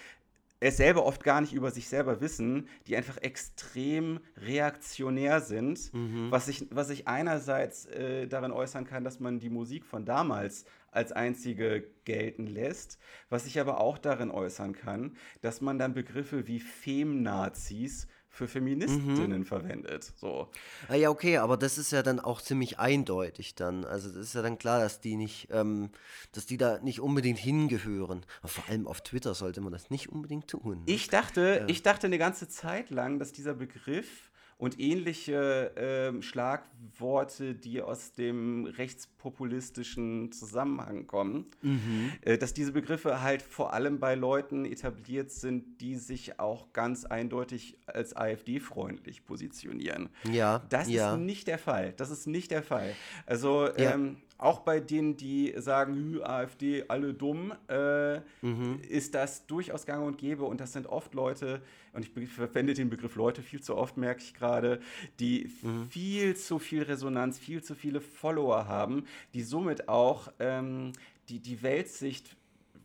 selber 0.72 1.04
oft 1.04 1.22
gar 1.24 1.40
nicht 1.40 1.52
über 1.52 1.70
sich 1.70 1.88
selber 1.88 2.20
wissen, 2.20 2.68
die 2.86 2.96
einfach 2.96 3.18
extrem 3.18 4.20
reaktionär 4.36 5.40
sind, 5.40 5.92
mhm. 5.92 6.30
was, 6.30 6.46
sich, 6.46 6.66
was 6.70 6.88
sich 6.88 7.08
einerseits 7.08 7.86
äh, 7.86 8.26
darin 8.26 8.52
äußern 8.52 8.86
kann, 8.86 9.04
dass 9.04 9.20
man 9.20 9.40
die 9.40 9.50
Musik 9.50 9.84
von 9.84 10.04
damals 10.04 10.64
als 10.90 11.12
einzige 11.12 11.84
gelten 12.04 12.46
lässt, 12.46 12.98
was 13.28 13.44
sich 13.44 13.58
aber 13.58 13.80
auch 13.80 13.98
darin 13.98 14.30
äußern 14.30 14.74
kann, 14.74 15.16
dass 15.40 15.60
man 15.60 15.78
dann 15.78 15.92
Begriffe 15.92 16.46
wie 16.46 16.60
Femnazis 16.60 18.06
für 18.34 18.48
Feministinnen 18.48 19.40
mhm. 19.40 19.44
verwendet. 19.44 20.12
So. 20.16 20.48
Ah 20.88 20.96
ja, 20.96 21.08
okay, 21.08 21.38
aber 21.38 21.56
das 21.56 21.78
ist 21.78 21.92
ja 21.92 22.02
dann 22.02 22.18
auch 22.18 22.42
ziemlich 22.42 22.80
eindeutig 22.80 23.54
dann. 23.54 23.84
Also 23.84 24.08
das 24.08 24.18
ist 24.18 24.34
ja 24.34 24.42
dann 24.42 24.58
klar, 24.58 24.80
dass 24.80 25.00
die 25.00 25.16
nicht, 25.16 25.48
ähm, 25.52 25.90
dass 26.32 26.44
die 26.44 26.56
da 26.56 26.80
nicht 26.80 27.00
unbedingt 27.00 27.38
hingehören. 27.38 28.26
Aber 28.40 28.48
vor 28.48 28.68
allem 28.68 28.88
auf 28.88 29.02
Twitter 29.02 29.34
sollte 29.34 29.60
man 29.60 29.72
das 29.72 29.88
nicht 29.90 30.08
unbedingt 30.08 30.48
tun. 30.48 30.82
Ich 30.86 31.08
dachte, 31.08 31.58
ja. 31.60 31.68
ich 31.68 31.82
dachte 31.82 32.08
eine 32.08 32.18
ganze 32.18 32.48
Zeit 32.48 32.90
lang, 32.90 33.20
dass 33.20 33.32
dieser 33.32 33.54
Begriff 33.54 34.30
und 34.58 34.80
ähnliche 34.80 35.76
äh, 35.76 36.22
Schlagworte, 36.22 37.54
die 37.54 37.82
aus 37.82 38.12
dem 38.12 38.66
rechtspopulistischen 38.66 40.32
Zusammenhang 40.32 41.06
kommen, 41.06 41.46
mhm. 41.62 42.12
äh, 42.22 42.38
dass 42.38 42.54
diese 42.54 42.72
Begriffe 42.72 43.20
halt 43.20 43.42
vor 43.42 43.72
allem 43.72 43.98
bei 43.98 44.14
Leuten 44.14 44.64
etabliert 44.64 45.30
sind, 45.30 45.80
die 45.80 45.96
sich 45.96 46.38
auch 46.38 46.72
ganz 46.72 47.04
eindeutig 47.04 47.78
als 47.86 48.16
AfD-freundlich 48.16 49.24
positionieren. 49.24 50.08
Ja. 50.30 50.62
Das 50.68 50.88
ja. 50.88 51.14
ist 51.14 51.20
nicht 51.20 51.46
der 51.48 51.58
Fall. 51.58 51.92
Das 51.96 52.10
ist 52.10 52.26
nicht 52.26 52.50
der 52.50 52.62
Fall. 52.62 52.94
Also 53.26 53.66
ja. 53.66 53.94
ähm, 53.94 54.18
auch 54.44 54.60
bei 54.60 54.78
denen, 54.80 55.16
die 55.16 55.54
sagen, 55.56 56.20
AfD, 56.22 56.84
alle 56.88 57.14
dumm, 57.14 57.54
äh, 57.68 58.18
mhm. 58.42 58.80
ist 58.88 59.14
das 59.14 59.46
durchaus 59.46 59.86
gang 59.86 60.06
und 60.06 60.18
gäbe. 60.18 60.44
Und 60.44 60.60
das 60.60 60.72
sind 60.72 60.86
oft 60.86 61.14
Leute, 61.14 61.62
und 61.92 62.04
ich 62.04 62.28
verwende 62.28 62.74
den 62.74 62.90
Begriff 62.90 63.16
Leute 63.16 63.42
viel 63.42 63.62
zu 63.62 63.76
oft, 63.76 63.96
merke 63.96 64.22
ich 64.22 64.34
gerade, 64.34 64.80
die 65.18 65.50
mhm. 65.62 65.86
viel 65.86 66.36
zu 66.36 66.58
viel 66.58 66.82
Resonanz, 66.82 67.38
viel 67.38 67.62
zu 67.62 67.74
viele 67.74 68.00
Follower 68.00 68.68
haben, 68.68 69.04
die 69.32 69.42
somit 69.42 69.88
auch 69.88 70.28
ähm, 70.38 70.92
die, 71.28 71.40
die 71.40 71.62
Weltsicht 71.62 72.36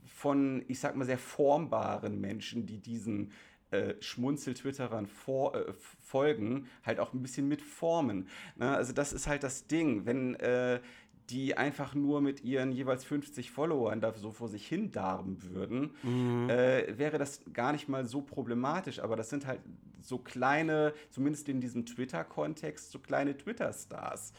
von, 0.05 0.63
ich 0.67 0.79
sag 0.79 0.95
mal, 0.95 1.05
sehr 1.05 1.17
formbaren 1.17 2.19
Menschen, 2.21 2.65
die 2.65 2.77
diesen 2.77 3.31
äh, 3.71 3.93
Schmunzel-Twitterern 3.99 5.05
äh, 5.05 5.73
folgen, 6.01 6.67
halt 6.83 6.99
auch 6.99 7.13
ein 7.13 7.21
bisschen 7.21 7.47
mitformen. 7.47 8.27
Ne? 8.55 8.75
Also 8.75 8.93
das 8.93 9.13
ist 9.13 9.27
halt 9.27 9.43
das 9.43 9.67
Ding, 9.67 10.05
wenn 10.05 10.35
äh, 10.35 10.79
die 11.29 11.55
einfach 11.57 11.95
nur 11.95 12.21
mit 12.21 12.43
ihren 12.43 12.71
jeweils 12.71 13.03
50 13.03 13.51
Followern 13.51 14.01
da 14.01 14.13
so 14.13 14.31
vor 14.31 14.47
sich 14.47 14.67
hin 14.67 14.91
darben 14.91 15.41
würden, 15.43 15.91
mhm. 16.03 16.49
äh, 16.49 16.97
wäre 16.97 17.17
das 17.17 17.41
gar 17.53 17.71
nicht 17.71 17.87
mal 17.87 18.05
so 18.05 18.21
problematisch. 18.21 18.99
Aber 18.99 19.15
das 19.15 19.29
sind 19.29 19.45
halt 19.45 19.61
so 20.01 20.17
kleine, 20.17 20.93
zumindest 21.11 21.49
in 21.49 21.61
diesem 21.61 21.85
Twitter-Kontext, 21.85 22.91
so 22.91 22.99
kleine 22.99 23.37
Twitter-Stars. 23.37 24.33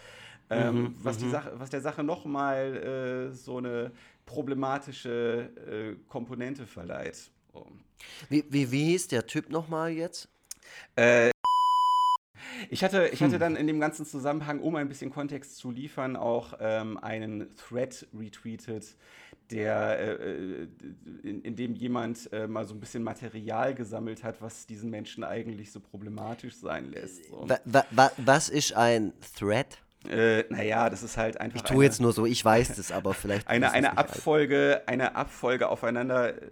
Ähm, 0.53 0.83
mhm, 0.83 0.95
was, 1.03 1.19
die 1.19 1.27
mhm. 1.27 1.31
Sache, 1.31 1.53
was 1.55 1.71
der 1.71 1.81
Sache 1.81 2.03
nochmal 2.03 3.29
äh, 3.31 3.33
so 3.33 3.59
eine 3.59 3.93
problematische 4.27 5.49
äh, 5.69 6.09
Komponente 6.09 6.67
verleiht. 6.67 7.31
Oh. 7.53 7.67
Wie, 8.29 8.45
wie, 8.49 8.71
wie 8.73 8.85
hieß 8.87 9.09
der 9.09 9.27
Typ 9.27 9.49
nochmal 9.51 9.91
jetzt? 9.91 10.29
Äh, 10.97 11.31
ich 12.73 12.85
hatte, 12.85 13.09
ich 13.09 13.21
hatte 13.21 13.35
hm. 13.35 13.41
dann 13.41 13.57
in 13.57 13.67
dem 13.67 13.81
ganzen 13.81 14.07
Zusammenhang, 14.07 14.61
um 14.61 14.77
ein 14.77 14.89
bisschen 14.89 15.11
Kontext 15.11 15.57
zu 15.57 15.73
liefern, 15.73 16.15
auch 16.15 16.55
ähm, 16.61 16.99
einen 16.99 17.49
Thread 17.57 18.07
retweetet, 18.17 18.95
der, 19.51 19.99
äh, 19.99 20.13
äh, 20.13 20.69
in, 21.25 21.43
in, 21.43 21.57
dem 21.57 21.75
jemand 21.75 22.33
äh, 22.33 22.47
mal 22.47 22.65
so 22.65 22.75
ein 22.75 22.79
bisschen 22.79 23.03
Material 23.03 23.75
gesammelt 23.75 24.23
hat, 24.23 24.41
was 24.41 24.67
diesen 24.67 24.89
Menschen 24.89 25.25
eigentlich 25.25 25.73
so 25.73 25.81
problematisch 25.81 26.55
sein 26.55 26.93
lässt. 26.93 27.25
So. 27.25 27.49
Wa, 27.65 27.85
wa, 27.91 28.13
was 28.19 28.49
ist 28.49 28.77
ein 28.77 29.15
Thread? 29.37 29.79
Äh, 30.09 30.45
naja, 30.49 30.89
das 30.89 31.03
ist 31.03 31.17
halt 31.17 31.41
einfach. 31.41 31.57
Ich 31.57 31.63
tue 31.65 31.79
eine, 31.79 31.85
jetzt 31.85 32.01
nur 32.01 32.13
so, 32.13 32.25
ich 32.25 32.45
weiß 32.45 32.77
das, 32.77 32.93
aber 32.93 33.15
vielleicht. 33.15 33.47
Eine, 33.49 33.73
eine 33.73 33.99
Abfolge, 33.99 34.77
alt. 34.77 34.89
eine 34.89 35.17
Abfolge 35.17 35.69
aufeinander, 35.69 36.41
äh, 36.41 36.51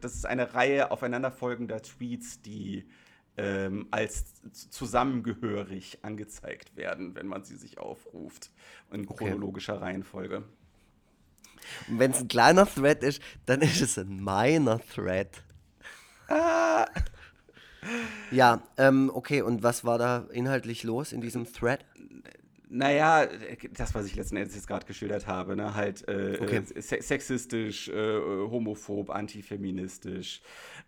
das 0.00 0.14
ist 0.14 0.24
eine 0.24 0.54
Reihe 0.54 0.90
aufeinanderfolgender 0.90 1.82
Tweets, 1.82 2.40
die 2.40 2.88
ähm, 3.36 3.86
als 3.90 4.24
zusammengehörig 4.70 5.98
angezeigt 6.02 6.76
werden, 6.76 7.14
wenn 7.14 7.26
man 7.26 7.44
sie 7.44 7.56
sich 7.56 7.78
aufruft, 7.78 8.50
in 8.90 9.06
chronologischer 9.06 9.76
okay. 9.76 9.84
Reihenfolge. 9.84 10.44
Und 11.88 11.98
wenn 11.98 12.10
es 12.10 12.20
ein 12.20 12.28
kleiner 12.28 12.66
Thread 12.66 13.02
ist, 13.02 13.22
dann 13.46 13.60
ist 13.60 13.80
es 13.80 13.98
ein 13.98 14.22
minor 14.22 14.80
Thread. 14.94 15.42
Ah. 16.28 16.86
Ja, 18.30 18.62
ähm, 18.76 19.10
okay, 19.12 19.42
und 19.42 19.62
was 19.62 19.84
war 19.84 19.98
da 19.98 20.26
inhaltlich 20.32 20.84
los 20.84 21.12
in 21.12 21.20
diesem 21.20 21.50
Thread? 21.52 21.84
Naja, 22.68 23.28
das, 23.72 23.94
was 23.94 24.06
ich 24.06 24.16
letzten 24.16 24.36
Endes 24.36 24.54
jetzt 24.54 24.66
gerade 24.66 24.86
geschildert 24.86 25.26
habe, 25.26 25.56
ne? 25.56 25.74
halt 25.74 26.08
äh, 26.08 26.38
okay. 26.40 26.62
sexistisch, 26.80 27.88
äh, 27.88 28.18
homophob, 28.18 29.10
antifeministisch. 29.10 30.40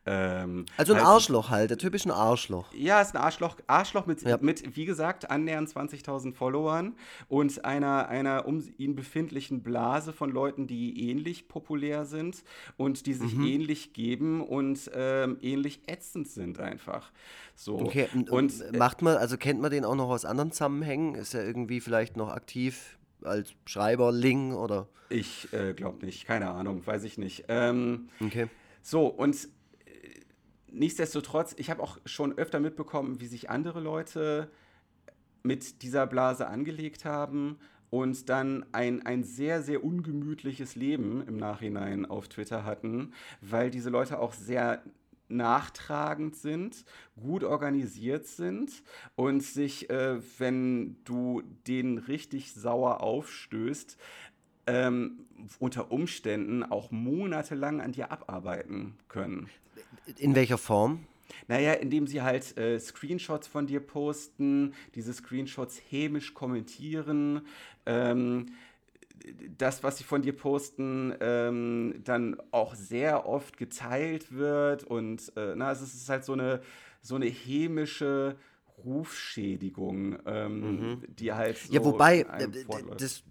Ähm, 0.07 0.67
also 0.77 0.93
ein 0.93 0.99
halt, 0.99 1.09
Arschloch 1.09 1.51
halt, 1.51 1.71
der 1.71 1.79
typische 1.79 2.13
Arschloch. 2.13 2.73
Ja, 2.75 3.01
ist 3.01 3.15
ein 3.15 3.23
Arschloch, 3.23 3.57
Arschloch 3.67 4.05
mit, 4.07 4.23
ja. 4.23 4.37
mit 4.39 4.77
wie 4.77 4.85
gesagt, 4.85 5.31
annähernd 5.31 5.69
20.000 5.71 6.35
Followern 6.35 6.95
und 7.29 7.65
einer, 7.65 8.09
einer 8.09 8.47
um 8.47 8.63
ihn 8.77 8.95
befindlichen 8.95 9.63
Blase 9.63 10.13
von 10.13 10.31
Leuten, 10.31 10.67
die 10.67 11.09
ähnlich 11.09 11.49
populär 11.49 12.05
sind 12.05 12.45
und 12.77 13.07
die 13.07 13.15
sich 13.15 13.35
mhm. 13.35 13.47
ähnlich 13.47 13.95
geben 13.95 14.43
und 14.43 14.91
ähm, 14.95 15.39
ähnlich 15.41 15.81
ätzend 15.87 16.29
sind 16.29 16.61
einfach. 16.61 17.11
So. 17.55 17.79
Okay, 17.79 18.09
und, 18.15 18.29
und 18.29 18.61
äh, 18.61 18.77
macht 18.77 19.01
man, 19.01 19.17
also 19.17 19.39
kennt 19.39 19.61
man 19.63 19.71
den 19.71 19.87
auch 19.87 19.95
noch 19.95 20.11
aus 20.11 20.27
anderen 20.27 20.53
Zusammenhängen? 20.53 21.15
Ist 21.15 21.35
er 21.35 21.47
irgendwie 21.47 21.81
vielleicht 21.81 22.17
noch 22.17 22.29
aktiv 22.29 22.99
als 23.23 23.55
Schreiber, 23.65 24.13
Ling 24.13 24.53
oder? 24.53 24.87
Ich 25.09 25.51
äh, 25.53 25.73
glaube 25.73 26.05
nicht, 26.05 26.27
keine 26.27 26.51
Ahnung, 26.51 26.87
weiß 26.87 27.05
ich 27.05 27.17
nicht. 27.17 27.45
Ähm, 27.49 28.09
okay. 28.21 28.49
So, 28.83 29.07
und 29.07 29.49
nichtsdestotrotz, 30.75 31.55
ich 31.59 31.71
habe 31.71 31.83
auch 31.83 31.99
schon 32.05 32.37
öfter 32.37 32.61
mitbekommen, 32.61 33.21
wie 33.21 33.27
sich 33.27 33.51
andere 33.51 33.81
Leute 33.81 34.51
mit 35.43 35.83
dieser 35.83 36.07
Blase 36.07 36.47
angelegt 36.47 37.05
haben 37.05 37.59
und 37.91 38.29
dann 38.29 38.67
ein, 38.73 39.07
ein 39.07 39.23
sehr, 39.23 39.63
sehr 39.63 39.85
ungemütliches 39.85 40.75
Leben 40.75 41.27
im 41.27 41.37
Nachhinein 41.37 42.07
auf 42.07 42.29
Twitter 42.29 42.65
hatten, 42.65 43.13
weil 43.41 43.71
diese 43.71 43.91
Leute 43.91 44.19
auch 44.19 44.33
sehr 44.33 44.83
nachtragend 45.29 46.37
sind, 46.37 46.85
gut 47.21 47.45
organisiert 47.45 48.27
sind 48.27 48.83
und 49.15 49.43
sich, 49.43 49.91
äh, 49.91 50.21
wenn 50.39 51.03
du 51.05 51.43
den 51.67 51.99
richtig 51.99 52.53
sauer 52.53 53.01
aufstößt, 53.01 53.97
ähm, 54.67 55.27
unter 55.59 55.91
Umständen 55.91 56.63
auch 56.63 56.91
monatelang 56.91 57.81
an 57.81 57.93
dir 57.93 58.11
abarbeiten 58.11 58.95
können. 59.09 59.49
In 60.19 60.35
welcher 60.35 60.59
Form? 60.59 61.07
Naja, 61.49 61.73
indem 61.75 62.07
sie 62.07 62.23
halt 62.23 62.57
äh, 62.57 62.79
Screenshots 62.79 63.47
von 63.47 63.67
dir 63.67 63.81
posten, 63.81 64.75
diese 64.95 65.13
Screenshots 65.13 65.81
hämisch 65.91 66.35
kommentieren, 66.35 67.47
ähm, 67.87 68.47
das, 69.57 69.83
was 69.83 69.99
sie 69.99 70.05
von 70.05 70.23
dir 70.23 70.35
posten, 70.35 71.15
ähm, 71.21 72.01
dann 72.05 72.37
auch 72.51 72.75
sehr 72.75 73.27
oft 73.27 73.57
geteilt 73.57 74.33
wird. 74.33 74.85
Und 74.85 75.33
äh, 75.37 75.55
na, 75.57 75.73
es 75.73 75.81
ist 75.83 76.09
halt 76.09 76.25
so 76.25 76.35
eine, 76.35 76.61
so 77.01 77.15
eine 77.15 77.27
hämische 77.27 78.37
Rufschädigung, 78.85 80.19
ähm, 80.27 80.61
mhm. 80.61 81.03
die 81.09 81.33
halt 81.33 81.57
so 81.57 81.73
Ja, 81.73 81.85
wobei, 81.85 82.21
äh, 82.21 82.49
das, 82.99 83.23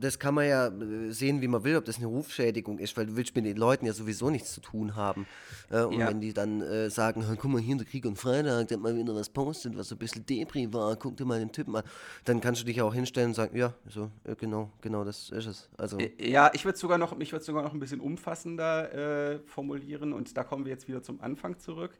das 0.00 0.18
kann 0.18 0.34
man 0.34 0.48
ja 0.48 0.68
äh, 0.68 1.10
sehen, 1.10 1.40
wie 1.40 1.48
man 1.48 1.64
will, 1.64 1.76
ob 1.76 1.84
das 1.84 1.98
eine 1.98 2.06
Rufschädigung 2.06 2.78
ist, 2.78 2.96
weil 2.96 3.06
du 3.06 3.16
willst 3.16 3.34
mit 3.34 3.44
den 3.44 3.56
Leuten 3.56 3.86
ja 3.86 3.92
sowieso 3.92 4.30
nichts 4.30 4.52
zu 4.52 4.60
tun 4.60 4.96
haben. 4.96 5.26
Äh, 5.70 5.82
und 5.82 5.98
ja. 5.98 6.08
wenn 6.08 6.20
die 6.20 6.32
dann 6.32 6.60
äh, 6.62 6.90
sagen, 6.90 7.24
guck 7.40 7.50
mal 7.50 7.60
hier 7.60 7.72
in 7.72 7.78
der 7.78 7.86
Krieg 7.86 8.04
und 8.04 8.16
Freitag, 8.16 8.68
der 8.68 8.76
hat 8.76 8.82
mal 8.82 8.96
wieder 8.96 9.14
was 9.14 9.28
postet, 9.28 9.76
was 9.76 9.88
so 9.88 9.94
ein 9.94 9.98
bisschen 9.98 10.24
Depri 10.26 10.72
war, 10.72 10.96
guck 10.96 11.16
dir 11.16 11.24
mal 11.24 11.38
den 11.38 11.52
Typen 11.52 11.76
an, 11.76 11.84
dann 12.24 12.40
kannst 12.40 12.62
du 12.62 12.66
dich 12.66 12.80
auch 12.82 12.94
hinstellen 12.94 13.28
und 13.28 13.34
sagen, 13.34 13.56
ja, 13.56 13.74
so, 13.88 14.10
genau, 14.38 14.70
genau, 14.80 15.04
das 15.04 15.30
ist 15.30 15.46
es. 15.46 15.68
Also 15.76 15.98
ja, 16.18 16.50
ich 16.54 16.64
würde 16.64 16.78
sogar 16.78 16.98
noch, 16.98 17.18
ich 17.20 17.32
würde 17.32 17.44
sogar 17.44 17.62
noch 17.62 17.72
ein 17.72 17.80
bisschen 17.80 18.00
umfassender 18.00 19.34
äh, 19.34 19.38
formulieren 19.46 20.12
und 20.12 20.36
da 20.36 20.44
kommen 20.44 20.64
wir 20.64 20.72
jetzt 20.72 20.88
wieder 20.88 21.02
zum 21.02 21.20
Anfang 21.20 21.58
zurück. 21.58 21.92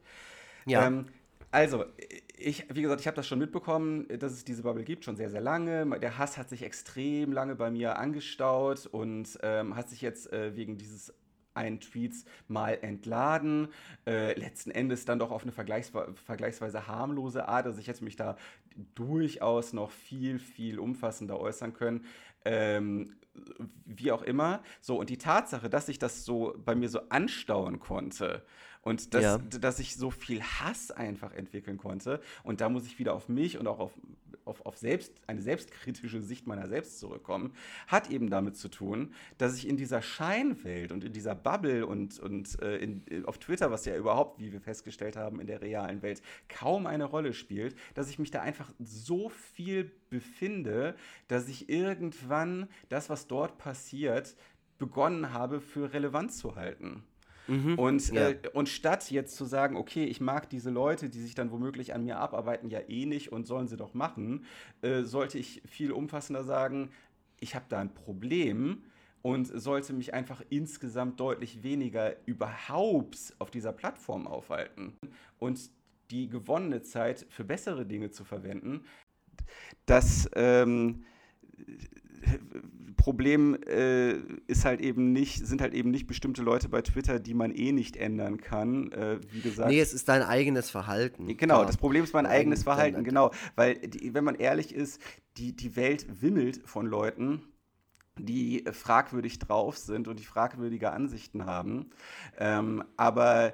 Ja. 0.65 0.87
Ähm, 0.87 1.05
also, 1.51 1.85
ich, 2.39 2.65
wie 2.73 2.81
gesagt, 2.81 3.01
ich 3.01 3.07
habe 3.07 3.15
das 3.15 3.27
schon 3.27 3.39
mitbekommen, 3.39 4.07
dass 4.19 4.31
es 4.31 4.43
diese 4.43 4.63
Bubble 4.63 4.83
gibt, 4.83 5.05
schon 5.05 5.15
sehr, 5.15 5.29
sehr 5.29 5.41
lange. 5.41 5.99
Der 5.99 6.17
Hass 6.17 6.37
hat 6.37 6.49
sich 6.49 6.63
extrem 6.63 7.31
lange 7.31 7.55
bei 7.55 7.69
mir 7.69 7.97
angestaut 7.97 8.85
und 8.85 9.37
ähm, 9.43 9.75
hat 9.75 9.89
sich 9.89 10.01
jetzt 10.01 10.31
äh, 10.31 10.55
wegen 10.55 10.77
dieses 10.77 11.13
einen 11.53 11.79
Tweets 11.79 12.25
mal 12.47 12.77
entladen. 12.81 13.67
Äh, 14.05 14.39
letzten 14.39 14.71
Endes 14.71 15.05
dann 15.05 15.19
doch 15.19 15.31
auf 15.31 15.43
eine 15.43 15.51
vergleichs 15.51 15.91
vergleichsweise 16.25 16.87
harmlose 16.87 17.47
Art. 17.47 17.65
Also 17.65 17.79
ich 17.79 17.87
hätte 17.87 18.03
mich 18.03 18.15
da 18.15 18.37
durchaus 18.95 19.73
noch 19.73 19.91
viel, 19.91 20.39
viel 20.39 20.79
umfassender 20.79 21.39
äußern 21.39 21.73
können. 21.73 22.05
Ähm, 22.45 23.15
wie 23.85 24.11
auch 24.11 24.21
immer. 24.21 24.61
So, 24.81 24.99
und 24.99 25.09
die 25.09 25.17
Tatsache, 25.17 25.69
dass 25.69 25.89
ich 25.89 25.99
das 25.99 26.25
so 26.25 26.55
bei 26.57 26.75
mir 26.75 26.89
so 26.89 27.01
anstauen 27.09 27.79
konnte, 27.79 28.43
und 28.81 29.13
dass, 29.13 29.23
ja. 29.23 29.37
dass 29.37 29.79
ich 29.79 29.95
so 29.95 30.09
viel 30.09 30.41
Hass 30.41 30.91
einfach 30.91 31.33
entwickeln 31.33 31.77
konnte. 31.77 32.21
Und 32.43 32.61
da 32.61 32.69
muss 32.69 32.85
ich 32.85 32.97
wieder 32.99 33.13
auf 33.13 33.27
mich 33.27 33.57
und 33.57 33.67
auch 33.67 33.79
auf, 33.79 33.91
auf, 34.45 34.65
auf 34.65 34.77
selbst, 34.77 35.13
eine 35.27 35.41
selbstkritische 35.41 36.21
Sicht 36.21 36.47
meiner 36.47 36.67
selbst 36.67 36.99
zurückkommen, 36.99 37.53
hat 37.87 38.09
eben 38.09 38.29
damit 38.29 38.55
zu 38.55 38.69
tun, 38.69 39.13
dass 39.37 39.57
ich 39.57 39.67
in 39.67 39.77
dieser 39.77 40.01
Scheinwelt 40.01 40.91
und 40.91 41.03
in 41.03 41.13
dieser 41.13 41.35
Bubble 41.35 41.85
und, 41.85 42.19
und 42.19 42.61
äh, 42.61 42.77
in, 42.77 43.25
auf 43.25 43.37
Twitter, 43.37 43.69
was 43.69 43.85
ja 43.85 43.95
überhaupt, 43.95 44.39
wie 44.39 44.51
wir 44.51 44.61
festgestellt 44.61 45.17
haben, 45.17 45.41
in 45.41 45.47
der 45.47 45.61
realen 45.61 46.01
Welt 46.01 46.21
kaum 46.47 46.87
eine 46.87 47.05
Rolle 47.05 47.33
spielt, 47.33 47.75
dass 47.95 48.09
ich 48.09 48.17
mich 48.17 48.31
da 48.31 48.41
einfach 48.41 48.71
so 48.79 49.29
viel 49.29 49.91
befinde, 50.09 50.95
dass 51.27 51.47
ich 51.49 51.69
irgendwann 51.69 52.69
das, 52.87 53.09
was 53.09 53.27
dort 53.27 53.57
passiert, 53.57 54.35
begonnen 54.77 55.33
habe, 55.33 55.59
für 55.59 55.93
relevant 55.93 56.31
zu 56.31 56.55
halten. 56.55 57.03
Mhm, 57.49 57.79
und, 57.79 58.13
ja. 58.13 58.29
äh, 58.29 58.37
und 58.53 58.69
statt 58.69 59.09
jetzt 59.09 59.35
zu 59.35 59.45
sagen, 59.45 59.75
okay, 59.75 60.05
ich 60.05 60.21
mag 60.21 60.49
diese 60.49 60.69
Leute, 60.69 61.09
die 61.09 61.19
sich 61.19 61.33
dann 61.33 61.51
womöglich 61.51 61.93
an 61.93 62.03
mir 62.03 62.19
abarbeiten, 62.19 62.69
ja 62.69 62.79
eh 62.87 63.05
nicht 63.05 63.31
und 63.31 63.47
sollen 63.47 63.67
sie 63.67 63.77
doch 63.77 63.93
machen, 63.93 64.45
äh, 64.81 65.01
sollte 65.01 65.39
ich 65.39 65.61
viel 65.67 65.91
umfassender 65.91 66.43
sagen, 66.43 66.91
ich 67.39 67.55
habe 67.55 67.65
da 67.69 67.79
ein 67.79 67.93
Problem 67.93 68.83
und 69.21 69.47
sollte 69.47 69.93
mich 69.93 70.13
einfach 70.13 70.43
insgesamt 70.49 71.19
deutlich 71.19 71.63
weniger 71.63 72.15
überhaupt 72.25 73.33
auf 73.39 73.49
dieser 73.49 73.73
Plattform 73.73 74.27
aufhalten 74.27 74.93
und 75.39 75.59
die 76.11 76.29
gewonnene 76.29 76.81
Zeit 76.83 77.25
für 77.29 77.43
bessere 77.43 77.85
Dinge 77.85 78.11
zu 78.11 78.23
verwenden. 78.23 78.85
Das 79.85 80.29
ähm, 80.35 81.03
Problem 82.95 83.57
äh, 83.65 84.15
ist 84.47 84.65
halt 84.65 84.81
eben 84.81 85.13
nicht, 85.13 85.45
sind 85.47 85.61
halt 85.61 85.73
eben 85.73 85.89
nicht 85.89 86.05
bestimmte 86.05 86.41
Leute 86.41 86.67
bei 86.67 86.81
Twitter, 86.81 87.19
die 87.19 87.33
man 87.33 87.51
eh 87.51 87.71
nicht 87.71 87.95
ändern 87.95 88.41
kann. 88.41 88.91
Äh, 88.91 89.19
wie 89.31 89.41
gesagt. 89.41 89.69
Nee, 89.69 89.79
es 89.79 89.93
ist 89.93 90.09
dein 90.09 90.21
eigenes 90.21 90.69
Verhalten. 90.69 91.25
Genau, 91.37 91.55
klar. 91.55 91.65
das 91.65 91.77
Problem 91.77 92.03
ist 92.03 92.13
mein 92.13 92.25
Dein 92.25 92.33
eigenes 92.33 92.63
Verhalten, 92.63 93.03
genau. 93.03 93.31
Weil, 93.55 93.75
die, 93.75 94.13
wenn 94.13 94.23
man 94.23 94.35
ehrlich 94.35 94.75
ist, 94.75 95.01
die, 95.37 95.55
die 95.55 95.75
Welt 95.75 96.21
wimmelt 96.21 96.61
von 96.65 96.85
Leuten, 96.85 97.43
die 98.17 98.65
fragwürdig 98.71 99.39
drauf 99.39 99.77
sind 99.77 100.07
und 100.07 100.19
die 100.19 100.25
fragwürdige 100.25 100.91
Ansichten 100.91 101.45
haben. 101.45 101.91
Ähm, 102.37 102.83
aber 102.97 103.53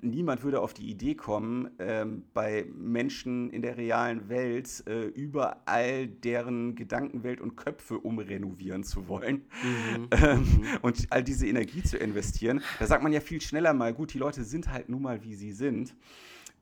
niemand 0.00 0.42
würde 0.42 0.60
auf 0.60 0.74
die 0.74 0.88
Idee 0.88 1.14
kommen, 1.14 1.70
ähm, 1.78 2.24
bei 2.34 2.66
Menschen 2.74 3.50
in 3.50 3.62
der 3.62 3.76
realen 3.76 4.28
Welt 4.28 4.84
äh, 4.86 5.06
überall 5.06 6.06
deren 6.08 6.74
Gedankenwelt 6.74 7.40
und 7.40 7.56
Köpfe 7.56 7.98
umrenovieren 7.98 8.84
zu 8.84 9.08
wollen 9.08 9.46
mhm. 9.62 10.08
ähm, 10.22 10.38
mhm. 10.38 10.66
und 10.82 11.06
all 11.10 11.22
diese 11.22 11.46
Energie 11.46 11.82
zu 11.82 11.96
investieren. 11.96 12.62
Da 12.78 12.86
sagt 12.86 13.02
man 13.02 13.12
ja 13.12 13.20
viel 13.20 13.40
schneller 13.40 13.72
mal, 13.72 13.92
gut, 13.92 14.14
die 14.14 14.18
Leute 14.18 14.44
sind 14.44 14.70
halt 14.70 14.88
nun 14.88 15.02
mal, 15.02 15.22
wie 15.22 15.34
sie 15.34 15.52
sind. 15.52 15.94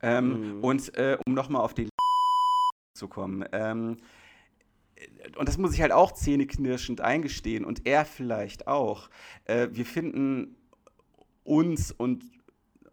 Ähm, 0.03 0.57
mhm. 0.57 0.65
Und 0.65 0.95
äh, 0.97 1.17
um 1.27 1.35
nochmal 1.35 1.63
auf 1.63 1.75
den 1.75 1.89
zu 2.95 3.09
kommen, 3.09 3.45
ähm, 3.53 3.97
und 5.37 5.49
das 5.49 5.59
muss 5.59 5.75
ich 5.75 5.83
halt 5.83 5.93
auch 5.93 6.13
zähneknirschend 6.13 7.01
eingestehen 7.01 7.65
und 7.65 7.87
er 7.87 8.05
vielleicht 8.05 8.69
auch. 8.69 9.11
Äh, 9.45 9.69
wir 9.73 9.85
finden 9.85 10.57
uns 11.43 11.93
und 11.93 12.25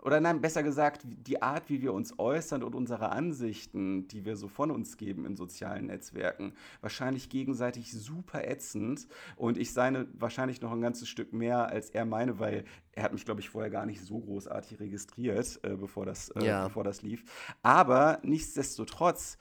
oder 0.01 0.19
nein, 0.19 0.41
besser 0.41 0.63
gesagt, 0.63 1.01
die 1.05 1.41
Art, 1.41 1.69
wie 1.69 1.81
wir 1.81 1.93
uns 1.93 2.17
äußern 2.17 2.63
und 2.63 2.75
unsere 2.75 3.11
Ansichten, 3.11 4.07
die 4.07 4.25
wir 4.25 4.35
so 4.35 4.47
von 4.47 4.71
uns 4.71 4.97
geben 4.97 5.25
in 5.25 5.35
sozialen 5.35 5.87
Netzwerken, 5.87 6.53
wahrscheinlich 6.81 7.29
gegenseitig 7.29 7.91
super 7.91 8.47
ätzend. 8.47 9.07
Und 9.35 9.57
ich 9.57 9.73
seine 9.73 10.07
wahrscheinlich 10.13 10.61
noch 10.61 10.71
ein 10.71 10.81
ganzes 10.81 11.07
Stück 11.07 11.33
mehr 11.33 11.67
als 11.67 11.89
er 11.91 12.05
meine, 12.05 12.39
weil 12.39 12.65
er 12.93 13.03
hat 13.03 13.13
mich, 13.13 13.25
glaube 13.25 13.41
ich, 13.41 13.49
vorher 13.49 13.69
gar 13.69 13.85
nicht 13.85 14.01
so 14.01 14.19
großartig 14.19 14.79
registriert, 14.79 15.59
äh, 15.63 15.75
bevor, 15.75 16.05
das, 16.05 16.29
äh, 16.29 16.45
ja. 16.45 16.65
bevor 16.65 16.83
das 16.83 17.01
lief. 17.01 17.23
Aber 17.61 18.19
nichtsdestotrotz 18.23 19.37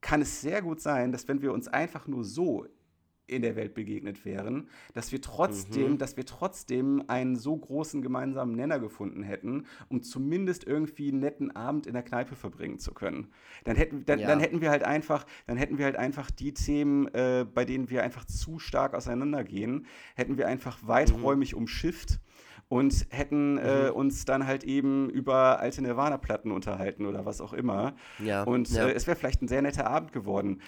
kann 0.00 0.22
es 0.22 0.40
sehr 0.40 0.62
gut 0.62 0.80
sein, 0.80 1.12
dass 1.12 1.28
wenn 1.28 1.42
wir 1.42 1.52
uns 1.52 1.68
einfach 1.68 2.06
nur 2.06 2.24
so 2.24 2.66
in 3.28 3.42
der 3.42 3.56
Welt 3.56 3.74
begegnet 3.74 4.24
wären, 4.24 4.68
dass 4.94 5.12
wir 5.12 5.20
trotzdem, 5.20 5.92
mhm. 5.92 5.98
dass 5.98 6.16
wir 6.16 6.26
trotzdem 6.26 7.04
einen 7.06 7.36
so 7.36 7.56
großen 7.56 8.02
gemeinsamen 8.02 8.54
Nenner 8.54 8.78
gefunden 8.80 9.22
hätten, 9.22 9.66
um 9.88 10.02
zumindest 10.02 10.64
irgendwie 10.64 11.10
einen 11.10 11.20
netten 11.20 11.54
Abend 11.54 11.86
in 11.86 11.92
der 11.92 12.02
Kneipe 12.02 12.34
verbringen 12.34 12.78
zu 12.78 12.92
können. 12.92 13.28
Dann 13.64 13.76
hätten, 13.76 14.04
dann, 14.06 14.18
ja. 14.18 14.26
dann 14.26 14.40
hätten 14.40 14.60
wir 14.60 14.70
halt 14.70 14.82
einfach, 14.82 15.26
dann 15.46 15.56
hätten 15.56 15.78
wir 15.78 15.84
halt 15.84 15.96
einfach 15.96 16.30
die 16.30 16.54
Themen, 16.54 17.06
äh, 17.14 17.46
bei 17.52 17.64
denen 17.64 17.90
wir 17.90 18.02
einfach 18.02 18.24
zu 18.24 18.58
stark 18.58 18.94
auseinandergehen, 18.94 19.86
hätten 20.16 20.38
wir 20.38 20.48
einfach 20.48 20.78
weiträumig 20.86 21.52
mhm. 21.52 21.58
umschifft 21.58 22.20
und 22.68 23.06
hätten 23.10 23.58
äh, 23.58 23.88
mhm. 23.88 23.96
uns 23.96 24.24
dann 24.24 24.46
halt 24.46 24.64
eben 24.64 25.08
über 25.10 25.58
alte 25.58 25.82
Nirvana-Platten 25.82 26.52
unterhalten 26.52 27.06
oder 27.06 27.24
was 27.24 27.40
auch 27.40 27.52
immer. 27.52 27.94
Ja, 28.18 28.42
und 28.42 28.70
ja. 28.70 28.86
Äh, 28.86 28.92
es 28.92 29.06
wäre 29.06 29.16
vielleicht 29.16 29.42
ein 29.42 29.48
sehr 29.48 29.62
netter 29.62 29.86
Abend 29.86 30.12
geworden. 30.12 30.60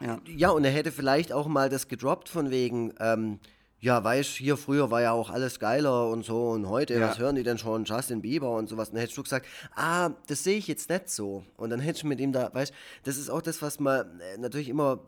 Ja. 0.00 0.20
ja, 0.26 0.50
und 0.50 0.64
er 0.64 0.70
hätte 0.70 0.92
vielleicht 0.92 1.32
auch 1.32 1.46
mal 1.46 1.68
das 1.68 1.88
gedroppt 1.88 2.28
von 2.28 2.50
wegen, 2.50 2.92
ähm, 3.00 3.38
ja, 3.78 4.02
weißt 4.02 4.30
hier 4.30 4.56
früher 4.56 4.90
war 4.90 5.02
ja 5.02 5.12
auch 5.12 5.30
alles 5.30 5.60
geiler 5.60 6.08
und 6.08 6.24
so 6.24 6.50
und 6.50 6.68
heute, 6.68 6.94
ja. 6.94 7.08
was 7.08 7.18
hören 7.18 7.36
die 7.36 7.42
denn 7.42 7.58
schon? 7.58 7.84
Justin 7.84 8.22
Bieber 8.22 8.50
und 8.50 8.68
sowas. 8.68 8.88
Und 8.88 8.94
dann 8.94 9.02
hättest 9.02 9.18
du 9.18 9.22
gesagt, 9.22 9.46
ah, 9.74 10.10
das 10.26 10.44
sehe 10.44 10.58
ich 10.58 10.66
jetzt 10.66 10.88
nicht 10.90 11.08
so. 11.08 11.44
Und 11.56 11.70
dann 11.70 11.80
hättest 11.80 12.04
du 12.04 12.08
mit 12.08 12.20
ihm 12.20 12.32
da, 12.32 12.52
weißt 12.52 12.72
das 13.04 13.16
ist 13.16 13.30
auch 13.30 13.42
das, 13.42 13.62
was 13.62 13.78
man 13.78 14.20
äh, 14.20 14.38
natürlich 14.38 14.68
immer 14.68 15.00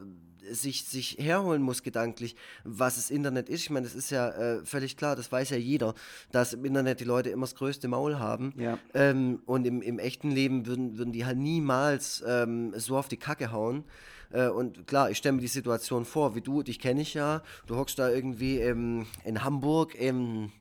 sich, 0.50 0.84
sich 0.84 1.16
herholen 1.18 1.62
muss 1.62 1.82
gedanklich, 1.82 2.36
was 2.64 2.96
das 2.96 3.10
Internet 3.10 3.48
ist. 3.48 3.62
Ich 3.62 3.70
meine, 3.70 3.86
das 3.86 3.94
ist 3.94 4.10
ja 4.10 4.28
äh, 4.30 4.64
völlig 4.64 4.96
klar, 4.96 5.16
das 5.16 5.30
weiß 5.30 5.50
ja 5.50 5.56
jeder, 5.56 5.94
dass 6.32 6.52
im 6.52 6.64
Internet 6.64 7.00
die 7.00 7.04
Leute 7.04 7.30
immer 7.30 7.46
das 7.46 7.54
größte 7.54 7.88
Maul 7.88 8.18
haben. 8.18 8.54
Ja. 8.56 8.78
Ähm, 8.94 9.42
und 9.46 9.66
im, 9.66 9.82
im 9.82 9.98
echten 9.98 10.30
Leben 10.30 10.66
würden, 10.66 10.98
würden 10.98 11.12
die 11.12 11.24
halt 11.24 11.38
niemals 11.38 12.22
ähm, 12.26 12.72
so 12.76 12.96
auf 12.96 13.08
die 13.08 13.16
Kacke 13.16 13.52
hauen. 13.52 13.84
Äh, 14.30 14.48
und 14.48 14.86
klar, 14.86 15.10
ich 15.10 15.18
stelle 15.18 15.34
mir 15.34 15.40
die 15.40 15.48
Situation 15.48 16.04
vor, 16.04 16.34
wie 16.34 16.40
du, 16.40 16.62
dich 16.62 16.78
kenne 16.78 17.02
ich 17.02 17.14
ja, 17.14 17.42
du 17.66 17.76
hockst 17.76 17.98
da 17.98 18.10
irgendwie 18.10 18.60
im, 18.60 19.06
in 19.24 19.44
Hamburg 19.44 19.94
im 19.94 20.52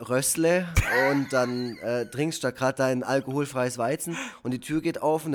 Rössle 0.00 0.66
und 1.10 1.32
dann 1.32 1.76
äh, 1.78 2.06
trinkst 2.06 2.42
da 2.42 2.50
gerade 2.50 2.76
dein 2.76 3.02
alkoholfreies 3.02 3.78
Weizen 3.78 4.16
und 4.42 4.50
die 4.52 4.60
Tür 4.60 4.80
geht 4.80 5.00
auf 5.00 5.24
und 5.26 5.33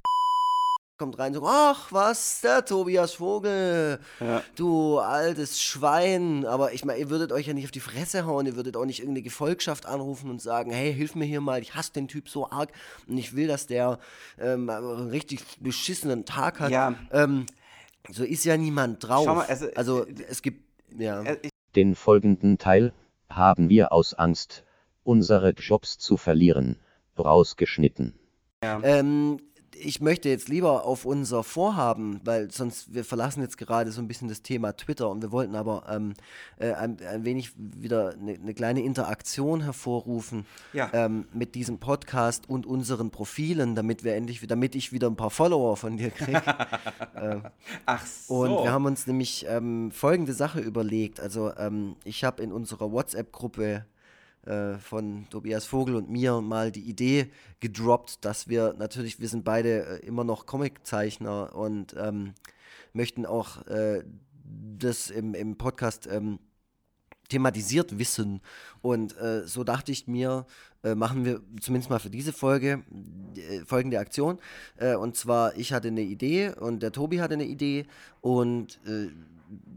kommt 1.00 1.18
rein 1.18 1.34
so, 1.34 1.42
ach 1.46 1.92
was, 1.92 2.42
der 2.42 2.66
Tobias 2.66 3.14
Vogel, 3.14 4.00
ja. 4.20 4.44
du 4.56 5.00
altes 5.00 5.62
Schwein. 5.62 6.46
Aber 6.46 6.74
ich 6.74 6.84
meine, 6.84 7.00
ihr 7.00 7.10
würdet 7.10 7.32
euch 7.32 7.48
ja 7.48 7.54
nicht 7.54 7.64
auf 7.64 7.72
die 7.72 7.80
Fresse 7.80 8.26
hauen, 8.26 8.46
ihr 8.46 8.58
würdet 8.58 8.76
auch 8.76 8.84
nicht 8.84 9.00
irgendeine 9.00 9.24
Gefolgschaft 9.24 9.86
anrufen 9.86 10.30
und 10.30 10.42
sagen, 10.42 10.72
hey, 10.72 10.94
hilf 10.94 11.16
mir 11.16 11.24
hier 11.24 11.40
mal, 11.40 11.62
ich 11.62 11.74
hasse 11.74 11.94
den 11.94 12.10
Typ 12.10 12.28
so 12.28 12.52
arg 12.52 12.72
und 13.08 13.18
ich 13.18 13.34
will, 13.34 13.48
dass 13.48 13.66
der 13.66 13.98
ähm, 14.38 14.70
einen 14.70 15.10
richtig 15.10 15.42
beschissenen 15.62 16.26
Tag 16.26 16.60
hat. 16.60 16.70
Ja. 16.70 16.94
Ähm, 17.12 17.46
so 18.12 18.26
ist 18.26 18.44
ja 18.44 18.58
niemand 18.58 19.02
drauf. 19.08 19.26
Mal, 19.26 19.46
also, 19.46 19.68
also 19.76 20.06
äh, 20.06 20.16
es 20.28 20.42
gibt, 20.42 20.62
ja. 20.98 21.24
Äh, 21.24 21.38
den 21.78 21.96
folgenden 21.96 22.58
Teil 22.58 22.92
haben 23.30 23.70
wir 23.70 23.94
aus 23.94 24.14
Angst, 24.16 24.66
unsere 25.06 25.52
Jobs 25.52 25.98
zu 25.98 26.18
verlieren, 26.18 26.76
rausgeschnitten. 27.18 28.20
Ja. 28.62 28.82
Ähm, 28.84 29.40
ich 29.76 30.02
möchte 30.02 30.30
jetzt 30.30 30.50
lieber 30.50 30.86
auf 30.86 31.06
unser 31.06 31.44
Vorhaben, 31.44 32.20
weil 32.24 32.52
sonst, 32.52 32.94
wir 32.94 33.04
verlassen 33.04 33.42
jetzt 33.42 33.58
gerade 33.58 33.92
so 33.92 34.02
ein 34.02 34.08
bisschen 34.08 34.28
das 34.28 34.42
Thema 34.42 34.74
Twitter 34.74 35.10
und 35.10 35.22
wir 35.22 35.32
wollten 35.32 35.56
aber 35.56 35.84
ähm, 35.90 36.14
äh, 36.58 36.74
ein, 36.74 36.98
ein, 37.06 37.26
wenig 37.26 37.52
wieder 37.58 38.14
eine, 38.14 38.34
eine, 38.34 38.54
kleine 38.54 38.82
Interaktion 38.82 39.62
hervorrufen 39.62 40.46
ja. 40.74 40.90
ähm, 40.94 41.28
mit 41.34 41.56
diesem 41.56 41.80
Podcast 41.80 42.50
und 42.50 42.66
unseren 42.66 43.12
Profilen, 43.12 43.76
damit 43.76 44.04
wir 44.04 44.16
endlich, 44.16 44.46
damit 44.48 44.76
ich 44.76 44.92
wieder 44.92 45.08
ein 45.08 45.16
paar 45.16 45.32
Follower 45.32 45.78
von 45.78 45.98
dir 45.98 46.12
kriege. 46.12 46.42
äh, 47.16 47.38
Ach 47.86 48.06
so. 48.06 48.36
Und 48.36 48.64
wir 48.64 48.72
haben 48.72 48.86
uns 48.86 49.08
nämlich 49.08 49.46
ähm, 49.48 49.92
folgende 49.92 50.34
Sache 50.34 50.60
überlegt. 50.60 51.20
Also 51.20 51.54
ähm, 51.58 51.96
ich 52.04 52.24
habe 52.24 52.44
in 52.44 52.52
unserer 52.52 52.92
WhatsApp-Gruppe 52.92 53.86
äh, 54.46 54.78
von 54.78 55.28
Tobias 55.30 55.66
Vogel 55.66 55.96
und 55.96 56.10
mir 56.10 56.42
mal 56.42 56.72
die 56.72 56.82
Idee 56.82 57.32
gedroppt, 57.60 58.24
dass 58.26 58.48
wir 58.48 58.74
natürlich, 58.78 59.20
wir 59.20 59.30
sind 59.30 59.44
beide 59.44 60.02
äh, 60.02 60.06
immer 60.06 60.24
noch 60.24 60.46
Comiczeichner 60.46 61.56
und 61.56 61.96
ähm, 61.98 62.34
möchten 62.94 63.26
auch 63.26 63.66
äh, 63.68 64.04
das 64.78 65.10
im, 65.10 65.34
im 65.34 65.58
Podcast 65.58 66.08
ähm, 66.12 66.40
thematisiert 67.30 68.00
wissen. 68.00 68.42
Und 68.82 69.18
äh, 69.18 69.48
so 69.48 69.64
dachte 69.64 69.92
ich 69.92 70.08
mir, 70.08 70.46
äh, 70.84 70.96
machen 70.96 71.26
wir 71.26 71.42
zumindest 71.62 71.90
mal 71.90 72.00
für 72.00 72.10
diese 72.10 72.34
Folge 72.34 72.84
äh, 73.36 73.60
folgende 73.66 74.00
Aktion. 74.00 74.40
Äh, 74.78 74.96
und 74.96 75.16
zwar, 75.16 75.56
ich 75.58 75.74
hatte 75.74 75.90
eine 75.90 76.02
Idee 76.02 76.50
und 76.50 76.82
der 76.82 76.92
Tobi 76.92 77.22
hatte 77.22 77.36
eine 77.36 77.46
Idee 77.46 77.86
und 78.22 78.80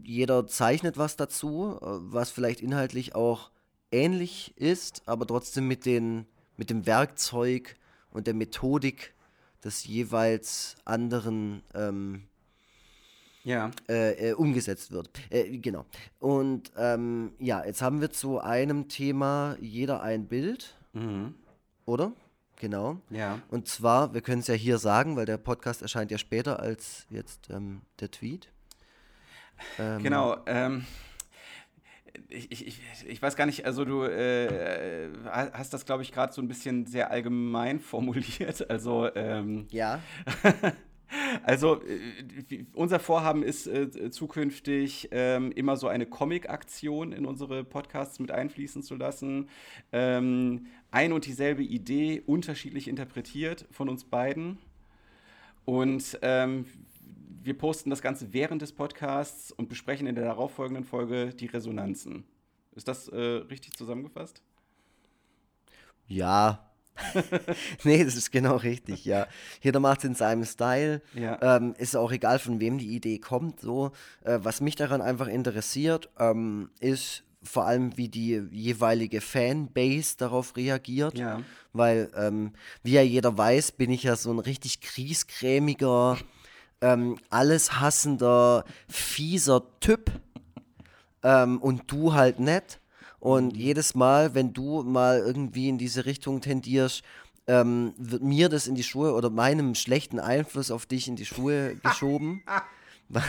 jeder 0.03 0.45
zeichnet 0.45 0.97
was 0.97 1.15
dazu, 1.15 1.77
was 1.81 2.29
vielleicht 2.29 2.61
inhaltlich 2.61 3.15
auch 3.15 3.49
ähnlich 3.93 4.53
ist, 4.57 5.03
aber 5.05 5.25
trotzdem 5.25 5.67
mit, 5.67 5.85
den, 5.85 6.25
mit 6.57 6.69
dem 6.69 6.85
Werkzeug 6.85 7.75
und 8.11 8.27
der 8.27 8.33
Methodik 8.33 9.13
des 9.63 9.85
jeweils 9.85 10.75
anderen 10.83 11.63
ähm, 11.73 12.23
ja. 13.43 13.71
Äh, 13.89 14.29
äh, 14.29 14.33
umgesetzt 14.33 14.91
wird. 14.91 15.09
Äh, 15.29 15.57
genau. 15.57 15.85
Und 16.19 16.71
ähm, 16.77 17.33
ja, 17.39 17.65
jetzt 17.65 17.81
haben 17.81 18.01
wir 18.01 18.09
zu 18.11 18.39
einem 18.39 18.87
Thema 18.87 19.57
jeder 19.59 20.01
ein 20.01 20.27
Bild, 20.27 20.75
mhm. 20.93 21.35
oder? 21.85 22.13
Genau. 22.59 23.01
Ja. 23.09 23.41
Und 23.49 23.67
zwar, 23.67 24.13
wir 24.13 24.21
können 24.21 24.39
es 24.39 24.47
ja 24.47 24.53
hier 24.53 24.77
sagen, 24.77 25.17
weil 25.17 25.25
der 25.25 25.37
Podcast 25.37 25.81
erscheint 25.81 26.11
ja 26.11 26.17
später 26.17 26.59
als 26.59 27.05
jetzt 27.09 27.49
ähm, 27.49 27.81
der 27.99 28.11
Tweet. 28.11 28.49
Ähm, 29.77 30.01
genau. 30.01 30.37
Ich, 32.29 32.51
ich, 32.51 32.81
ich 33.07 33.21
weiß 33.21 33.35
gar 33.35 33.45
nicht, 33.45 33.65
also 33.65 33.85
du 33.85 34.03
äh, 34.03 35.09
hast 35.31 35.73
das, 35.73 35.85
glaube 35.85 36.03
ich, 36.03 36.11
gerade 36.11 36.31
so 36.31 36.41
ein 36.41 36.47
bisschen 36.47 36.85
sehr 36.85 37.11
allgemein 37.11 37.79
formuliert. 37.79 38.69
Also 38.69 39.13
ähm, 39.15 39.67
ja. 39.71 39.99
Also 41.43 41.81
äh, 41.83 42.65
unser 42.73 42.99
Vorhaben 42.99 43.43
ist 43.43 43.67
äh, 43.67 44.09
zukünftig 44.11 45.09
ähm, 45.11 45.51
immer 45.51 45.77
so 45.77 45.87
eine 45.87 46.05
Comic-Aktion 46.05 47.11
in 47.11 47.25
unsere 47.25 47.63
Podcasts 47.63 48.19
mit 48.19 48.31
einfließen 48.31 48.83
zu 48.83 48.95
lassen. 48.95 49.49
Ähm, 49.91 50.67
ein 50.91 51.13
und 51.13 51.25
dieselbe 51.25 51.63
Idee 51.63 52.21
unterschiedlich 52.25 52.87
interpretiert 52.87 53.65
von 53.71 53.89
uns 53.89 54.03
beiden. 54.05 54.57
Und 55.65 56.19
ähm, 56.21 56.65
wir 57.43 57.57
posten 57.57 57.89
das 57.89 58.01
Ganze 58.01 58.33
während 58.33 58.61
des 58.61 58.71
Podcasts 58.71 59.51
und 59.51 59.69
besprechen 59.69 60.07
in 60.07 60.15
der 60.15 60.25
darauffolgenden 60.25 60.83
Folge 60.83 61.33
die 61.33 61.47
Resonanzen. 61.47 62.23
Ist 62.75 62.87
das 62.87 63.07
äh, 63.09 63.17
richtig 63.17 63.75
zusammengefasst? 63.77 64.41
Ja. 66.07 66.69
nee, 67.83 68.03
das 68.03 68.15
ist 68.15 68.31
genau 68.31 68.57
richtig, 68.57 69.05
ja. 69.05 69.27
Jeder 69.61 69.79
macht 69.79 69.99
es 69.99 70.05
in 70.05 70.15
seinem 70.15 70.45
Style. 70.45 71.01
Ja. 71.13 71.57
Ähm, 71.57 71.73
ist 71.77 71.95
auch 71.95 72.11
egal, 72.11 72.39
von 72.39 72.59
wem 72.59 72.77
die 72.77 72.95
Idee 72.95 73.17
kommt. 73.17 73.59
So. 73.59 73.91
Äh, 74.23 74.39
was 74.41 74.61
mich 74.61 74.75
daran 74.75 75.01
einfach 75.01 75.27
interessiert, 75.27 76.09
ähm, 76.19 76.69
ist 76.79 77.23
vor 77.41 77.65
allem, 77.65 77.97
wie 77.97 78.07
die 78.07 78.41
jeweilige 78.51 79.21
Fanbase 79.21 80.15
darauf 80.17 80.55
reagiert. 80.55 81.17
Ja. 81.17 81.41
Weil, 81.73 82.09
ähm, 82.15 82.53
wie 82.83 82.93
ja 82.93 83.01
jeder 83.01 83.37
weiß, 83.37 83.73
bin 83.73 83.91
ich 83.91 84.03
ja 84.03 84.15
so 84.15 84.31
ein 84.31 84.39
richtig 84.39 84.79
kriesgrämiger 84.79 86.17
ähm, 86.83 87.17
alles 87.29 87.79
hassender, 87.79 88.65
fieser 88.89 89.63
Typ 89.79 90.11
ähm, 91.23 91.61
und 91.61 91.89
du 91.89 92.13
halt 92.13 92.39
nicht. 92.39 92.81
Und 93.19 93.53
mhm. 93.53 93.59
jedes 93.59 93.95
Mal, 93.95 94.35
wenn 94.35 94.51
du 94.51 94.83
mal 94.83 95.19
irgendwie 95.19 95.69
in 95.69 95.77
diese 95.77 96.05
Richtung 96.05 96.41
tendierst, 96.41 97.03
ähm, 97.47 97.93
wird 97.97 98.21
mir 98.21 98.49
das 98.49 98.67
in 98.67 98.75
die 98.75 98.83
Schuhe 98.83 99.13
oder 99.13 99.29
meinem 99.29 99.75
schlechten 99.75 100.19
Einfluss 100.19 100.71
auf 100.71 100.85
dich 100.85 101.07
in 101.07 101.15
die 101.15 101.25
Schuhe 101.25 101.75
geschoben. 101.83 102.43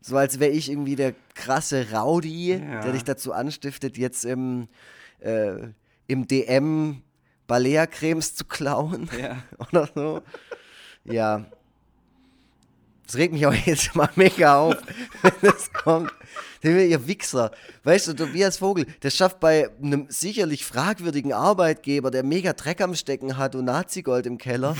so 0.00 0.16
als 0.16 0.38
wäre 0.38 0.52
ich 0.52 0.70
irgendwie 0.70 0.94
der 0.94 1.12
krasse 1.34 1.88
Rowdy, 1.92 2.52
ja. 2.52 2.82
der 2.82 2.92
dich 2.92 3.04
dazu 3.04 3.32
anstiftet, 3.32 3.98
jetzt 3.98 4.24
im, 4.24 4.68
äh, 5.18 5.56
im 6.06 6.28
DM 6.28 7.02
Balea-Cremes 7.48 8.36
zu 8.36 8.44
klauen 8.44 9.10
ja. 9.20 9.42
oder 9.58 9.88
so. 9.92 10.22
Ja, 11.04 11.46
das 13.06 13.16
regt 13.16 13.32
mich 13.32 13.46
auch 13.46 13.54
jetzt 13.66 13.94
mal 13.94 14.10
mega 14.16 14.58
auf, 14.58 14.76
wenn 15.22 15.32
das 15.42 15.72
kommt. 15.72 16.12
Ihr 16.62 17.06
Wichser. 17.06 17.52
Weißt 17.84 18.08
du, 18.08 18.14
Tobias 18.14 18.58
Vogel, 18.58 18.86
der 19.02 19.10
schafft 19.10 19.38
bei 19.38 19.70
einem 19.80 20.06
sicherlich 20.08 20.64
fragwürdigen 20.64 21.32
Arbeitgeber, 21.32 22.10
der 22.10 22.24
mega 22.24 22.54
Dreck 22.54 22.80
am 22.80 22.96
Stecken 22.96 23.36
hat 23.36 23.54
und 23.54 23.66
Nazi-Gold 23.66 24.26
im 24.26 24.36
Keller. 24.36 24.74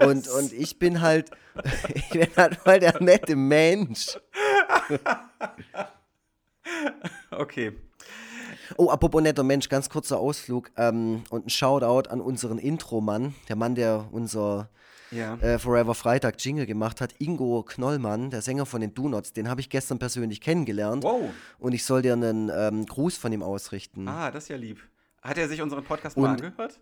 Und, 0.00 0.28
und 0.28 0.52
ich 0.52 0.78
bin 0.78 1.00
halt, 1.00 1.30
ich 1.94 2.10
bin 2.10 2.28
halt 2.36 2.56
voll 2.56 2.80
der 2.80 3.02
nette 3.02 3.36
Mensch. 3.36 4.18
okay. 7.30 7.72
Oh, 8.76 8.90
apropos 8.90 9.22
netter 9.22 9.42
Mensch, 9.42 9.68
ganz 9.70 9.88
kurzer 9.88 10.18
Ausflug 10.18 10.70
ähm, 10.76 11.24
und 11.30 11.46
ein 11.46 11.50
Shoutout 11.50 12.10
an 12.10 12.20
unseren 12.20 12.58
Intro-Mann, 12.58 13.34
der 13.48 13.56
Mann, 13.56 13.74
der 13.74 14.08
unser 14.12 14.68
ja. 15.10 15.34
äh, 15.36 15.58
Forever 15.58 15.94
Freitag 15.94 16.36
Jingle 16.38 16.66
gemacht 16.66 17.00
hat. 17.00 17.14
Ingo 17.18 17.62
Knollmann, 17.62 18.30
der 18.30 18.42
Sänger 18.42 18.66
von 18.66 18.80
den 18.80 18.94
Donuts, 18.94 19.32
den 19.32 19.48
habe 19.48 19.60
ich 19.60 19.70
gestern 19.70 19.98
persönlich 19.98 20.40
kennengelernt. 20.40 21.04
Wow. 21.04 21.30
Und 21.58 21.72
ich 21.72 21.84
soll 21.84 22.02
dir 22.02 22.12
einen 22.12 22.50
ähm, 22.54 22.86
Gruß 22.86 23.16
von 23.16 23.32
ihm 23.32 23.42
ausrichten. 23.42 24.08
Ah, 24.08 24.30
das 24.30 24.44
ist 24.44 24.48
ja 24.48 24.56
lieb. 24.56 24.80
Hat 25.22 25.38
er 25.38 25.48
sich 25.48 25.60
unseren 25.60 25.84
Podcast 25.84 26.16
und 26.16 26.22
mal 26.22 26.30
angehört? 26.30 26.80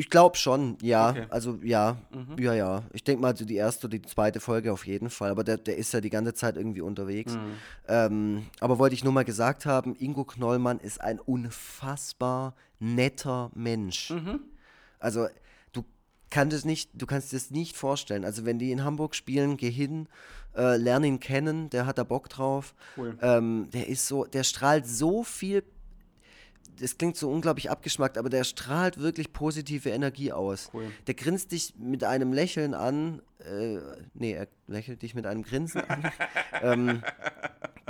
Ich 0.00 0.10
glaube 0.10 0.36
schon, 0.36 0.78
ja. 0.80 1.10
Okay. 1.10 1.26
Also 1.28 1.58
ja, 1.60 1.96
mhm. 2.12 2.40
ja, 2.40 2.54
ja. 2.54 2.84
Ich 2.92 3.02
denke 3.02 3.20
mal, 3.20 3.34
die 3.34 3.56
erste 3.56 3.88
oder 3.88 3.98
die 3.98 4.06
zweite 4.06 4.38
Folge 4.38 4.72
auf 4.72 4.86
jeden 4.86 5.10
Fall. 5.10 5.32
Aber 5.32 5.42
der, 5.42 5.56
der 5.56 5.76
ist 5.76 5.92
ja 5.92 6.00
die 6.00 6.08
ganze 6.08 6.34
Zeit 6.34 6.56
irgendwie 6.56 6.82
unterwegs. 6.82 7.34
Mhm. 7.34 7.52
Ähm, 7.88 8.46
aber 8.60 8.78
wollte 8.78 8.94
ich 8.94 9.02
nur 9.02 9.12
mal 9.12 9.24
gesagt 9.24 9.66
haben, 9.66 9.96
Ingo 9.98 10.24
Knollmann 10.24 10.78
ist 10.78 11.00
ein 11.00 11.18
unfassbar 11.18 12.54
netter 12.78 13.50
Mensch. 13.56 14.10
Mhm. 14.10 14.38
Also 15.00 15.26
kann 16.30 16.50
das 16.50 16.64
nicht, 16.64 16.90
du 16.94 17.06
kannst 17.06 17.32
dir 17.32 17.36
das 17.36 17.50
nicht 17.50 17.76
vorstellen. 17.76 18.24
Also 18.24 18.44
wenn 18.44 18.58
die 18.58 18.72
in 18.72 18.84
Hamburg 18.84 19.14
spielen, 19.14 19.56
geh 19.56 19.70
hin, 19.70 20.08
äh, 20.56 20.76
lern 20.76 21.04
ihn 21.04 21.20
kennen, 21.20 21.70
der 21.70 21.86
hat 21.86 21.98
da 21.98 22.04
Bock 22.04 22.28
drauf. 22.28 22.74
Cool. 22.96 23.16
Ähm, 23.22 23.68
der 23.72 23.88
ist 23.88 24.06
so, 24.06 24.24
der 24.24 24.44
strahlt 24.44 24.86
so 24.86 25.24
viel 25.24 25.62
das 26.80 26.98
klingt 26.98 27.16
so 27.16 27.30
unglaublich 27.30 27.70
abgeschmackt, 27.70 28.18
aber 28.18 28.30
der 28.30 28.44
strahlt 28.44 28.98
wirklich 28.98 29.32
positive 29.32 29.90
Energie 29.90 30.32
aus. 30.32 30.70
Cool. 30.72 30.90
Der 31.06 31.14
grinst 31.14 31.52
dich 31.52 31.74
mit 31.78 32.04
einem 32.04 32.32
Lächeln 32.32 32.74
an. 32.74 33.22
Äh, 33.40 33.78
nee, 34.14 34.32
er 34.32 34.48
lächelt 34.66 35.02
dich 35.02 35.14
mit 35.14 35.26
einem 35.26 35.42
Grinsen 35.42 35.82
an. 35.82 36.12
ähm, 36.62 37.02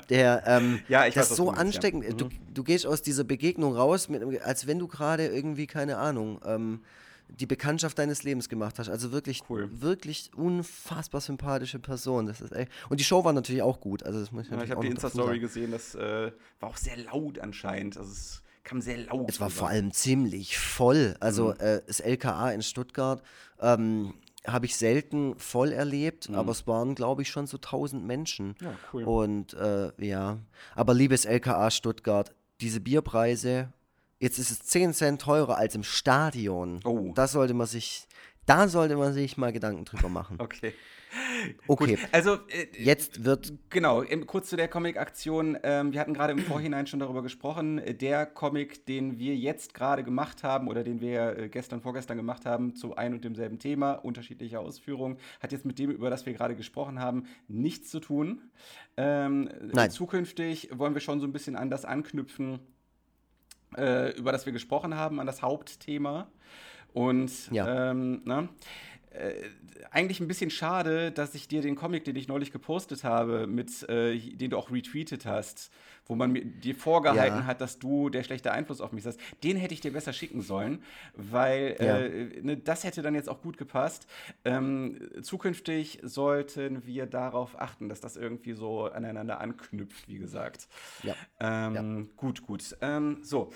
der, 0.08 0.44
ähm, 0.46 0.80
ja, 0.88 1.06
ich 1.06 1.14
das 1.14 1.30
ist 1.30 1.36
so 1.36 1.50
ansteckend. 1.50 2.04
Ja. 2.04 2.12
Mhm. 2.12 2.16
Du, 2.16 2.28
du 2.54 2.64
gehst 2.64 2.86
aus 2.86 3.02
dieser 3.02 3.24
Begegnung 3.24 3.74
raus, 3.74 4.08
mit, 4.08 4.22
als 4.42 4.66
wenn 4.66 4.78
du 4.78 4.88
gerade 4.88 5.26
irgendwie, 5.26 5.66
keine 5.66 5.98
Ahnung, 5.98 6.40
ähm, 6.44 6.80
die 7.28 7.46
Bekanntschaft 7.46 7.98
deines 7.98 8.22
Lebens 8.22 8.48
gemacht 8.48 8.78
hast. 8.78 8.88
Also 8.88 9.12
wirklich, 9.12 9.42
cool. 9.48 9.68
wirklich 9.70 10.30
unfassbar 10.34 11.20
sympathische 11.20 11.78
Person. 11.78 12.26
Das 12.26 12.40
ist 12.40 12.52
echt. 12.52 12.70
Und 12.88 13.00
die 13.00 13.04
Show 13.04 13.24
war 13.24 13.32
natürlich 13.32 13.62
auch 13.62 13.80
gut. 13.80 14.02
Also 14.02 14.20
das 14.20 14.32
muss 14.32 14.46
ich 14.46 14.52
ja, 14.52 14.62
ich 14.62 14.70
habe 14.70 14.80
die 14.80 14.88
Insta-Story 14.88 15.38
gesehen, 15.38 15.70
das 15.70 15.94
äh, 15.94 16.32
war 16.60 16.70
auch 16.70 16.76
sehr 16.76 16.96
laut 16.96 17.38
anscheinend. 17.38 17.96
Also 17.96 18.10
es 18.10 18.42
kam 18.64 18.80
sehr 18.80 18.98
laut. 18.98 19.28
Es 19.28 19.40
war 19.40 19.48
rüber. 19.48 19.56
vor 19.56 19.68
allem 19.68 19.92
ziemlich 19.92 20.58
voll. 20.58 21.16
Also 21.20 21.48
mhm. 21.48 21.60
äh, 21.60 21.80
das 21.86 22.00
LKA 22.00 22.50
in 22.52 22.62
Stuttgart 22.62 23.22
ähm, 23.60 24.14
habe 24.46 24.66
ich 24.66 24.76
selten 24.76 25.38
voll 25.38 25.72
erlebt, 25.72 26.28
mhm. 26.28 26.36
aber 26.36 26.52
es 26.52 26.66
waren, 26.66 26.94
glaube 26.94 27.22
ich, 27.22 27.28
schon 27.28 27.46
so 27.46 27.58
1000 27.58 28.04
Menschen. 28.04 28.54
Ja, 28.60 28.74
cool. 28.92 29.04
Und 29.04 29.54
äh, 29.54 29.90
ja, 29.98 30.38
aber 30.74 30.94
liebes 30.94 31.24
LKA 31.24 31.70
Stuttgart, 31.70 32.34
diese 32.60 32.80
Bierpreise, 32.80 33.72
jetzt 34.18 34.38
ist 34.38 34.50
es 34.50 34.60
10 34.60 34.94
Cent 34.94 35.20
teurer 35.20 35.56
als 35.56 35.74
im 35.74 35.82
Stadion. 35.82 36.80
Oh. 36.84 37.12
Da 37.14 37.26
sollte 37.26 37.54
man 37.54 37.66
sich, 37.66 38.06
da 38.46 38.68
sollte 38.68 38.96
man 38.96 39.12
sich 39.12 39.36
mal 39.36 39.52
Gedanken 39.52 39.84
drüber 39.84 40.08
machen. 40.08 40.36
okay. 40.40 40.72
Okay. 41.66 41.96
Gut, 41.96 42.08
also 42.12 42.34
äh, 42.48 42.66
jetzt 42.78 43.24
wird 43.24 43.52
genau 43.70 44.04
kurz 44.26 44.50
zu 44.50 44.56
der 44.56 44.68
Comic-Aktion. 44.68 45.58
Ähm, 45.62 45.92
wir 45.92 46.00
hatten 46.00 46.14
gerade 46.14 46.32
im 46.32 46.38
Vorhinein 46.40 46.86
schon 46.86 47.00
darüber 47.00 47.22
gesprochen. 47.22 47.80
Der 47.98 48.26
Comic, 48.26 48.86
den 48.86 49.18
wir 49.18 49.34
jetzt 49.34 49.74
gerade 49.74 50.04
gemacht 50.04 50.42
haben 50.42 50.68
oder 50.68 50.84
den 50.84 51.00
wir 51.00 51.38
äh, 51.38 51.48
gestern, 51.48 51.80
vorgestern 51.80 52.16
gemacht 52.16 52.44
haben, 52.44 52.74
zu 52.74 52.96
ein 52.96 53.14
und 53.14 53.24
demselben 53.24 53.58
Thema, 53.58 53.92
unterschiedliche 53.92 54.60
Ausführungen, 54.60 55.18
hat 55.40 55.52
jetzt 55.52 55.64
mit 55.64 55.78
dem, 55.78 55.90
über 55.90 56.10
das 56.10 56.26
wir 56.26 56.34
gerade 56.34 56.54
gesprochen 56.54 57.00
haben, 57.00 57.24
nichts 57.48 57.90
zu 57.90 58.00
tun. 58.00 58.42
Ähm, 58.96 59.48
Nein. 59.72 59.90
Zukünftig 59.90 60.70
wollen 60.72 60.94
wir 60.94 61.00
schon 61.00 61.20
so 61.20 61.26
ein 61.26 61.32
bisschen 61.32 61.56
an 61.56 61.70
das 61.70 61.84
anknüpfen, 61.84 62.60
äh, 63.76 64.10
über 64.16 64.32
das 64.32 64.46
wir 64.46 64.52
gesprochen 64.52 64.94
haben, 64.94 65.20
an 65.20 65.26
das 65.26 65.42
Hauptthema. 65.42 66.28
Und 66.92 67.50
ja. 67.50 67.90
ähm, 67.90 68.22
ne? 68.24 68.48
Äh, 69.18 69.50
eigentlich 69.90 70.20
ein 70.20 70.28
bisschen 70.28 70.50
schade, 70.50 71.10
dass 71.12 71.34
ich 71.34 71.48
dir 71.48 71.62
den 71.62 71.76
Comic, 71.76 72.04
den 72.04 72.16
ich 72.16 72.28
neulich 72.28 72.52
gepostet 72.52 73.04
habe, 73.04 73.46
mit, 73.46 73.88
äh, 73.88 74.18
den 74.18 74.50
du 74.50 74.58
auch 74.58 74.70
retweetet 74.70 75.26
hast, 75.26 75.70
wo 76.06 76.14
man 76.14 76.32
mir, 76.32 76.44
dir 76.44 76.74
vorgehalten 76.74 77.40
ja. 77.40 77.46
hat, 77.46 77.60
dass 77.60 77.78
du 77.78 78.10
der 78.10 78.22
schlechte 78.22 78.52
Einfluss 78.52 78.80
auf 78.80 78.92
mich 78.92 79.06
hast, 79.06 79.20
den 79.44 79.56
hätte 79.56 79.74
ich 79.74 79.80
dir 79.80 79.92
besser 79.92 80.12
schicken 80.12 80.40
sollen, 80.40 80.82
weil 81.14 81.76
ja. 81.78 81.98
äh, 81.98 82.42
ne, 82.42 82.56
das 82.56 82.84
hätte 82.84 83.02
dann 83.02 83.14
jetzt 83.14 83.28
auch 83.28 83.42
gut 83.42 83.58
gepasst. 83.58 84.06
Ähm, 84.44 84.98
zukünftig 85.22 86.00
sollten 86.02 86.86
wir 86.86 87.06
darauf 87.06 87.60
achten, 87.60 87.88
dass 87.88 88.00
das 88.00 88.16
irgendwie 88.16 88.52
so 88.52 88.84
aneinander 88.84 89.40
anknüpft, 89.40 90.08
wie 90.08 90.18
gesagt. 90.18 90.68
Ja. 91.02 91.14
Ähm, 91.40 92.10
gut, 92.16 92.42
gut. 92.42 92.76
Ähm, 92.80 93.18
so 93.22 93.50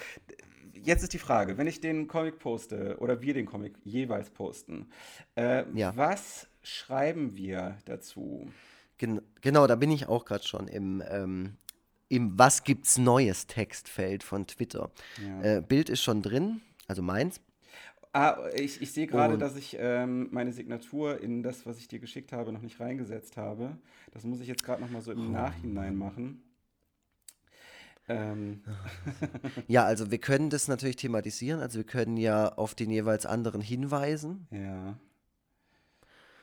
jetzt 0.82 1.02
ist 1.02 1.12
die 1.12 1.18
Frage, 1.18 1.58
wenn 1.58 1.66
ich 1.66 1.80
den 1.80 2.08
Comic 2.08 2.38
poste 2.38 2.96
oder 2.98 3.22
wir 3.22 3.34
den 3.34 3.46
Comic 3.46 3.74
jeweils 3.84 4.30
posten, 4.30 4.88
äh, 5.36 5.64
ja. 5.74 5.96
was 5.96 6.48
schreiben 6.62 7.36
wir 7.36 7.78
dazu? 7.84 8.50
Gen 8.98 9.22
genau, 9.40 9.66
da 9.66 9.76
bin 9.76 9.90
ich 9.90 10.08
auch 10.08 10.24
gerade 10.24 10.46
schon 10.46 10.68
im, 10.68 11.02
ähm, 11.08 11.56
im 12.08 12.38
Was 12.38 12.64
gibt's 12.64 12.98
Neues 12.98 13.46
Textfeld 13.46 14.22
von 14.22 14.46
Twitter. 14.46 14.90
Ja. 15.24 15.56
Äh, 15.56 15.60
Bild 15.62 15.88
ist 15.88 16.02
schon 16.02 16.22
drin, 16.22 16.60
also 16.86 17.02
meins. 17.02 17.40
Ah, 18.14 18.36
ich, 18.54 18.82
ich 18.82 18.92
sehe 18.92 19.06
gerade, 19.06 19.38
dass 19.38 19.56
ich 19.56 19.76
ähm, 19.80 20.28
meine 20.32 20.52
Signatur 20.52 21.22
in 21.22 21.42
das, 21.42 21.64
was 21.64 21.78
ich 21.78 21.88
dir 21.88 21.98
geschickt 21.98 22.32
habe, 22.32 22.52
noch 22.52 22.60
nicht 22.60 22.78
reingesetzt 22.78 23.38
habe. 23.38 23.78
Das 24.12 24.24
muss 24.24 24.40
ich 24.40 24.48
jetzt 24.48 24.62
gerade 24.62 24.82
noch 24.82 24.90
mal 24.90 25.00
so 25.00 25.12
im 25.12 25.28
oh. 25.28 25.32
Nachhinein 25.32 25.96
machen. 25.96 26.42
Ähm. 28.08 28.62
Ja, 29.68 29.84
also 29.84 30.10
wir 30.10 30.18
können 30.18 30.50
das 30.50 30.68
natürlich 30.68 30.96
thematisieren. 30.96 31.60
Also 31.60 31.78
wir 31.78 31.84
können 31.84 32.16
ja 32.16 32.48
auf 32.52 32.74
den 32.74 32.90
jeweils 32.90 33.26
anderen 33.26 33.60
hinweisen. 33.60 34.46
Ja. 34.50 34.98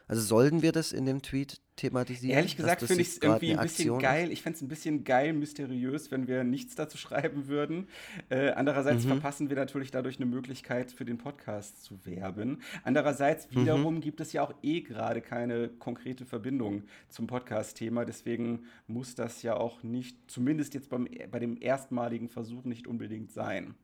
Also 0.10 0.24
sollten 0.24 0.64
wir 0.64 0.72
das 0.72 0.92
in 0.92 1.06
dem 1.06 1.22
Tweet 1.22 1.62
thematisieren? 1.76 2.36
Ehrlich 2.36 2.58
gesagt 2.58 2.82
finde 2.82 3.04
ich 3.04 3.10
es 3.10 3.18
irgendwie 3.20 3.56
ein 3.56 3.62
bisschen 3.62 4.00
geil. 4.00 4.32
Ich 4.32 4.42
fände 4.42 4.56
es 4.58 4.62
ein 4.64 4.68
bisschen 4.68 5.04
geil, 5.04 5.34
mysteriös, 5.34 6.10
wenn 6.10 6.28
wir 6.28 6.44
nichts 6.44 6.74
dazu 6.74 6.98
schreiben 6.98 7.48
würden. 7.48 7.88
Äh, 8.30 8.50
andererseits 8.50 9.06
mhm. 9.06 9.10
verpassen 9.10 9.50
wir 9.50 9.56
natürlich 9.56 9.92
dadurch 9.92 10.18
eine 10.18 10.26
Möglichkeit 10.26 10.92
für 10.92 11.06
den 11.06 11.20
Podcast 11.20 11.84
zu 11.84 12.04
werben. 12.08 12.64
Andererseits 12.84 13.52
mhm. 13.52 13.62
wiederum 13.62 13.96
mhm. 13.96 14.02
gibt 14.02 14.20
es 14.20 14.34
ja 14.34 14.42
auch 14.42 14.54
eh 14.64 14.82
gerade 14.82 15.22
keine 15.22 15.70
konkrete 15.70 16.26
Verbindung 16.26 16.86
zum 17.10 17.28
Podcast-Thema. 17.28 18.04
Deswegen 18.04 18.64
muss 18.88 19.14
das 19.14 19.44
ja 19.44 19.58
auch 19.58 19.84
nicht, 19.84 20.18
zumindest 20.26 20.74
jetzt 20.74 20.90
beim, 20.90 21.08
bei 21.30 21.38
dem 21.38 21.56
erstmaligen 21.62 22.30
Versuch, 22.30 22.64
nicht 22.64 22.88
unbedingt 22.88 23.32
sein. 23.32 23.76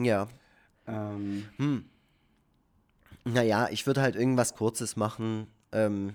Ja. 0.00 0.26
Ähm. 0.88 1.44
Hm. 1.58 1.84
Naja, 3.24 3.68
ich 3.70 3.86
würde 3.86 4.02
halt 4.02 4.16
irgendwas 4.16 4.54
Kurzes 4.54 4.96
machen. 4.96 5.46
Ähm, 5.70 6.14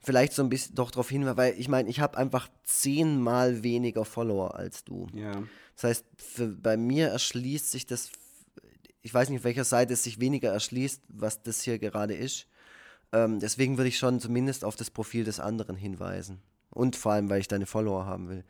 vielleicht 0.00 0.32
so 0.32 0.42
ein 0.42 0.48
bisschen 0.48 0.74
doch 0.74 0.90
darauf 0.90 1.08
hin, 1.08 1.24
weil 1.36 1.54
ich 1.58 1.68
meine, 1.68 1.88
ich 1.88 2.00
habe 2.00 2.16
einfach 2.16 2.48
zehnmal 2.64 3.62
weniger 3.62 4.04
Follower 4.04 4.54
als 4.54 4.84
du. 4.84 5.06
Ja. 5.12 5.42
Das 5.76 5.84
heißt, 5.84 6.04
für, 6.16 6.48
bei 6.48 6.76
mir 6.76 7.08
erschließt 7.08 7.70
sich 7.70 7.86
das, 7.86 8.10
ich 9.02 9.12
weiß 9.12 9.28
nicht, 9.28 9.40
auf 9.40 9.44
welcher 9.44 9.64
Seite 9.64 9.92
es 9.92 10.02
sich 10.02 10.20
weniger 10.20 10.50
erschließt, 10.50 11.02
was 11.08 11.42
das 11.42 11.62
hier 11.62 11.78
gerade 11.78 12.14
ist. 12.14 12.46
Ähm, 13.12 13.40
deswegen 13.40 13.76
würde 13.76 13.88
ich 13.88 13.98
schon 13.98 14.20
zumindest 14.20 14.64
auf 14.64 14.76
das 14.76 14.90
Profil 14.90 15.24
des 15.24 15.40
anderen 15.40 15.76
hinweisen. 15.76 16.40
Und 16.70 16.96
vor 16.96 17.12
allem, 17.12 17.28
weil 17.28 17.40
ich 17.40 17.48
deine 17.48 17.66
Follower 17.66 18.06
haben 18.06 18.28
will. 18.28 18.44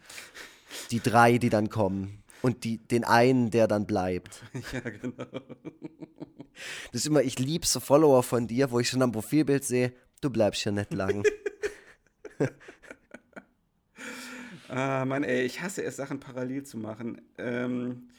Die 0.91 1.01
drei, 1.01 1.39
die 1.39 1.49
dann 1.49 1.71
kommen. 1.71 2.23
Und 2.43 2.65
die, 2.65 2.79
den 2.79 3.05
einen, 3.05 3.51
der 3.51 3.69
dann 3.69 3.87
bleibt. 3.87 4.43
Ja, 4.73 4.81
genau. 4.81 5.27
Das 6.93 7.03
ist 7.03 7.07
immer, 7.07 7.23
ich 7.23 7.39
liebe 7.39 7.67
so 7.67 7.81
Follower 7.81 8.23
von 8.23 8.47
dir, 8.47 8.71
wo 8.71 8.81
ich 8.81 8.89
schon 8.89 9.01
am 9.01 9.13
Profilbild 9.13 9.65
sehe, 9.65 9.93
du 10.21 10.29
bleibst 10.29 10.63
hier 10.63 10.73
nicht 10.73 10.93
lang. 10.93 11.25
ah, 14.69 15.05
Mann, 15.07 15.25
ey, 15.25 15.43
ich 15.45 15.63
hasse 15.63 15.83
es, 15.83 15.97
Sachen 15.97 16.21
parallel 16.21 16.65
zu 16.65 16.77
machen. 16.77 17.23
Ähm, 17.39 18.11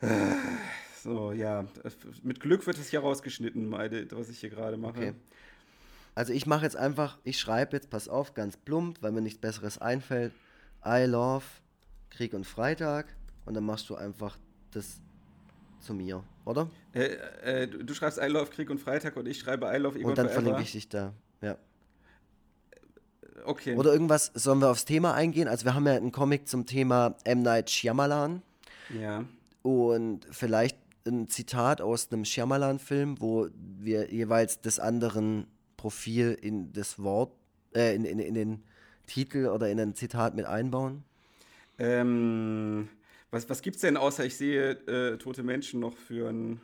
äh, 0.00 0.08
so, 1.02 1.32
ja. 1.32 1.66
Mit 2.22 2.40
Glück 2.40 2.66
wird 2.66 2.78
es 2.78 2.88
hier 2.88 3.00
rausgeschnitten, 3.00 3.68
meine, 3.68 4.06
was 4.12 4.30
ich 4.30 4.40
hier 4.40 4.50
gerade 4.50 4.76
mache. 4.76 4.98
Okay. 4.98 5.14
Also 6.14 6.32
ich 6.32 6.46
mache 6.46 6.64
jetzt 6.64 6.76
einfach, 6.76 7.18
ich 7.24 7.40
schreibe 7.40 7.76
jetzt, 7.76 7.90
pass 7.90 8.08
auf, 8.08 8.34
ganz 8.34 8.56
plump, 8.56 8.98
weil 9.00 9.12
mir 9.12 9.22
nichts 9.22 9.40
Besseres 9.40 9.78
einfällt. 9.78 10.32
I 10.84 11.04
love 11.06 11.44
Krieg 12.12 12.34
und 12.34 12.46
Freitag. 12.46 13.06
Und 13.44 13.54
dann 13.54 13.64
machst 13.64 13.88
du 13.90 13.96
einfach 13.96 14.38
das 14.70 15.00
zu 15.80 15.94
mir, 15.94 16.22
oder? 16.44 16.70
Äh, 16.94 17.16
äh, 17.42 17.66
du, 17.66 17.92
schreibst 17.94 18.18
I 18.18 18.26
love 18.26 18.50
Krieg 18.50 18.70
und 18.70 18.78
Freitag 18.78 19.16
und 19.16 19.26
ich 19.26 19.40
schreibe 19.40 19.66
I 19.66 19.78
love 19.78 19.98
Egon 19.98 20.10
Und 20.10 20.18
dann 20.18 20.28
verlinke 20.28 20.62
ich 20.62 20.72
dich 20.72 20.88
da, 20.88 21.12
ja. 21.40 21.56
Okay. 23.44 23.74
Oder 23.74 23.92
irgendwas, 23.92 24.30
sollen 24.34 24.60
wir 24.60 24.70
aufs 24.70 24.84
Thema 24.84 25.14
eingehen? 25.14 25.48
Also 25.48 25.64
wir 25.64 25.74
haben 25.74 25.86
ja 25.86 25.94
einen 25.94 26.12
Comic 26.12 26.46
zum 26.46 26.66
Thema 26.66 27.16
M. 27.24 27.42
Night 27.42 27.70
Shyamalan. 27.70 28.42
Ja. 28.96 29.24
Und 29.62 30.26
vielleicht 30.30 30.78
ein 31.04 31.28
Zitat 31.28 31.80
aus 31.80 32.12
einem 32.12 32.24
Shyamalan-Film, 32.24 33.20
wo 33.20 33.48
wir 33.80 34.12
jeweils 34.12 34.60
des 34.60 34.78
anderen 34.78 35.48
Profil 35.76 36.38
in 36.40 36.72
das 36.72 37.02
Wort, 37.02 37.32
äh, 37.74 37.96
in, 37.96 38.04
in, 38.04 38.20
in 38.20 38.34
den 38.34 38.62
Titel 39.06 39.46
oder 39.46 39.68
in 39.68 39.80
ein 39.80 39.96
Zitat 39.96 40.36
mit 40.36 40.46
einbauen? 40.46 41.02
Ähm, 41.78 42.88
was, 43.30 43.48
was 43.48 43.62
gibt 43.62 43.76
es 43.76 43.82
denn 43.82 43.96
außer 43.96 44.24
ich 44.24 44.36
sehe 44.36 44.72
äh, 44.86 45.18
tote 45.18 45.42
Menschen 45.42 45.80
noch 45.80 45.96
für 45.96 46.28
ein 46.28 46.60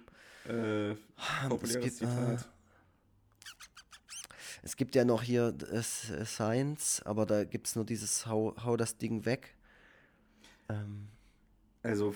äh, 0.46 0.94
populäres 1.48 1.82
gibt, 1.82 1.96
Zitat? 1.96 2.42
Äh, 2.42 2.44
es 4.62 4.76
gibt 4.76 4.94
ja 4.94 5.04
noch 5.04 5.22
hier 5.22 5.54
äh, 5.72 5.82
Science, 5.82 7.02
aber 7.04 7.26
da 7.26 7.44
gibt 7.44 7.68
es 7.68 7.76
nur 7.76 7.84
dieses 7.84 8.26
hau, 8.26 8.54
hau 8.62 8.76
das 8.76 8.98
Ding 8.98 9.24
weg. 9.24 9.56
Ähm. 10.68 11.08
Also 11.82 12.14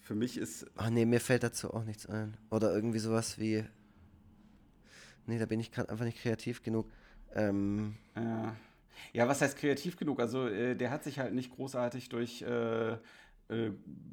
für 0.00 0.14
mich 0.14 0.36
ist. 0.36 0.66
Ach 0.76 0.90
nee, 0.90 1.04
mir 1.04 1.20
fällt 1.20 1.42
dazu 1.42 1.72
auch 1.72 1.84
nichts 1.84 2.06
ein. 2.06 2.36
Oder 2.50 2.74
irgendwie 2.74 2.98
sowas 2.98 3.38
wie. 3.38 3.64
Nee, 5.26 5.38
da 5.38 5.46
bin 5.46 5.60
ich 5.60 5.70
gerade 5.70 5.90
einfach 5.90 6.04
nicht 6.04 6.18
kreativ 6.18 6.62
genug. 6.62 6.90
Ähm, 7.34 7.96
ja. 8.16 8.56
Ja, 9.12 9.28
was 9.28 9.40
heißt 9.40 9.56
kreativ 9.56 9.96
genug? 9.96 10.20
Also 10.20 10.46
äh, 10.46 10.74
der 10.74 10.90
hat 10.90 11.04
sich 11.04 11.18
halt 11.18 11.34
nicht 11.34 11.50
großartig 11.50 12.08
durch 12.08 12.42
äh, 12.42 12.92
äh, 12.92 13.70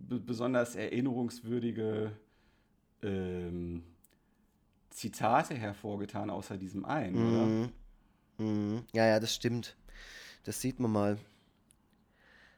besonders 0.07 0.75
erinnerungswürdige 0.75 2.11
ähm, 3.03 3.83
Zitate 4.89 5.55
hervorgetan, 5.55 6.29
außer 6.29 6.57
diesem 6.57 6.85
einen, 6.85 7.15
mhm. 7.15 7.33
oder? 7.33 7.69
Mhm. 8.45 8.83
Ja, 8.93 9.05
ja, 9.05 9.19
das 9.19 9.35
stimmt. 9.35 9.75
Das 10.43 10.61
sieht 10.61 10.79
man 10.79 10.91
mal. 10.91 11.17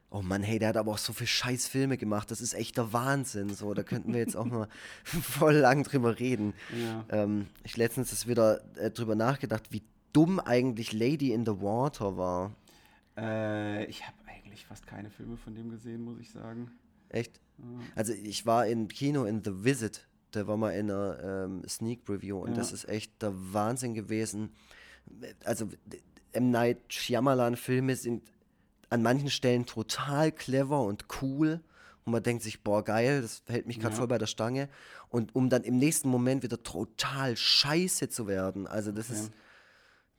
Oh 0.10 0.22
Mann, 0.22 0.42
hey, 0.42 0.58
der 0.58 0.70
hat 0.70 0.78
aber 0.78 0.94
auch 0.94 0.98
so 0.98 1.12
viele 1.12 1.28
scheiß 1.28 1.68
Filme 1.68 1.98
gemacht. 1.98 2.32
Das 2.32 2.40
ist 2.40 2.54
echt 2.54 2.78
der 2.78 2.94
Wahnsinn. 2.94 3.50
So, 3.54 3.74
da 3.74 3.84
könnten 3.84 4.14
wir 4.14 4.20
jetzt 4.20 4.38
auch 4.38 4.46
mal 4.46 4.70
voll 5.04 5.56
lang 5.56 5.84
drüber 5.84 6.20
reden. 6.20 6.54
Ja. 6.80 7.06
Ähm, 7.10 7.48
ich 7.64 7.76
letztens 7.76 8.14
ist 8.14 8.28
wieder 8.28 8.62
äh, 8.78 8.90
drüber 8.90 9.16
nachgedacht, 9.16 9.72
wie 9.72 9.82
dumm 10.14 10.40
eigentlich 10.40 10.94
Lady 10.94 11.32
in 11.32 11.46
the 11.46 11.62
Water 11.62 12.18
war. 12.18 12.56
Äh, 13.18 13.86
ich 13.86 14.06
habe 14.06 14.18
eigentlich 14.28 14.66
fast 14.66 14.88
keine 14.88 15.10
Filme 15.10 15.38
von 15.38 15.56
dem 15.56 15.70
gesehen, 15.70 16.04
muss 16.04 16.20
ich 16.20 16.32
sagen. 16.32 16.72
Echt? 17.10 17.40
Also 17.96 18.14
ich 18.14 18.46
war 18.46 18.68
im 18.68 18.88
Kino 18.88 19.26
in 19.26 19.44
The 19.44 19.64
Visit. 19.64 20.08
Da 20.32 20.46
war 20.46 20.58
mal 20.58 20.72
in 20.72 20.92
einer 20.92 21.46
ähm, 21.46 21.64
Sneak 21.68 22.08
Review 22.10 22.40
und 22.40 22.52
ja. 22.52 22.58
das 22.58 22.72
ist 22.72 22.88
echt 22.88 23.22
der 23.22 23.34
Wahnsinn 23.54 23.94
gewesen. 23.94 24.52
Also 25.44 25.70
M. 26.34 26.52
Night 26.52 26.78
Shyamalan 26.90 27.56
Filme 27.56 27.96
sind 27.96 28.24
an 28.90 29.02
manchen 29.02 29.30
Stellen 29.30 29.66
total 29.66 30.32
clever 30.32 30.84
und 30.84 31.06
cool. 31.22 31.62
Und 32.06 32.12
man 32.14 32.24
denkt 32.24 32.44
sich, 32.44 32.64
boah, 32.64 32.84
geil, 32.84 33.22
das 33.22 33.44
hält 33.48 33.68
mich 33.68 33.80
gerade 33.80 33.94
ja. 33.94 33.98
voll 33.98 34.08
bei 34.08 34.18
der 34.18 34.28
Stange. 34.28 34.70
Und 35.10 35.36
um 35.36 35.50
dann 35.50 35.64
im 35.64 35.78
nächsten 35.78 36.10
Moment 36.10 36.44
wieder 36.44 36.62
total 36.62 37.36
scheiße 37.36 38.10
zu 38.10 38.28
werden. 38.28 38.68
Also 38.68 38.92
das 38.92 39.10
okay. 39.10 39.20
ist, 39.20 39.32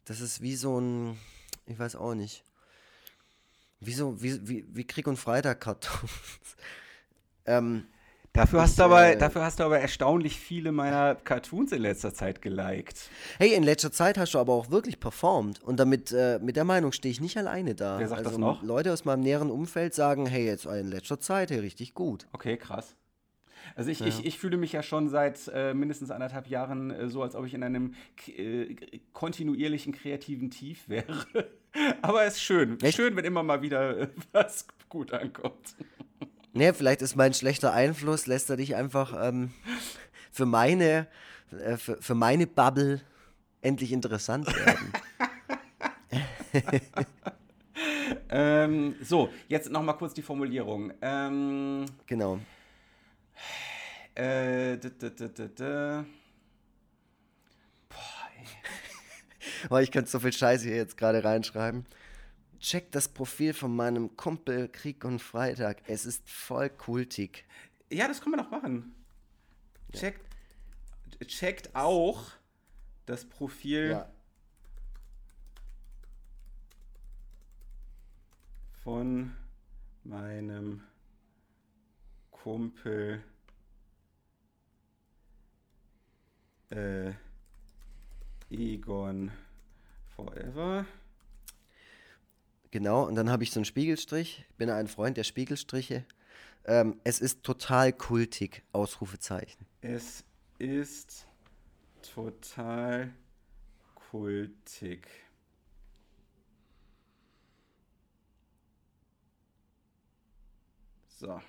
das 0.09 0.21
ist 0.21 0.41
wie 0.41 0.57
so 0.57 0.81
ein, 0.81 1.19
ich 1.67 1.79
weiß 1.79 1.97
auch 1.97 2.15
nicht. 2.15 2.43
Wie 3.81 3.93
so, 3.93 4.21
wie, 4.23 4.49
wie, 4.49 4.65
wie 4.69 4.85
Krieg 4.85 5.07
und 5.07 5.19
Freitag 5.19 5.61
Kartons. 5.61 6.11
ähm, 7.47 7.87
Dafür 8.39 8.63
hast, 8.63 8.79
du 8.79 8.85
aber, 8.85 9.09
äh, 9.09 9.19
dafür 9.19 9.43
hast 9.43 9.59
du 9.59 9.65
aber 9.65 9.81
erstaunlich 9.81 10.39
viele 10.39 10.71
meiner 10.71 11.17
Cartoons 11.17 11.73
in 11.73 11.83
letzter 11.83 12.15
Zeit 12.15 12.41
geliked. 12.41 13.11
Hey, 13.39 13.55
in 13.55 13.65
letzter 13.65 13.91
Zeit 13.91 14.17
hast 14.17 14.35
du 14.35 14.39
aber 14.39 14.53
auch 14.53 14.71
wirklich 14.71 15.01
performt. 15.01 15.61
Und 15.63 15.81
damit, 15.81 16.13
äh, 16.13 16.39
mit 16.41 16.55
der 16.55 16.65
Meinung 16.65 16.93
stehe 16.93 17.11
ich 17.11 17.21
nicht 17.21 17.37
alleine 17.37 17.75
da. 17.75 17.99
Wer 17.99 18.09
sagt 18.09 18.19
also, 18.21 18.31
das 18.31 18.39
noch? 18.39 18.63
Leute 18.63 18.93
aus 18.93 19.05
meinem 19.05 19.23
näheren 19.23 19.51
Umfeld 19.51 19.93
sagen, 19.95 20.27
hey, 20.27 20.47
jetzt 20.47 20.67
in 20.67 20.89
letzter 20.89 21.19
Zeit, 21.19 21.51
hey, 21.51 21.59
richtig 21.59 21.95
gut. 21.95 22.29
Okay, 22.33 22.57
krass. 22.57 22.95
Also 23.75 23.91
ich, 23.91 24.01
ja. 24.01 24.07
ich, 24.07 24.25
ich 24.25 24.39
fühle 24.39 24.57
mich 24.57 24.73
ja 24.73 24.83
schon 24.83 25.09
seit 25.09 25.51
äh, 25.53 25.75
mindestens 25.75 26.11
anderthalb 26.11 26.49
Jahren 26.49 26.91
äh, 26.91 27.09
so, 27.09 27.23
als 27.23 27.35
ob 27.35 27.47
ich 27.47 27.55
in 27.55 27.63
einem 27.63 27.95
äh, 28.37 28.75
kontinuierlichen 29.13 29.93
kreativen 29.93 30.51
Tief 30.51 30.89
wäre. 30.89 31.27
aber 32.03 32.25
es 32.25 32.35
ist 32.35 32.43
schön. 32.43 32.81
Echt? 32.81 32.97
Schön, 32.97 33.17
wenn 33.17 33.25
immer 33.25 33.43
mal 33.43 33.63
wieder 33.63 33.99
äh, 33.99 34.09
was 34.33 34.67
gut 34.89 35.13
ankommt. 35.13 35.77
Nee, 36.53 36.73
vielleicht 36.73 37.03
ist 37.03 37.15
mein 37.15 37.35
schlechter 37.35 37.73
Einfluss, 37.73 38.27
lässt 38.27 38.51
er 38.51 38.57
dich 38.57 38.75
einfach 38.75 39.15
ähm, 39.21 39.53
für, 40.33 40.47
meine, 40.47 41.07
äh, 41.53 41.77
für, 41.77 42.01
für 42.01 42.15
meine 42.15 42.47
Bubble 42.47 43.01
endlich 43.61 43.93
interessant 43.93 44.47
werden. 44.47 44.93
ähm, 48.31 48.95
so, 49.03 49.31
jetzt 49.49 49.71
nochmal 49.71 49.97
kurz 49.97 50.15
die 50.15 50.23
Formulierung. 50.23 50.93
Ähm, 51.01 51.85
genau. 52.07 52.39
Äh, 54.15 54.77
d 54.79 54.89
-d 54.89 55.11
-d 55.11 56.05
Boah, 57.89 58.29
ey. 58.37 58.47
oh, 59.71 59.77
ich 59.79 59.91
könnte 59.91 60.11
so 60.11 60.21
viel 60.21 60.33
Scheiße 60.33 60.67
hier 60.67 60.77
jetzt 60.77 60.97
gerade 60.97 61.23
reinschreiben 61.23 61.87
checkt 62.61 62.95
das 62.95 63.09
Profil 63.09 63.55
von 63.55 63.75
meinem 63.75 64.17
Kumpel 64.17 64.69
Krieg 64.69 65.05
und 65.05 65.21
Freitag. 65.21 65.83
Es 65.87 66.07
ist 66.07 66.29
voll 66.29 66.71
kultig. 66.71 67.45
Ja, 67.91 68.09
das 68.09 68.21
können 68.21 68.37
wir 68.37 68.43
doch 68.43 68.51
machen. 68.51 68.95
Checkt, 69.93 70.21
checkt 71.27 71.75
auch 71.75 72.33
das 73.07 73.25
Profil 73.25 73.91
ja. 73.91 74.11
von 78.83 79.35
meinem 80.05 80.83
Kumpel 82.49 83.23
äh, 86.71 87.13
Egon 88.49 89.31
Forever. 90.17 90.87
Genau, 92.71 93.07
und 93.07 93.17
dann 93.17 93.29
habe 93.29 93.43
ich 93.43 93.51
so 93.51 93.61
einen 93.61 93.67
Spiegelstrich. 93.67 94.47
Ich 94.49 94.57
bin 94.57 94.71
ein 94.71 94.89
Freund 94.89 95.19
der 95.19 95.25
Spiegelstriche. 95.25 96.07
Ähm, 96.65 96.99
es 97.05 97.21
ist 97.21 97.43
total 97.43 97.93
kultig, 97.93 98.63
Ausrufezeichen. 98.73 99.67
Es 99.83 100.25
ist 100.59 101.27
total 102.01 103.13
kultig. 103.95 105.07
So. 111.09 111.43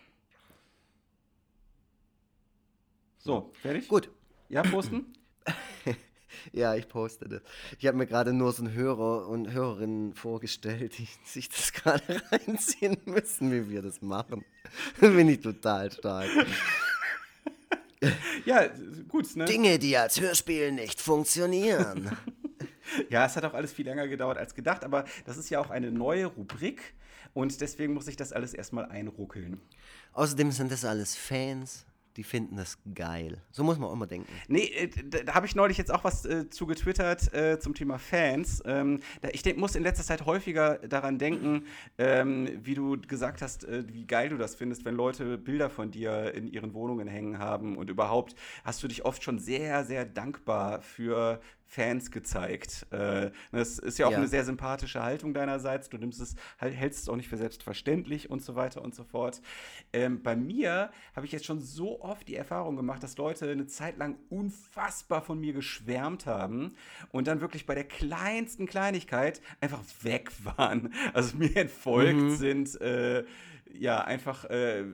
So, 3.30 3.52
fertig? 3.62 3.88
Gut. 3.88 4.10
Ja, 4.50 4.64
posten? 4.64 5.14
Ja, 6.54 6.74
ich 6.74 6.88
poste 6.88 7.28
das. 7.28 7.42
Ich 7.80 7.86
habe 7.86 7.98
mir 7.98 8.08
gerade 8.08 8.34
nur 8.34 8.54
so 8.54 8.64
einen 8.64 8.74
Hörer 8.74 9.28
und 9.28 9.52
Hörerinnen 9.52 10.14
vorgestellt, 10.14 10.98
die 10.98 11.08
sich 11.26 11.50
das 11.50 11.74
gerade 11.74 12.02
reinziehen 12.32 12.98
müssen, 13.06 13.52
wie 13.52 13.70
wir 13.70 13.82
das 13.82 14.02
machen. 14.02 14.46
Bin 15.00 15.28
ich 15.28 15.42
total 15.42 15.92
stark. 15.92 16.30
ja, 18.46 18.68
gut, 19.10 19.36
ne? 19.36 19.46
Dinge, 19.46 19.78
die 19.80 19.98
als 19.98 20.20
Hörspiel 20.22 20.72
nicht 20.72 21.02
funktionieren. 21.02 22.16
ja, 23.10 23.26
es 23.26 23.36
hat 23.36 23.44
auch 23.44 23.54
alles 23.54 23.74
viel 23.74 23.86
länger 23.86 24.08
gedauert 24.08 24.38
als 24.38 24.56
gedacht, 24.56 24.84
aber 24.84 25.06
das 25.26 25.38
ist 25.38 25.50
ja 25.50 25.60
auch 25.60 25.70
eine 25.70 25.92
neue 25.92 26.28
Rubrik 26.28 26.96
und 27.34 27.60
deswegen 27.60 27.94
muss 27.94 28.08
ich 28.08 28.16
das 28.16 28.34
alles 28.34 28.54
erstmal 28.54 28.86
einruckeln. 28.86 29.60
Außerdem 30.14 30.52
sind 30.52 30.72
das 30.72 30.86
alles 30.86 31.16
Fans 31.16 31.86
die 32.18 32.24
finden 32.24 32.56
das 32.58 32.78
geil. 32.94 33.42
So 33.52 33.64
muss 33.64 33.78
man 33.78 33.90
auch 33.90 33.96
mal 33.96 34.06
denken. 34.06 34.32
Nee, 34.48 34.66
äh, 34.66 34.90
da, 34.90 35.34
habe 35.34 35.46
ich 35.46 35.56
neulich 35.56 35.78
jetzt 35.78 35.94
auch 35.94 36.04
was 36.04 36.26
äh, 36.26 36.50
zu 36.50 36.66
getwittert 36.66 37.34
äh, 37.34 37.60
zum 37.60 37.74
Thema 37.74 37.98
Fans. 37.98 38.62
Ähm, 38.66 39.00
ich 39.32 39.44
denk, 39.44 39.58
muss 39.58 39.76
in 39.76 39.84
letzter 39.84 40.04
Zeit 40.04 40.26
häufiger 40.26 40.80
daran 40.80 41.18
denken, 41.18 41.66
ähm, 41.98 42.50
wie 42.64 42.76
du 42.76 43.00
gesagt 43.00 43.42
hast, 43.42 43.64
äh, 43.64 43.84
wie 43.88 44.06
geil 44.06 44.30
du 44.30 44.38
das 44.38 44.56
findest, 44.56 44.86
wenn 44.86 44.96
Leute 44.96 45.38
Bilder 45.38 45.70
von 45.70 45.92
dir 45.92 46.34
in 46.34 46.48
ihren 46.48 46.74
Wohnungen 46.74 47.08
hängen 47.08 47.40
haben 47.40 47.78
und 47.78 47.90
überhaupt 47.90 48.36
hast 48.64 48.84
du 48.84 48.88
dich 48.88 49.06
oft 49.06 49.24
schon 49.24 49.40
sehr, 49.40 49.84
sehr 49.86 50.06
dankbar 50.06 50.82
für 50.82 51.42
Fans 51.70 52.10
gezeigt. 52.10 52.88
Äh, 52.90 53.30
das 53.52 53.78
ist 53.78 54.00
ja 54.00 54.08
auch 54.08 54.12
ja. 54.12 54.18
eine 54.18 54.28
sehr 54.28 54.44
sympathische 54.44 55.04
Haltung 55.04 55.36
deinerseits. 55.36 55.88
Du 55.88 56.00
nimmst 56.00 56.20
es, 56.20 56.36
halt, 56.60 56.74
hältst 56.74 57.04
es 57.04 57.10
auch 57.10 57.16
nicht 57.16 57.30
für 57.30 57.38
selbstverständlich 57.38 58.32
und 58.32 58.42
so 58.42 58.56
weiter 58.56 58.82
und 58.82 58.96
so 58.96 59.04
fort. 59.04 59.40
Ähm, 59.94 60.24
bei 60.24 60.36
mir 60.36 60.90
habe 61.16 61.28
ich 61.28 61.32
jetzt 61.32 61.46
schon 61.46 61.62
so 61.62 62.02
oft 62.02 62.28
die 62.28 62.36
Erfahrung 62.36 62.76
gemacht, 62.76 63.04
dass 63.04 63.18
Leute 63.18 63.52
eine 63.52 63.68
Zeit 63.68 63.98
lang 63.98 64.18
unfassbar 64.30 65.22
von 65.22 65.40
mir 65.40 65.54
geschwärmt 65.54 66.26
haben 66.26 66.74
und 67.12 67.28
dann 67.28 67.40
wirklich 67.40 67.68
bei 67.68 67.76
der 67.76 67.84
kleinsten 67.84 68.66
Kleinigkeit 68.66 69.40
einfach 69.62 69.84
weg 70.02 70.32
waren. 70.58 70.92
Also 71.14 71.38
mir 71.38 71.56
entfolgt 71.56 72.20
mhm. 72.20 72.36
sind. 72.36 72.82
Äh, 72.82 73.26
ja, 73.72 74.04
einfach, 74.04 74.46
äh, 74.46 74.86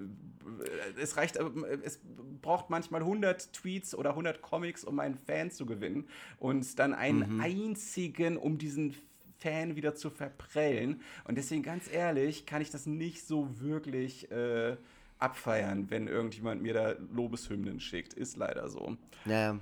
es 1.00 1.18
reicht, 1.18 1.38
äh, 1.38 1.44
es 1.84 2.00
braucht 2.42 2.70
manchmal 2.70 3.02
100 3.02 3.54
Tweets 3.54 3.96
oder 3.96 4.12
100 4.12 4.42
Comics, 4.42 4.84
um 4.84 5.00
einen 5.00 5.16
Fan 5.16 5.52
zu 5.52 5.66
gewinnen 5.66 6.08
und 6.40 6.78
dann 6.80 6.94
einen 6.94 7.36
mhm. 7.36 7.42
einzigen, 7.42 8.38
um 8.38 8.58
diesen 8.58 8.96
Fan 9.40 9.76
wieder 9.76 9.96
zu 9.96 10.10
verprellen. 10.10 11.02
Und 11.26 11.38
deswegen, 11.38 11.64
ganz 11.64 11.92
ehrlich, 11.92 12.46
kann 12.46 12.62
ich 12.62 12.70
das 12.70 12.86
nicht 12.86 13.26
so 13.26 13.60
wirklich 13.60 14.32
äh, 14.32 14.78
abfeiern, 15.20 15.90
wenn 15.90 16.08
irgendjemand 16.08 16.62
mir 16.62 16.74
da 16.74 16.96
Lobeshymnen 17.14 17.80
schickt. 17.80 18.14
Ist 18.14 18.38
leider 18.38 18.70
so. 18.70 18.98
Ja, 19.26 19.60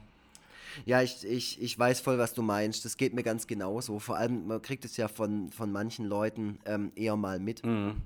ja, 0.86 1.02
ich, 1.02 1.26
ich, 1.26 1.62
ich 1.62 1.78
weiß 1.78 2.00
voll, 2.02 2.18
was 2.18 2.34
du 2.34 2.42
meinst. 2.42 2.86
Das 2.86 2.98
geht 2.98 3.14
mir 3.14 3.24
ganz 3.24 3.48
genauso. 3.48 4.00
Vor 4.00 4.18
allem, 4.18 4.48
man 4.48 4.62
kriegt 4.62 4.86
es 4.86 4.98
ja 4.98 5.08
von, 5.08 5.50
von 5.52 5.72
manchen 5.72 6.06
Leuten 6.06 6.60
ähm, 6.66 6.92
eher 6.96 7.16
mal 7.16 7.40
mit. 7.40 7.66
Mhm. 7.66 8.02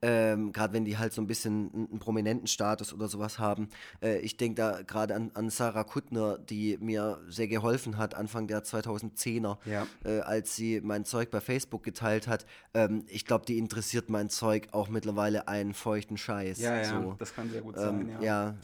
Ähm, 0.00 0.52
gerade 0.52 0.72
wenn 0.74 0.84
die 0.84 0.96
halt 0.96 1.12
so 1.12 1.20
ein 1.20 1.26
bisschen 1.26 1.70
einen 1.74 1.98
prominenten 1.98 2.46
Status 2.46 2.92
oder 2.92 3.08
sowas 3.08 3.38
haben. 3.38 3.68
Äh, 4.00 4.18
ich 4.18 4.36
denke 4.36 4.54
da 4.56 4.82
gerade 4.82 5.14
an, 5.14 5.30
an 5.34 5.50
Sarah 5.50 5.84
Kuttner, 5.84 6.38
die 6.38 6.78
mir 6.80 7.20
sehr 7.28 7.48
geholfen 7.48 7.96
hat, 7.96 8.14
Anfang 8.14 8.46
der 8.46 8.62
2010er, 8.62 9.58
ja. 9.64 9.86
äh, 10.04 10.20
als 10.20 10.54
sie 10.54 10.80
mein 10.82 11.04
Zeug 11.04 11.30
bei 11.30 11.40
Facebook 11.40 11.82
geteilt 11.82 12.28
hat. 12.28 12.46
Ähm, 12.74 13.04
ich 13.08 13.24
glaube, 13.24 13.44
die 13.46 13.58
interessiert 13.58 14.08
mein 14.08 14.28
Zeug 14.28 14.68
auch 14.72 14.88
mittlerweile 14.88 15.48
einen 15.48 15.74
feuchten 15.74 16.16
Scheiß. 16.16 16.60
Ja, 16.60 16.76
ja, 16.76 16.84
so. 16.84 17.16
das 17.18 17.34
kann 17.34 17.50
sehr 17.50 17.62
gut 17.62 17.76
ähm, 17.76 17.82
sein. 17.82 18.08
ja. 18.08 18.22
ja 18.22 18.54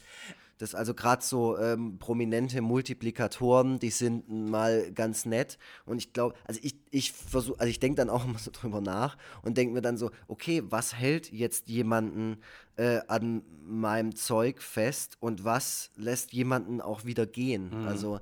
Das 0.65 0.75
also 0.75 0.95
gerade 0.95 1.23
so 1.23 1.59
ähm, 1.59 1.99
prominente 1.99 2.63
Multiplikatoren, 2.63 3.79
die 3.79 3.91
sind 3.91 4.31
mal 4.31 4.91
ganz 4.93 5.27
nett. 5.27 5.59
Und 5.85 5.99
ich 5.99 6.15
glaube, 6.15 6.35
also 6.47 6.59
ich, 6.63 6.75
ich 6.91 7.13
versuche, 7.13 7.61
also 7.61 7.69
ich 7.69 7.81
denke 7.81 7.97
dann 7.97 8.09
auch 8.09 8.25
immer 8.29 8.39
so 8.39 8.51
drüber 8.51 8.81
nach 8.81 9.19
und 9.43 9.59
denke 9.59 9.75
mir 9.75 9.83
dann 9.83 9.99
so, 9.99 10.11
okay, 10.27 10.63
was 10.65 10.95
hält 10.95 11.31
jetzt 11.31 11.69
jemanden 11.69 12.39
äh, 12.77 13.01
an 13.09 13.43
meinem 13.67 14.17
Zeug 14.17 14.63
fest 14.63 15.19
und 15.21 15.45
was 15.45 15.91
lässt 15.97 16.33
jemanden 16.33 16.81
auch 16.81 17.05
wieder 17.05 17.27
gehen? 17.27 17.83
Mhm. 17.83 17.87
Also 17.87 18.21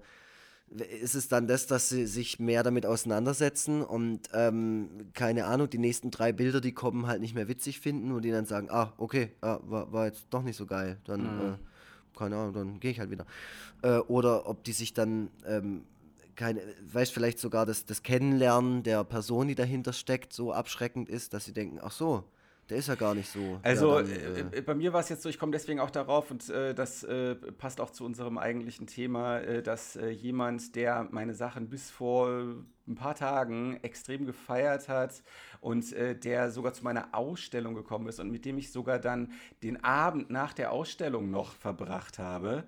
ist 1.00 1.14
es 1.14 1.28
dann 1.28 1.46
das, 1.46 1.68
dass 1.68 1.90
sie 1.90 2.08
sich 2.08 2.40
mehr 2.40 2.64
damit 2.64 2.86
auseinandersetzen 2.86 3.82
und 3.82 4.30
ähm, 4.34 4.88
keine 5.12 5.44
Ahnung, 5.44 5.70
die 5.70 5.78
nächsten 5.78 6.10
drei 6.10 6.32
Bilder, 6.32 6.60
die 6.60 6.72
kommen, 6.72 7.06
halt 7.06 7.20
nicht 7.20 7.36
mehr 7.36 7.46
witzig 7.46 7.78
finden 7.78 8.10
und 8.10 8.22
die 8.22 8.32
dann 8.32 8.46
sagen, 8.46 8.68
ah, 8.68 8.94
okay, 8.96 9.30
ah, 9.42 9.60
war, 9.62 9.92
war 9.92 10.06
jetzt 10.06 10.26
doch 10.30 10.42
nicht 10.42 10.56
so 10.56 10.66
geil, 10.66 10.98
dann, 11.04 11.20
mhm. 11.20 11.52
äh, 11.52 11.71
keine 12.16 12.36
Ahnung, 12.36 12.52
dann 12.52 12.80
gehe 12.80 12.90
ich 12.90 13.00
halt 13.00 13.10
wieder. 13.10 13.26
Äh, 13.82 13.98
oder 13.98 14.48
ob 14.48 14.64
die 14.64 14.72
sich 14.72 14.94
dann, 14.94 15.30
ähm, 15.46 15.84
keine, 16.34 16.60
weißt 16.92 17.12
vielleicht 17.12 17.38
sogar 17.38 17.66
das, 17.66 17.84
das 17.84 18.02
Kennenlernen 18.02 18.82
der 18.82 19.04
Person, 19.04 19.48
die 19.48 19.54
dahinter 19.54 19.92
steckt, 19.92 20.32
so 20.32 20.52
abschreckend 20.52 21.08
ist, 21.08 21.34
dass 21.34 21.44
sie 21.44 21.52
denken, 21.52 21.78
ach 21.82 21.92
so, 21.92 22.24
der 22.70 22.78
ist 22.78 22.88
ja 22.88 22.94
gar 22.94 23.14
nicht 23.14 23.30
so. 23.30 23.58
Also 23.62 23.98
ja, 23.98 24.02
dann, 24.02 24.52
äh, 24.52 24.58
äh, 24.58 24.60
bei 24.62 24.74
mir 24.74 24.92
war 24.92 25.00
es 25.00 25.08
jetzt 25.08 25.22
so, 25.22 25.28
ich 25.28 25.38
komme 25.38 25.52
deswegen 25.52 25.80
auch 25.80 25.90
darauf 25.90 26.30
und 26.30 26.48
äh, 26.48 26.74
das 26.74 27.02
äh, 27.02 27.34
passt 27.34 27.80
auch 27.80 27.90
zu 27.90 28.04
unserem 28.04 28.38
eigentlichen 28.38 28.86
Thema, 28.86 29.40
äh, 29.40 29.62
dass 29.62 29.96
äh, 29.96 30.08
jemand, 30.08 30.74
der 30.74 31.08
meine 31.10 31.34
Sachen 31.34 31.68
bis 31.68 31.90
vor 31.90 32.46
ein 32.86 32.94
paar 32.94 33.14
Tagen 33.14 33.78
extrem 33.82 34.26
gefeiert 34.26 34.88
hat 34.88 35.22
und 35.60 35.92
der 35.92 36.50
sogar 36.50 36.72
zu 36.72 36.82
meiner 36.82 37.08
Ausstellung 37.12 37.74
gekommen 37.74 38.08
ist 38.08 38.18
und 38.18 38.30
mit 38.30 38.44
dem 38.44 38.58
ich 38.58 38.72
sogar 38.72 38.98
dann 38.98 39.32
den 39.62 39.82
Abend 39.84 40.30
nach 40.30 40.52
der 40.52 40.72
Ausstellung 40.72 41.30
noch 41.30 41.52
verbracht 41.52 42.18
habe, 42.18 42.64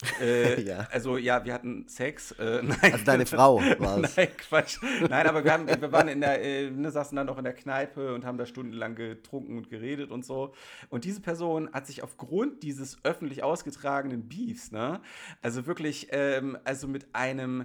äh, 0.20 0.60
ja. 0.62 0.86
Also 0.92 1.16
ja, 1.16 1.44
wir 1.44 1.52
hatten 1.52 1.88
Sex. 1.88 2.32
Äh, 2.32 2.62
nein. 2.62 2.92
Also 2.92 3.04
deine 3.04 3.26
Frau 3.26 3.60
war 3.78 4.02
es. 4.02 4.16
Nein, 4.16 4.28
Quatsch. 4.36 4.78
Nein, 5.08 5.26
aber 5.26 5.42
wir, 5.42 5.52
haben, 5.52 5.66
wir 5.66 5.92
waren 5.92 6.08
in 6.08 6.20
der, 6.20 6.42
äh, 6.42 6.70
ne, 6.70 6.90
saßen 6.90 7.16
dann 7.16 7.26
noch 7.26 7.38
in 7.38 7.44
der 7.44 7.52
Kneipe 7.52 8.14
und 8.14 8.24
haben 8.24 8.38
da 8.38 8.46
stundenlang 8.46 8.94
getrunken 8.94 9.56
und 9.56 9.70
geredet 9.70 10.10
und 10.10 10.24
so. 10.24 10.54
Und 10.88 11.04
diese 11.04 11.20
Person 11.20 11.72
hat 11.72 11.86
sich 11.86 12.02
aufgrund 12.02 12.62
dieses 12.62 12.98
öffentlich 13.04 13.42
ausgetragenen 13.42 14.28
Beefs, 14.28 14.70
ne, 14.70 15.00
also 15.42 15.66
wirklich, 15.66 16.08
ähm, 16.12 16.56
also 16.64 16.86
mit 16.86 17.06
einem, 17.12 17.64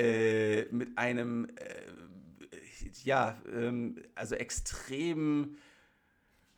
äh, 0.00 0.64
mit 0.70 0.96
einem, 0.96 1.46
äh, 1.56 2.90
ja, 3.04 3.36
ähm, 3.54 3.96
also 4.14 4.34
extrem 4.34 5.56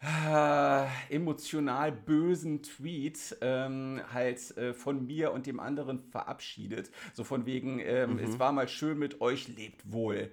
äh, 0.01 1.15
emotional 1.15 1.93
bösen 1.93 2.63
Tweet 2.63 3.37
ähm, 3.41 4.01
halt 4.13 4.57
äh, 4.57 4.75
von 4.75 5.07
mir 5.07 5.33
und 5.33 5.47
dem 5.47 5.61
anderen 5.61 6.01
verabschiedet. 6.11 6.91
So 7.15 7.25
von 7.25 7.47
wegen, 7.47 7.79
ähm, 7.81 8.15
mhm. 8.15 8.19
es 8.19 8.39
war 8.39 8.53
mal 8.53 8.69
schön 8.69 8.99
mit 8.99 9.21
euch, 9.21 9.49
lebt 9.49 9.93
wohl. 9.93 10.31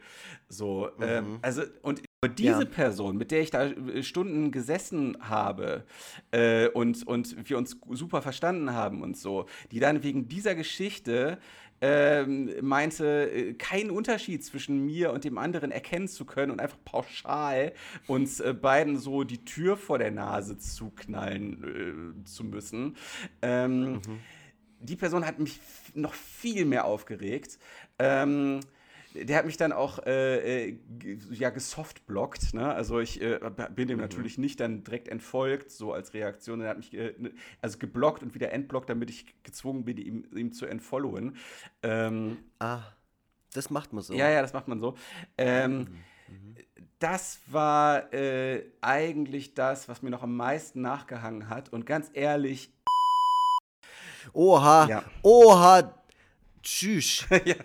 So, 0.48 0.90
ähm, 1.00 1.26
mhm. 1.26 1.34
ähm, 1.34 1.40
also 1.42 1.64
und 1.82 2.02
diese 2.38 2.64
ja. 2.64 2.66
Person, 2.66 3.16
mit 3.16 3.32
der 3.32 3.42
ich 3.42 3.50
da 3.50 3.68
äh, 3.68 4.04
Stunden 4.04 4.52
gesessen 4.52 5.18
habe 5.22 5.86
äh, 6.32 6.68
und, 6.68 7.08
und 7.08 7.50
wir 7.50 7.58
uns 7.58 7.78
super 7.92 8.22
verstanden 8.22 8.74
haben 8.74 9.02
und 9.04 9.18
so, 9.18 9.46
die 9.72 9.80
dann 9.80 10.04
wegen 10.04 10.28
dieser 10.28 10.54
Geschichte 10.54 11.38
ähm, 11.82 12.52
meinte, 12.62 13.32
äh, 13.32 13.54
keinen 13.54 13.92
Unterschied 13.92 14.44
zwischen 14.44 14.86
mir 14.86 15.12
und 15.12 15.24
dem 15.24 15.38
anderen 15.38 15.72
erkennen 15.72 16.08
zu 16.08 16.26
können 16.26 16.52
und 16.52 16.60
einfach 16.60 16.78
pauschal 16.84 17.74
uns 18.08 18.40
äh, 18.40 18.54
beiden 18.54 18.98
so 18.98 19.24
die 19.24 19.46
Tür 19.46 19.78
vor 19.78 19.98
der 19.98 20.12
Nase 20.12 20.58
zuknallen 20.58 22.24
äh, 22.24 22.26
zu 22.26 22.44
müssen. 22.44 22.98
Ähm, 23.42 23.94
mhm. 23.94 24.02
Die 24.82 24.96
Person 24.96 25.26
hat 25.26 25.40
mich 25.40 25.60
noch 25.94 26.14
viel 26.14 26.66
mehr 26.66 26.86
aufgeregt. 26.86 27.60
Ähm, 27.98 28.62
der 29.14 29.38
hat 29.38 29.46
mich 29.46 29.58
dann 29.58 29.72
auch 29.72 30.00
äh, 30.06 30.70
äh 30.70 30.78
ja, 31.32 31.50
gesoftblockt. 31.50 32.54
Ne? 32.54 32.74
Also 32.74 33.00
ich 33.00 33.22
äh, 33.22 33.40
bin 33.76 33.88
dem 33.88 33.98
mhm. 33.98 34.04
natürlich 34.04 34.38
nicht 34.38 34.60
dann 34.60 34.84
direkt 34.84 35.08
entfolgt, 35.08 35.72
so 35.72 35.94
als 35.94 36.14
Reaktion. 36.14 36.62
Er 36.62 36.70
hat 36.70 36.78
mich 36.78 36.94
äh, 36.94 37.14
ne, 37.18 37.32
also 37.62 37.78
geblockt 37.78 38.24
und 38.24 38.34
wieder 38.36 38.52
entblockt, 38.52 38.90
damit 38.90 39.10
ich 39.10 39.26
gezwungen 39.44 39.86
bin, 39.86 39.98
ihm, 39.98 40.26
ihm 40.36 40.54
zu 40.54 40.66
entfollowen. 40.66 41.38
Ähm, 41.84 42.38
ah, 42.60 42.82
das 43.54 43.70
macht 43.70 43.94
man 43.94 44.04
so. 44.04 44.14
Ja, 44.14 44.30
ja, 44.30 44.42
das 44.42 44.54
macht 44.54 44.68
man 44.68 44.80
so. 44.80 44.96
Ähm, 45.38 45.72
mhm. 45.72 45.78
mhm. 45.78 46.56
Das 47.00 47.40
war 47.48 48.14
äh, 48.14 48.66
eigentlich 48.82 49.54
das, 49.54 49.88
was 49.88 50.02
mir 50.02 50.10
noch 50.10 50.22
am 50.22 50.36
meisten 50.36 50.82
nachgehangen 50.82 51.48
hat. 51.48 51.72
Und 51.72 51.86
ganz 51.86 52.12
ehrlich, 52.14 52.74
Oha, 54.34 54.88
ja. 54.88 55.04
oha, 55.24 55.99
Tschüss. 56.62 57.26
ja. 57.46 57.56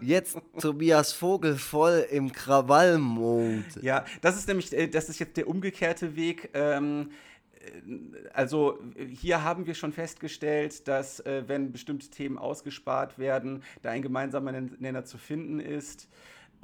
Jetzt 0.00 0.38
Tobias 0.60 1.12
Vogel 1.12 1.56
voll 1.56 2.06
im 2.10 2.32
Krawallmode. 2.32 3.64
Ja, 3.80 4.04
das 4.20 4.36
ist 4.36 4.48
nämlich, 4.48 4.72
äh, 4.72 4.88
das 4.88 5.08
ist 5.08 5.18
jetzt 5.18 5.36
der 5.36 5.48
umgekehrte 5.48 6.16
Weg. 6.16 6.50
Ähm, 6.54 7.10
äh, 7.54 8.28
also 8.32 8.78
hier 8.96 9.42
haben 9.42 9.66
wir 9.66 9.74
schon 9.74 9.92
festgestellt, 9.92 10.86
dass 10.88 11.20
äh, 11.20 11.44
wenn 11.46 11.72
bestimmte 11.72 12.08
Themen 12.08 12.38
ausgespart 12.38 13.18
werden, 13.18 13.62
da 13.82 13.90
ein 13.90 14.02
gemeinsamer 14.02 14.52
Nenner 14.52 15.04
zu 15.04 15.18
finden 15.18 15.60
ist. 15.60 16.08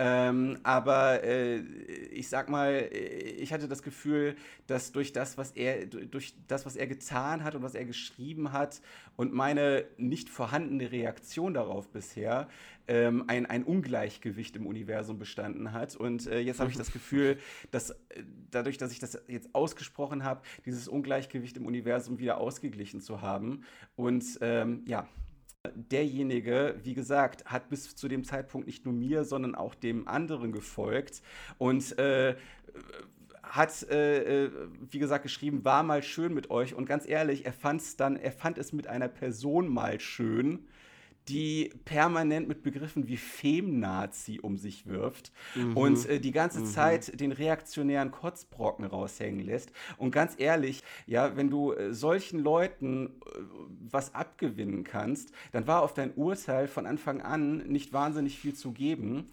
Ähm, 0.01 0.59
aber 0.63 1.25
äh, 1.25 1.59
ich 1.59 2.29
sag 2.29 2.49
mal, 2.49 2.73
äh, 2.73 3.31
ich 3.33 3.53
hatte 3.53 3.67
das 3.67 3.83
Gefühl, 3.83 4.37
dass 4.69 4.93
durch 4.93 5.13
das, 5.13 5.37
was 5.37 5.51
er, 5.51 5.87
durch 5.87 6.35
das, 6.47 6.65
was 6.67 6.77
er 6.77 6.87
getan 6.87 7.43
hat 7.43 7.57
und 7.57 7.63
was 7.63 7.75
er 7.75 7.85
geschrieben 7.85 8.53
hat 8.53 8.81
und 9.17 9.33
meine 9.33 9.85
nicht 9.97 10.31
vorhandene 10.31 10.93
Reaktion 10.93 11.53
darauf 11.53 11.89
bisher, 11.89 12.49
ähm, 12.87 13.25
ein, 13.27 13.47
ein 13.47 13.65
Ungleichgewicht 13.65 14.55
im 14.55 14.67
Universum 14.67 15.19
bestanden 15.19 15.73
hat. 15.73 15.97
Und 15.97 16.27
äh, 16.29 16.39
jetzt 16.39 16.61
habe 16.61 16.71
ich 16.71 16.77
das 16.77 16.93
Gefühl, 16.93 17.39
dass 17.73 17.91
äh, 17.91 17.97
dadurch, 18.51 18.79
dass 18.79 18.93
ich 18.93 19.01
das 19.01 19.21
jetzt 19.27 19.55
ausgesprochen 19.55 20.23
habe, 20.23 20.43
dieses 20.65 20.87
Ungleichgewicht 20.87 21.57
im 21.57 21.67
Universum 21.67 22.19
wieder 22.19 22.39
ausgeglichen 22.39 23.01
zu 23.01 23.21
haben. 23.21 23.65
Und 23.97 24.25
ähm, 24.41 24.85
ja, 24.87 25.09
derjenige, 25.75 26.77
wie 26.83 26.95
gesagt, 26.95 27.45
hat 27.47 27.69
bis 27.69 27.95
zu 27.97 28.09
dem 28.09 28.25
Zeitpunkt 28.25 28.67
nicht 28.67 28.85
nur 28.85 28.95
mir, 28.95 29.25
sondern 29.25 29.55
auch 29.55 29.75
dem 29.75 30.07
anderen 30.09 30.53
gefolgt 30.53 31.23
und 31.59 31.99
äh, 31.99 32.37
hat, 33.43 33.83
äh, 33.91 34.45
äh, 34.45 34.51
wie 34.91 34.99
gesagt, 34.99 35.23
geschrieben, 35.23 35.65
war 35.65 35.83
mal 35.83 36.03
schön 36.03 36.35
mit 36.35 36.51
euch. 36.51 36.75
Und 36.75 36.87
ganz 36.87 37.09
ehrlich, 37.09 37.47
er 37.47 37.53
fand 37.53 37.81
es 37.81 37.97
dann, 37.97 38.17
er 38.17 38.33
fand 38.33 38.59
es 38.59 38.73
mit 38.73 38.87
einer 38.87 39.09
Person 39.09 39.69
mal 39.69 40.01
schön 40.01 40.67
die 41.29 41.71
permanent 41.85 42.49
mit 42.49 42.63
Begriffen 42.63 43.09
wie 43.09 43.17
Femnazi 43.17 44.41
um 44.41 44.57
sich 44.57 44.87
wirft 44.87 45.33
mhm. 45.55 45.77
und 45.77 46.09
äh, 46.09 46.21
die 46.21 46.33
ganze 46.33 46.61
mhm. 46.61 46.67
Zeit 46.67 47.21
den 47.21 47.33
reaktionären 47.33 48.11
Kotzbrocken 48.11 48.85
raushängen 48.85 49.45
lässt. 49.45 49.73
Und 49.97 50.11
ganz 50.11 50.35
ehrlich, 50.39 50.83
ja, 51.07 51.37
wenn 51.37 51.51
du 51.51 51.73
äh, 51.73 51.93
solchen 51.93 52.41
Leuten 52.41 53.07
äh, 53.07 53.39
was 53.91 54.15
abgewinnen 54.15 54.85
kannst, 54.85 55.33
dann 55.53 55.67
war 55.67 55.83
auf 55.83 55.95
dein 55.95 56.15
Urteil 56.15 56.69
von 56.69 56.87
Anfang 56.87 57.21
an 57.21 57.59
nicht 57.69 57.93
wahnsinnig 57.93 58.39
viel 58.39 58.55
zu 58.55 58.73
geben. 58.73 59.27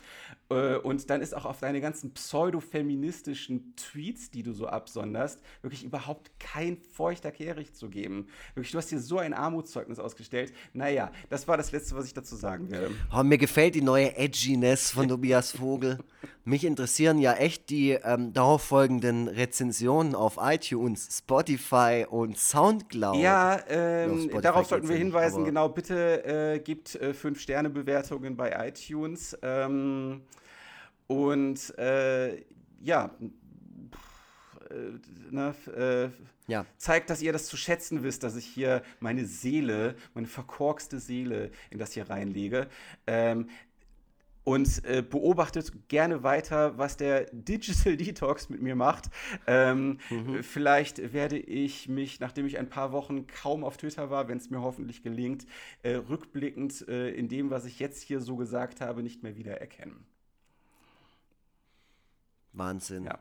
Äh, 0.50 0.76
und 0.78 1.10
dann 1.10 1.22
ist 1.22 1.36
auch 1.36 1.46
auf 1.46 1.60
deine 1.60 1.82
ganzen 1.82 2.14
pseudo-feministischen 2.14 3.76
Tweets, 3.76 4.30
die 4.30 4.44
du 4.44 4.54
so 4.54 4.68
absonderst, 4.68 5.42
wirklich 5.62 5.84
überhaupt 5.84 6.32
kein 6.40 6.78
feuchter 6.78 7.32
Kehricht 7.32 7.76
zu 7.76 7.90
geben. 7.90 8.28
Wirklich, 8.54 8.72
du 8.72 8.78
hast 8.78 8.92
dir 8.92 9.00
so 9.00 9.18
ein 9.18 9.34
Armutszeugnis 9.34 10.00
ausgestellt. 10.00 10.54
Naja, 10.74 11.12
das 11.30 11.48
war 11.48 11.58
das 11.58 11.72
Letzte, 11.72 11.96
was 11.96 12.06
ich 12.06 12.14
dazu 12.14 12.36
sagen 12.36 12.70
werde. 12.70 12.92
Oh, 13.16 13.24
mir 13.24 13.38
gefällt 13.38 13.76
die 13.76 13.82
neue 13.82 14.16
Edginess 14.16 14.92
von 14.92 15.08
Tobias 15.08 15.52
Vogel. 15.52 15.98
Mich 16.44 16.64
interessieren 16.64 17.18
ja 17.18 17.34
echt 17.34 17.72
die 17.72 17.92
ähm, 17.92 18.32
darauf 18.32 18.62
folgenden 18.62 19.28
Rezensionen 19.28 20.14
auf 20.14 20.38
iTunes, 20.40 21.18
Spotify 21.18 22.06
und 22.08 22.38
Soundcloud. 22.38 23.18
Ja, 23.18 23.60
ähm, 23.68 24.30
darauf 24.42 24.68
sollten 24.68 24.88
wir 24.88 24.96
hinweisen. 24.96 25.44
Genau, 25.44 25.70
bitte 25.70 26.24
äh, 26.24 26.60
gebt 26.60 26.96
äh, 26.96 27.14
5-Sterne-Bewertungen 27.20 28.36
bei 28.38 28.68
iTunes. 28.68 29.36
Ähm, 29.42 30.22
und 31.08 31.78
äh, 31.78 32.44
ja, 32.82 33.12
äh, 34.70 35.32
ne, 35.32 35.56
äh, 35.76 36.52
ja. 36.52 36.66
zeigt, 36.78 37.10
dass 37.10 37.22
ihr 37.22 37.34
das 37.34 37.46
zu 37.46 37.58
schätzen 37.58 38.04
wisst, 38.04 38.24
dass 38.24 38.36
ich 38.36 38.46
hier 38.46 38.84
meine 39.00 39.26
Seele, 39.26 39.96
meine 40.14 40.28
verkorkste 40.28 41.00
Seele 41.00 41.52
in 41.70 41.80
das 41.80 41.94
hier 41.94 42.10
reinlege. 42.10 42.68
Ähm, 43.08 43.50
und 44.46 44.86
äh, 44.86 45.02
beobachtet 45.02 45.90
gerne 45.90 46.22
weiter, 46.22 46.78
was 46.78 46.98
der 46.98 47.26
Digital 47.32 47.98
Detox 47.98 48.48
mit 48.48 48.62
mir 48.62 48.76
macht. 48.76 49.06
Ähm, 49.48 49.98
mhm. 50.10 50.44
Vielleicht 50.44 51.14
werde 51.14 51.38
ich 51.38 51.90
mich, 51.90 52.20
nachdem 52.20 52.46
ich 52.46 52.60
ein 52.60 52.70
paar 52.70 52.92
Wochen 52.92 53.26
kaum 53.26 53.64
auf 53.64 53.78
Twitter 53.78 54.12
war, 54.12 54.28
wenn 54.28 54.38
es 54.38 54.52
mir 54.52 54.62
hoffentlich 54.62 55.02
gelingt, 55.02 55.48
äh, 55.82 55.96
rückblickend 55.96 56.88
äh, 56.88 57.10
in 57.10 57.28
dem, 57.28 57.50
was 57.50 57.66
ich 57.66 57.80
jetzt 57.80 58.04
hier 58.04 58.22
so 58.22 58.36
gesagt 58.36 58.82
habe, 58.82 59.02
nicht 59.02 59.24
mehr 59.24 59.36
wiedererkennen. 59.36 60.06
Wahnsinn. 62.58 63.06
Ja. 63.06 63.20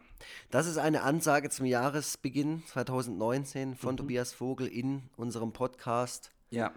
Das 0.50 0.66
ist 0.66 0.78
eine 0.78 1.02
Ansage 1.02 1.50
zum 1.50 1.66
Jahresbeginn 1.66 2.62
2019 2.66 3.76
von 3.76 3.94
mhm. 3.94 3.98
Tobias 3.98 4.32
Vogel 4.32 4.66
in 4.66 5.02
unserem 5.16 5.52
Podcast. 5.52 6.30
Ja. 6.50 6.72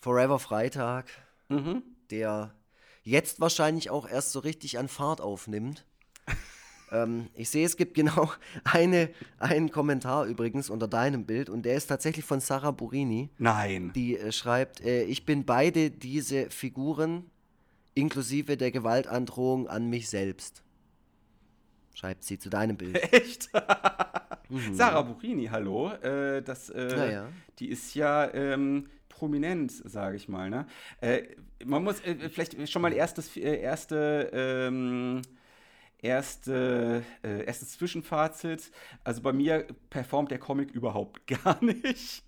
Forever 0.00 0.38
Freitag, 0.38 1.06
Mhm. 1.48 1.82
der 2.10 2.54
jetzt 3.04 3.40
wahrscheinlich 3.40 3.90
auch 3.90 4.08
erst 4.08 4.32
so 4.32 4.40
richtig 4.40 4.78
an 4.78 4.88
Fahrt 4.88 5.20
aufnimmt. 5.20 5.84
ähm, 6.90 7.28
ich 7.34 7.50
sehe, 7.50 7.64
es 7.64 7.76
gibt 7.76 7.94
genau 7.94 8.32
eine, 8.64 9.10
einen 9.38 9.70
Kommentar 9.70 10.26
übrigens 10.26 10.70
unter 10.70 10.88
deinem 10.88 11.24
Bild 11.24 11.50
und 11.50 11.62
der 11.62 11.76
ist 11.76 11.86
tatsächlich 11.86 12.24
von 12.24 12.40
Sarah 12.40 12.70
Burini. 12.70 13.30
Nein. 13.38 13.92
Die 13.94 14.16
äh, 14.16 14.32
schreibt, 14.32 14.80
äh, 14.80 15.04
ich 15.04 15.24
bin 15.24 15.44
beide 15.44 15.90
diese 15.90 16.50
Figuren 16.50 17.30
inklusive 17.94 18.56
der 18.56 18.70
Gewaltandrohung 18.70 19.68
an 19.68 19.88
mich 19.88 20.08
selbst. 20.08 20.62
Schreibt 21.94 22.24
sie 22.24 22.38
zu 22.38 22.48
deinem 22.50 22.76
Bild. 22.76 22.96
Echt? 23.12 23.50
Sarah 24.72 25.02
Burini, 25.02 25.46
hallo. 25.46 25.90
Äh, 25.92 26.42
das, 26.42 26.68
äh, 26.70 26.84
Mhm. 26.84 26.90
Ja, 26.98 27.10
ja. 27.10 27.28
Die 27.58 27.68
ist 27.68 27.94
ja 27.94 28.32
ähm, 28.34 28.88
prominent, 29.08 29.70
sage 29.72 30.16
ich 30.16 30.28
mal. 30.28 30.50
Ne? 30.50 30.66
Äh, 31.00 31.22
man 31.64 31.84
muss 31.84 32.00
äh, 32.00 32.28
vielleicht 32.28 32.68
schon 32.70 32.82
mal 32.82 32.92
erstes, 32.92 33.36
äh, 33.36 33.60
erste, 33.60 34.30
ähm, 34.32 35.22
erste, 35.98 37.02
äh, 37.22 37.44
erstes 37.44 37.72
Zwischenfazit. 37.78 38.70
Also 39.04 39.22
bei 39.22 39.32
mir 39.32 39.66
performt 39.90 40.30
der 40.30 40.38
Comic 40.38 40.70
überhaupt 40.72 41.26
gar 41.44 41.62
nicht. 41.62 42.24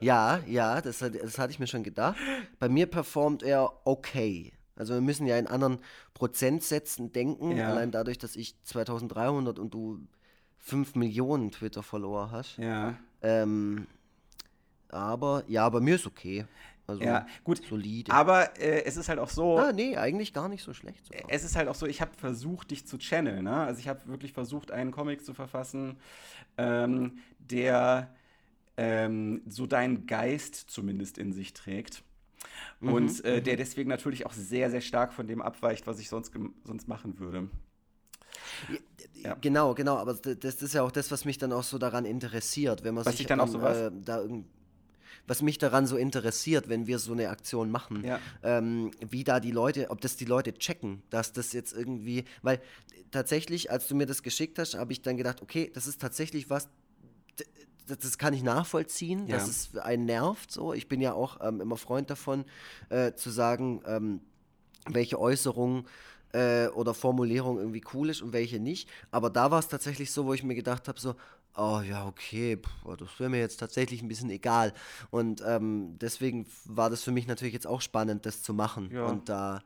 Ja, 0.00 0.40
ja, 0.46 0.80
das, 0.80 0.98
das 0.98 1.38
hatte 1.38 1.52
ich 1.52 1.60
mir 1.60 1.68
schon 1.68 1.84
gedacht. 1.84 2.16
Bei 2.58 2.68
mir 2.68 2.86
performt 2.86 3.42
er 3.42 3.70
okay. 3.86 4.52
Also 4.76 4.94
wir 4.94 5.00
müssen 5.00 5.26
ja 5.26 5.38
in 5.38 5.46
anderen 5.46 5.78
Prozentsätzen 6.14 7.12
denken, 7.12 7.56
Ja. 7.56 7.70
allein 7.70 7.90
dadurch, 7.90 8.18
dass 8.18 8.36
ich 8.36 8.60
2300 8.64 9.58
und 9.58 9.72
du 9.72 10.00
5 10.58 10.94
Millionen 10.96 11.50
Twitter-Follower 11.52 12.30
hast. 12.30 12.56
Ja. 12.58 12.96
Ähm, 13.22 13.86
aber 14.88 15.44
ja, 15.48 15.68
bei 15.68 15.80
mir 15.80 15.94
ist 15.96 16.06
okay. 16.06 16.46
Also 16.86 17.02
Ja, 17.02 17.26
gut. 17.44 17.62
solide. 17.66 18.12
Aber 18.12 18.58
äh, 18.60 18.84
es 18.84 18.96
ist 18.96 19.08
halt 19.08 19.18
auch 19.18 19.30
so. 19.30 19.58
ah, 19.58 19.72
nee, 19.72 19.96
eigentlich 19.96 20.32
gar 20.34 20.48
nicht 20.48 20.62
so 20.62 20.74
schlecht. 20.74 21.06
Sogar. 21.06 21.22
Es 21.28 21.42
ist 21.44 21.56
halt 21.56 21.68
auch 21.68 21.74
so, 21.74 21.86
ich 21.86 22.00
habe 22.02 22.10
versucht, 22.16 22.70
dich 22.70 22.86
zu 22.86 22.98
channeln. 22.98 23.44
Ne? 23.44 23.56
Also 23.56 23.80
ich 23.80 23.88
habe 23.88 24.06
wirklich 24.06 24.32
versucht, 24.34 24.70
einen 24.70 24.90
Comic 24.90 25.24
zu 25.24 25.32
verfassen, 25.32 25.96
ähm, 26.58 27.18
der 27.38 28.14
ähm, 28.76 29.40
so 29.48 29.66
deinen 29.66 30.06
Geist 30.06 30.54
zumindest 30.56 31.16
in 31.16 31.32
sich 31.32 31.54
trägt. 31.54 32.02
Und 32.80 33.24
äh, 33.24 33.40
der 33.42 33.56
deswegen 33.56 33.88
natürlich 33.88 34.26
auch 34.26 34.32
sehr, 34.32 34.70
sehr 34.70 34.80
stark 34.80 35.12
von 35.12 35.26
dem 35.26 35.40
abweicht, 35.40 35.86
was 35.86 35.98
ich 35.98 36.08
sonst, 36.08 36.32
sonst 36.64 36.88
machen 36.88 37.18
würde. 37.18 37.48
Ja. 39.14 39.34
Genau, 39.40 39.74
genau, 39.74 39.96
aber 39.96 40.14
das 40.14 40.62
ist 40.62 40.74
ja 40.74 40.82
auch 40.82 40.92
das, 40.92 41.10
was 41.10 41.24
mich 41.24 41.38
dann 41.38 41.52
auch 41.52 41.62
so 41.62 41.78
daran 41.78 42.04
interessiert, 42.04 42.84
wenn 42.84 42.94
man 42.94 43.04
Was 43.06 43.16
sich 43.16 43.26
dann 43.26 43.40
auch 43.40 43.48
so 43.48 43.62
was? 43.62 43.78
äh, 43.78 43.90
da 44.04 44.24
was 45.26 45.40
mich 45.40 45.56
daran 45.56 45.86
so 45.86 45.96
interessiert, 45.96 46.68
wenn 46.68 46.86
wir 46.86 46.98
so 46.98 47.12
eine 47.12 47.30
Aktion 47.30 47.70
machen, 47.70 48.04
Ja. 48.04 48.20
ähm, 48.42 48.90
wie 49.00 49.24
da 49.24 49.40
die 49.40 49.52
Leute, 49.52 49.88
ob 49.90 50.02
das 50.02 50.16
die 50.16 50.26
Leute 50.26 50.52
checken, 50.52 51.02
dass 51.08 51.32
das 51.32 51.54
jetzt 51.54 51.72
irgendwie, 51.72 52.24
weil 52.42 52.60
tatsächlich, 53.10 53.70
als 53.70 53.88
du 53.88 53.94
mir 53.94 54.06
das 54.06 54.22
geschickt 54.22 54.58
hast, 54.58 54.74
habe 54.74 54.92
ich 54.92 55.00
dann 55.00 55.16
gedacht, 55.16 55.40
okay, 55.40 55.70
das 55.72 55.86
ist 55.86 56.00
tatsächlich 56.00 56.50
was, 56.50 56.68
das, 57.86 57.98
das 57.98 58.18
kann 58.18 58.32
ich 58.34 58.42
nachvollziehen, 58.42 59.28
dass 59.28 59.44
Ja. 59.44 59.50
es 59.50 59.76
einen 59.78 60.04
nervt. 60.06 60.50
So, 60.50 60.72
ich 60.72 60.88
bin 60.88 61.00
ja 61.00 61.12
auch 61.14 61.38
ähm, 61.46 61.60
immer 61.60 61.76
Freund 61.76 62.10
davon, 62.10 62.44
äh, 62.88 63.12
zu 63.14 63.30
sagen, 63.30 63.82
ähm, 63.86 64.20
welche 64.86 65.18
Äußerung 65.20 65.86
äh, 66.32 66.66
oder 66.68 66.94
Formulierung 66.94 67.58
irgendwie 67.58 67.82
cool 67.94 68.10
ist 68.10 68.22
und 68.22 68.32
welche 68.32 68.58
nicht. 68.60 68.88
Aber 69.10 69.30
da 69.30 69.50
war 69.50 69.58
es 69.58 69.68
tatsächlich 69.68 70.10
so, 70.12 70.26
wo 70.26 70.34
ich 70.34 70.42
mir 70.42 70.54
gedacht 70.54 70.88
habe, 70.88 70.98
so, 71.00 71.14
oh 71.56 71.80
ja, 71.80 72.06
okay, 72.06 72.56
pff, 72.56 72.96
das 72.98 73.08
wäre 73.20 73.30
mir 73.30 73.38
jetzt 73.38 73.58
tatsächlich 73.60 74.02
ein 74.02 74.08
bisschen 74.08 74.30
egal. 74.30 74.72
Und 75.10 75.42
ähm, 75.46 75.96
deswegen 76.00 76.46
war 76.64 76.90
das 76.90 77.02
für 77.02 77.12
mich 77.12 77.26
natürlich 77.26 77.54
jetzt 77.54 77.66
auch 77.66 77.80
spannend, 77.80 78.26
das 78.26 78.42
zu 78.42 78.52
machen 78.52 78.90
Ja. 78.92 79.06
und 79.06 79.28
da 79.28 79.62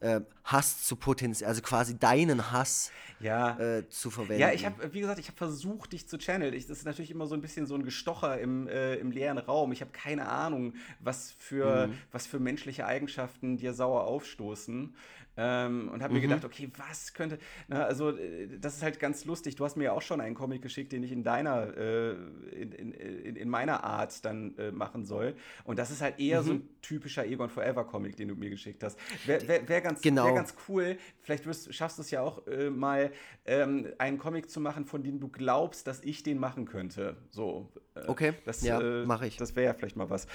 äh, 0.00 0.20
Hass 0.44 0.84
zu 0.84 0.96
potenzieren, 0.96 1.48
also 1.48 1.62
quasi 1.62 1.98
deinen 1.98 2.50
Hass 2.52 2.90
Ja. 3.20 3.58
äh, 3.58 3.88
zu 3.88 4.10
verwenden. 4.10 4.40
Ja, 4.40 4.52
ich 4.52 4.64
habe, 4.64 4.92
wie 4.94 5.00
gesagt, 5.00 5.18
ich 5.18 5.28
habe 5.28 5.36
versucht, 5.36 5.92
dich 5.92 6.08
zu 6.08 6.18
channeln. 6.18 6.54
Ich, 6.54 6.66
das 6.66 6.78
ist 6.78 6.84
natürlich 6.86 7.10
immer 7.10 7.26
so 7.26 7.34
ein 7.34 7.40
bisschen 7.42 7.66
so 7.66 7.74
ein 7.74 7.84
Gestocher 7.84 8.38
im, 8.40 8.66
äh, 8.66 8.94
im 8.96 9.10
leeren 9.10 9.38
Raum. 9.38 9.72
Ich 9.72 9.80
habe 9.82 9.90
keine 9.92 10.28
Ahnung, 10.28 10.74
was 11.00 11.32
für, 11.38 11.88
Mhm. 11.88 11.94
was 12.12 12.26
für 12.26 12.40
menschliche 12.40 12.86
Eigenschaften 12.86 13.56
dir 13.56 13.74
sauer 13.74 14.04
aufstoßen. 14.04 14.94
Ähm, 15.42 15.88
und 15.88 15.98
Mhm. 15.98 16.02
habe 16.02 16.12
mir 16.14 16.20
gedacht, 16.20 16.44
okay, 16.44 16.70
was 16.76 17.14
könnte. 17.14 17.38
Na, 17.68 17.84
also, 17.84 18.10
äh, 18.10 18.58
das 18.60 18.76
ist 18.76 18.82
halt 18.82 19.00
ganz 19.00 19.24
lustig. 19.24 19.56
Du 19.56 19.64
hast 19.64 19.76
mir 19.76 19.84
ja 19.84 19.92
auch 19.92 20.02
schon 20.02 20.20
einen 20.20 20.34
Comic 20.34 20.60
geschickt, 20.60 20.92
den 20.92 21.02
ich 21.02 21.12
in 21.12 21.22
deiner, 21.22 21.74
äh, 21.76 22.10
in, 22.52 22.72
in, 22.72 22.92
in, 22.92 23.36
in 23.36 23.48
meiner 23.48 23.82
Art 23.82 24.22
dann 24.26 24.54
äh, 24.58 24.70
machen 24.70 25.06
soll. 25.06 25.34
Und 25.64 25.78
das 25.78 25.90
ist 25.90 26.02
halt 26.02 26.20
eher 26.20 26.42
Mhm. 26.42 26.46
so 26.46 26.52
ein 26.52 26.68
typischer 26.82 27.24
Egon 27.24 27.48
Forever 27.48 27.84
Comic, 27.84 28.16
den 28.16 28.28
du 28.28 28.34
mir 28.34 28.50
geschickt 28.50 28.82
hast. 28.84 28.98
Wäre 29.24 29.48
wär, 29.48 29.66
wär 29.68 29.80
ganz, 29.80 30.02
Genau. 30.02 30.26
wär 30.26 30.34
ganz 30.34 30.54
cool. 30.68 30.98
Vielleicht 31.22 31.46
wirst, 31.46 31.72
schaffst 31.74 31.96
du 31.96 32.02
es 32.02 32.10
ja 32.10 32.20
auch 32.20 32.46
äh, 32.46 32.68
mal, 32.68 33.10
ähm, 33.46 33.88
einen 33.98 34.18
Comic 34.18 34.50
zu 34.50 34.60
machen, 34.60 34.84
von 34.84 35.02
dem 35.02 35.20
du 35.20 35.28
glaubst, 35.28 35.86
dass 35.86 36.02
ich 36.04 36.22
den 36.22 36.38
machen 36.38 36.66
könnte. 36.66 37.16
So. 37.30 37.72
Äh, 37.94 38.00
Okay, 38.06 38.34
das, 38.44 38.62
ja, 38.62 38.80
äh, 38.80 39.04
mach 39.04 39.22
ich. 39.22 39.36
Das 39.36 39.56
wäre 39.56 39.66
ja 39.66 39.74
vielleicht 39.74 39.96
mal 39.96 40.08
was. 40.10 40.26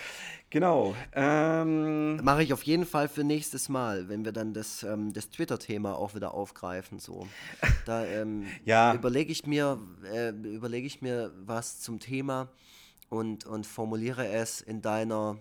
Genau. 0.49 0.93
Ähm, 1.13 2.17
Mache 2.17 2.43
ich 2.43 2.53
auf 2.53 2.63
jeden 2.63 2.85
Fall 2.85 3.07
für 3.07 3.23
nächstes 3.23 3.69
Mal, 3.69 4.09
wenn 4.09 4.25
wir 4.25 4.31
dann 4.31 4.53
das, 4.53 4.83
ähm, 4.83 5.13
das 5.13 5.29
Twitter-Thema 5.29 5.95
auch 5.95 6.15
wieder 6.15 6.33
aufgreifen. 6.33 6.99
So. 6.99 7.27
Da 7.85 8.03
ähm, 8.05 8.45
Ja. 8.65 8.93
überlege 8.93 9.31
ich, 9.31 9.45
mir, 9.45 9.79
äh, 10.11 10.29
überleg 10.29 10.85
ich 10.85 11.01
mir 11.01 11.31
was 11.45 11.79
zum 11.81 11.99
Thema 11.99 12.49
und, 13.09 13.45
und 13.45 13.67
formuliere 13.67 14.27
es 14.27 14.59
in 14.61 14.81
deiner 14.81 15.37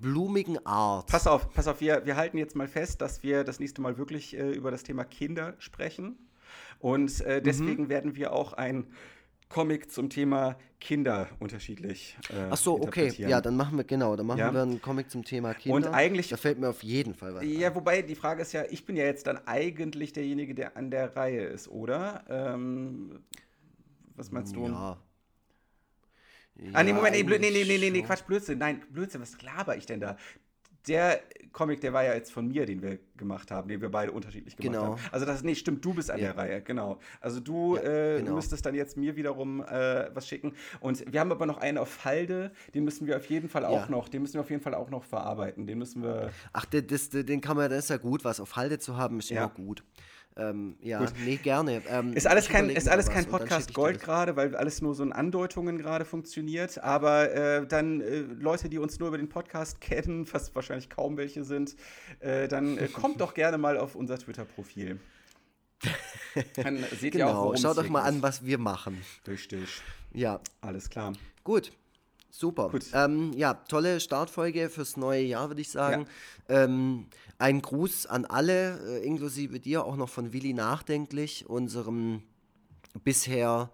blumigen 0.00 0.64
Art. 0.64 1.08
pass 1.08 1.26
auf, 1.26 1.52
pass 1.52 1.66
auf, 1.66 1.80
wir, 1.80 2.06
wir 2.06 2.16
halten 2.16 2.38
jetzt 2.38 2.54
mal 2.56 2.68
fest, 2.68 3.00
dass 3.00 3.22
wir 3.22 3.44
das 3.44 3.58
nächste 3.60 3.80
Mal 3.82 3.98
wirklich 3.98 4.36
äh, 4.36 4.50
über 4.50 4.70
das 4.70 4.82
Thema 4.82 5.04
Kinder 5.04 5.54
sprechen. 5.58 6.16
Und 6.78 7.20
äh, 7.20 7.40
Mhm. 7.40 7.44
deswegen 7.44 7.44
deswegen 7.44 7.88
werden 7.88 8.16
wir 8.16 8.32
auch 8.32 8.52
ein 8.54 8.86
Comic 9.52 9.90
zum 9.92 10.08
Thema 10.08 10.56
Kinder 10.80 11.28
unterschiedlich. 11.38 12.16
Äh, 12.30 12.48
Ach 12.50 12.56
so, 12.56 12.80
okay. 12.80 13.12
Ja, 13.18 13.40
dann 13.42 13.54
machen 13.56 13.76
wir 13.76 13.84
genau, 13.84 14.16
dann 14.16 14.26
machen 14.26 14.38
Ja. 14.38 14.52
wir 14.52 14.62
einen 14.62 14.80
Comic 14.80 15.10
zum 15.10 15.24
Thema 15.24 15.52
Kinder. 15.52 15.76
Und 15.76 15.86
eigentlich- 15.88 16.30
da 16.30 16.38
fällt 16.38 16.58
mir 16.58 16.70
auf 16.70 16.82
jeden 16.82 17.14
Fall 17.14 17.34
was. 17.34 17.44
Ja, 17.44 17.74
wobei 17.74 18.00
die 18.00 18.14
Frage 18.14 18.40
ist 18.42 18.52
ja, 18.52 18.64
ich 18.70 18.86
bin 18.86 18.96
ja 18.96 19.04
jetzt 19.04 19.26
dann 19.26 19.38
eigentlich 19.46 20.14
derjenige, 20.14 20.54
der 20.54 20.76
an 20.78 20.90
der 20.90 21.14
Reihe 21.14 21.42
ist, 21.44 21.68
oder? 21.68 22.24
Ähm, 22.30 23.20
was 24.16 24.30
meinst 24.32 24.56
du? 24.56 24.66
Ja. 24.66 24.98
Ah, 26.74 26.82
nee, 26.82 26.92
Moment, 26.92 27.14
nee, 27.16 27.22
blöd, 27.22 27.40
nee, 27.40 27.50
nee, 27.50 27.64
nee, 27.78 27.90
nee. 27.90 28.02
Quatsch, 28.02 28.24
Blödsinn. 28.26 28.58
Nein, 28.58 28.82
Blödsinn, 28.90 29.20
was 29.20 29.40
laber 29.42 29.76
ich 29.76 29.86
denn 29.86 30.00
da? 30.00 30.16
Der 30.88 31.20
Comic, 31.52 31.80
der 31.80 31.92
war 31.92 32.02
ja 32.02 32.14
jetzt 32.14 32.32
von 32.32 32.48
mir, 32.48 32.66
den 32.66 32.82
wir 32.82 32.98
gemacht 33.16 33.50
haben, 33.50 33.68
den 33.68 33.80
wir 33.80 33.90
beide 33.90 34.10
unterschiedlich 34.10 34.56
gemacht 34.56 34.72
Genau. 34.74 34.92
haben. 34.94 35.00
Also 35.12 35.26
das, 35.26 35.42
nee, 35.44 35.54
stimmt, 35.54 35.84
du 35.84 35.94
bist 35.94 36.10
an 36.10 36.18
Ja. 36.18 36.32
der 36.32 36.36
Reihe, 36.38 36.62
genau. 36.62 36.98
Also 37.20 37.38
du 37.40 37.76
Ja, 37.76 37.82
äh, 37.82 38.18
genau. 38.20 38.34
müsstest 38.34 38.66
dann 38.66 38.74
jetzt 38.74 38.96
mir 38.96 39.14
wiederum 39.14 39.60
äh, 39.62 40.10
was 40.14 40.26
schicken. 40.26 40.54
Und 40.80 41.04
wir 41.12 41.20
haben 41.20 41.30
aber 41.30 41.46
noch 41.46 41.58
einen 41.58 41.78
auf 41.78 42.04
Halde, 42.04 42.50
den 42.74 42.84
müssen 42.84 43.06
wir 43.06 43.16
auf 43.16 43.26
jeden 43.26 43.48
Fall 43.48 43.64
auch 43.64 43.82
Ja. 43.84 43.90
noch, 43.90 44.08
den 44.08 44.22
müssen 44.22 44.34
wir 44.34 44.40
auf 44.40 44.50
jeden 44.50 44.62
Fall 44.62 44.74
auch 44.74 44.90
noch 44.90 45.04
verarbeiten. 45.04 45.66
Den 45.66 45.78
müssen 45.78 46.02
wir. 46.02 46.30
Ach, 46.52 46.64
das, 46.64 46.82
das, 47.10 47.10
den 47.10 47.40
kann 47.40 47.56
man, 47.56 47.70
das 47.70 47.84
ist 47.84 47.90
ja 47.90 47.98
gut, 47.98 48.24
was 48.24 48.40
auf 48.40 48.56
Halde 48.56 48.78
zu 48.78 48.96
haben, 48.96 49.18
ist 49.20 49.30
Ja. 49.30 49.44
immer 49.44 49.54
gut. 49.54 49.84
Ähm, 50.36 50.76
ja, 50.80 51.00
Gut. 51.00 51.12
nee, 51.24 51.36
gerne. 51.36 51.82
Ähm, 51.88 52.14
Ist 52.14 52.26
alles 52.26 52.48
kein, 52.48 52.70
ist 52.70 52.88
alles 52.88 53.10
kein 53.10 53.26
Podcast 53.26 53.74
Gold 53.74 54.00
gerade, 54.00 54.34
weil 54.36 54.56
alles 54.56 54.80
nur 54.80 54.94
so 54.94 55.02
in 55.02 55.12
Andeutungen 55.12 55.78
gerade 55.78 56.04
funktioniert. 56.04 56.82
Aber 56.82 57.30
äh, 57.32 57.66
dann 57.66 58.00
äh, 58.00 58.20
Leute, 58.20 58.68
die 58.68 58.78
uns 58.78 58.98
nur 58.98 59.08
über 59.08 59.18
den 59.18 59.28
Podcast 59.28 59.80
kennen, 59.80 60.26
was 60.32 60.54
wahrscheinlich 60.54 60.88
kaum 60.88 61.16
welche 61.16 61.44
sind, 61.44 61.76
äh, 62.20 62.48
dann 62.48 62.78
äh, 62.78 62.88
kommt 62.88 63.20
doch 63.20 63.34
gerne 63.34 63.58
mal 63.58 63.76
auf 63.76 63.94
unser 63.94 64.18
Twitter-Profil. 64.18 64.98
Dann 66.54 66.78
seht 66.98 67.16
ihr 67.16 67.26
auch, 67.26 67.52
Genau, 67.52 67.56
schaut 67.56 67.82
hier 67.82 67.90
mal 67.90 68.02
an, 68.02 68.22
was 68.22 68.44
wir 68.44 68.56
machen. 68.56 69.02
Richtig. 69.26 69.82
Ja, 70.12 70.40
Alles 70.60 70.88
klar. 70.88 71.12
gut. 71.42 71.72
Super. 72.34 72.70
Ähm, 72.94 73.32
ja, 73.34 73.52
tolle 73.52 74.00
Startfolge 74.00 74.70
fürs 74.70 74.96
neue 74.96 75.22
Jahr, 75.22 75.48
würde 75.48 75.60
ich 75.60 75.68
sagen. 75.68 76.06
Ähm, 76.48 77.06
ein 77.38 77.60
Gruß 77.60 78.06
an 78.06 78.24
alle, 78.24 79.00
äh, 79.00 79.06
inklusive 79.06 79.60
dir, 79.60 79.84
auch 79.84 79.96
noch 79.96 80.08
von 80.08 80.32
Willi 80.32 80.54
Nachdenklich, 80.54 81.44
unserem 81.46 82.22
bisher 83.04 83.70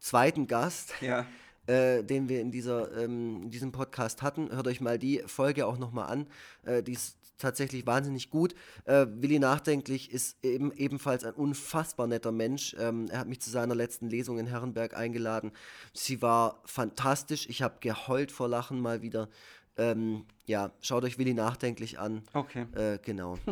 zweiten 0.00 0.46
Gast. 0.46 0.94
Ja. 1.02 1.26
äh, 1.66 2.02
den 2.02 2.30
wir 2.30 2.40
in, 2.40 2.50
dieser, 2.50 2.96
ähm, 2.96 3.42
in 3.42 3.50
diesem 3.50 3.70
Podcast 3.70 4.22
hatten. 4.22 4.50
Hört 4.50 4.66
euch 4.66 4.80
mal 4.80 4.98
die 4.98 5.22
Folge 5.26 5.66
auch 5.66 5.76
nochmal 5.76 6.08
an. 6.08 6.26
Äh, 6.64 6.82
die 6.82 6.92
ist 6.92 7.17
tatsächlich 7.38 7.86
wahnsinnig 7.86 8.30
gut. 8.30 8.54
Äh, 8.84 9.06
Willi 9.08 9.38
Nachdenklich 9.38 10.10
ist 10.10 10.36
eben, 10.44 10.72
ebenfalls 10.72 11.24
ein 11.24 11.34
unfassbar 11.34 12.06
netter 12.06 12.32
Mensch. 12.32 12.76
Ähm, 12.78 13.06
er 13.10 13.20
hat 13.20 13.28
mich 13.28 13.40
zu 13.40 13.50
seiner 13.50 13.74
letzten 13.74 14.08
Lesung 14.08 14.38
in 14.38 14.46
Herrenberg 14.46 14.96
eingeladen. 14.96 15.52
Sie 15.94 16.20
war 16.20 16.60
fantastisch. 16.64 17.48
Ich 17.48 17.62
habe 17.62 17.76
geheult 17.80 18.32
vor 18.32 18.48
Lachen 18.48 18.80
mal 18.80 19.02
wieder. 19.02 19.28
Ähm, 19.76 20.26
ja, 20.46 20.72
schaut 20.80 21.04
euch 21.04 21.18
Willi 21.18 21.34
Nachdenklich 21.34 21.98
an. 21.98 22.22
Okay. 22.32 22.66
Äh, 22.74 22.98
genau. 23.02 23.38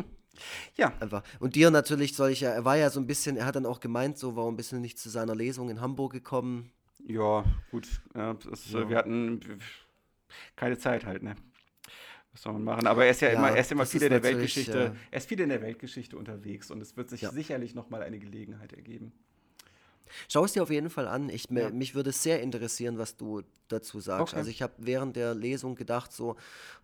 Ja. 0.75 0.93
Einfach. 0.99 1.23
Und 1.39 1.55
dir 1.55 1.71
natürlich 1.71 2.15
soll 2.15 2.29
ich 2.29 2.41
ja, 2.41 2.51
er 2.51 2.63
war 2.63 2.77
ja 2.77 2.91
so 2.91 2.99
ein 2.99 3.07
bisschen, 3.07 3.37
er 3.37 3.47
hat 3.47 3.55
dann 3.55 3.65
auch 3.65 3.79
gemeint, 3.79 4.19
so 4.19 4.35
warum 4.35 4.55
bist 4.55 4.71
du 4.71 4.75
nicht 4.75 4.99
zu 4.99 5.09
seiner 5.09 5.33
Lesung 5.33 5.71
in 5.71 5.81
Hamburg 5.81 6.13
gekommen? 6.13 6.71
Ja, 7.07 7.43
gut. 7.71 7.87
Ja, 8.13 8.35
das, 8.35 8.71
äh, 8.71 8.87
Wir 8.87 8.97
hatten. 8.97 9.39
keine 10.55 10.77
Zeit 10.77 11.07
halt, 11.07 11.23
ne? 11.23 11.35
Was 12.37 12.43
soll 12.43 12.53
man 12.53 12.63
machen? 12.63 12.85
Aber 12.85 13.03
er 13.03 13.09
ist 13.09 13.21
ja, 13.21 13.29
ja 13.29 13.33
immer, 13.33 13.49
er 13.49 13.61
ist 13.61 13.71
immer 13.71 13.87
viel 13.87 14.03
in 14.03 14.11
der 14.11 14.21
Weltgeschichte, 14.21 14.79
äh, 14.79 14.91
er 15.09 15.17
ist 15.17 15.27
viel 15.27 15.39
in 15.39 15.49
der 15.49 15.59
Weltgeschichte 15.59 16.15
unterwegs 16.15 16.69
und 16.69 16.81
es 16.81 16.95
wird 16.95 17.09
sich 17.09 17.21
ja. 17.21 17.31
sicherlich 17.31 17.73
nochmal 17.73 18.03
eine 18.03 18.19
Gelegenheit 18.19 18.73
ergeben. 18.73 19.11
Schau 20.29 20.45
es 20.45 20.53
dir 20.53 20.61
auf 20.61 20.69
jeden 20.69 20.91
Fall 20.91 21.07
an. 21.07 21.29
Ich, 21.29 21.49
ja. 21.49 21.71
Mich 21.71 21.95
würde 21.95 22.11
sehr 22.11 22.41
interessieren, 22.41 22.99
was 22.99 23.17
du 23.17 23.41
dazu 23.69 23.99
sagst. 23.99 24.33
Okay. 24.33 24.35
Also 24.37 24.51
ich 24.51 24.61
habe 24.61 24.73
während 24.77 25.15
der 25.15 25.33
Lesung 25.33 25.73
gedacht, 25.73 26.13
so, 26.13 26.35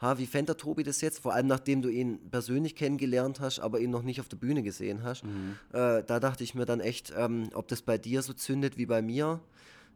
ha, 0.01 0.17
wie 0.17 0.25
fände 0.25 0.53
der 0.53 0.57
Tobi 0.57 0.81
das 0.81 1.01
jetzt? 1.01 1.19
Vor 1.19 1.33
allem 1.33 1.47
nachdem 1.47 1.83
du 1.83 1.89
ihn 1.89 2.19
persönlich 2.31 2.75
kennengelernt 2.75 3.39
hast, 3.39 3.59
aber 3.59 3.79
ihn 3.79 3.91
noch 3.91 4.01
nicht 4.01 4.19
auf 4.19 4.27
der 4.27 4.37
Bühne 4.37 4.63
gesehen 4.63 5.03
hast. 5.03 5.23
Mhm. 5.23 5.55
Äh, 5.71 6.03
da 6.03 6.19
dachte 6.19 6.43
ich 6.43 6.55
mir 6.55 6.65
dann 6.65 6.79
echt, 6.79 7.13
ähm, 7.15 7.49
ob 7.53 7.67
das 7.67 7.83
bei 7.83 7.99
dir 7.99 8.23
so 8.23 8.33
zündet 8.33 8.77
wie 8.77 8.87
bei 8.87 9.03
mir. 9.03 9.39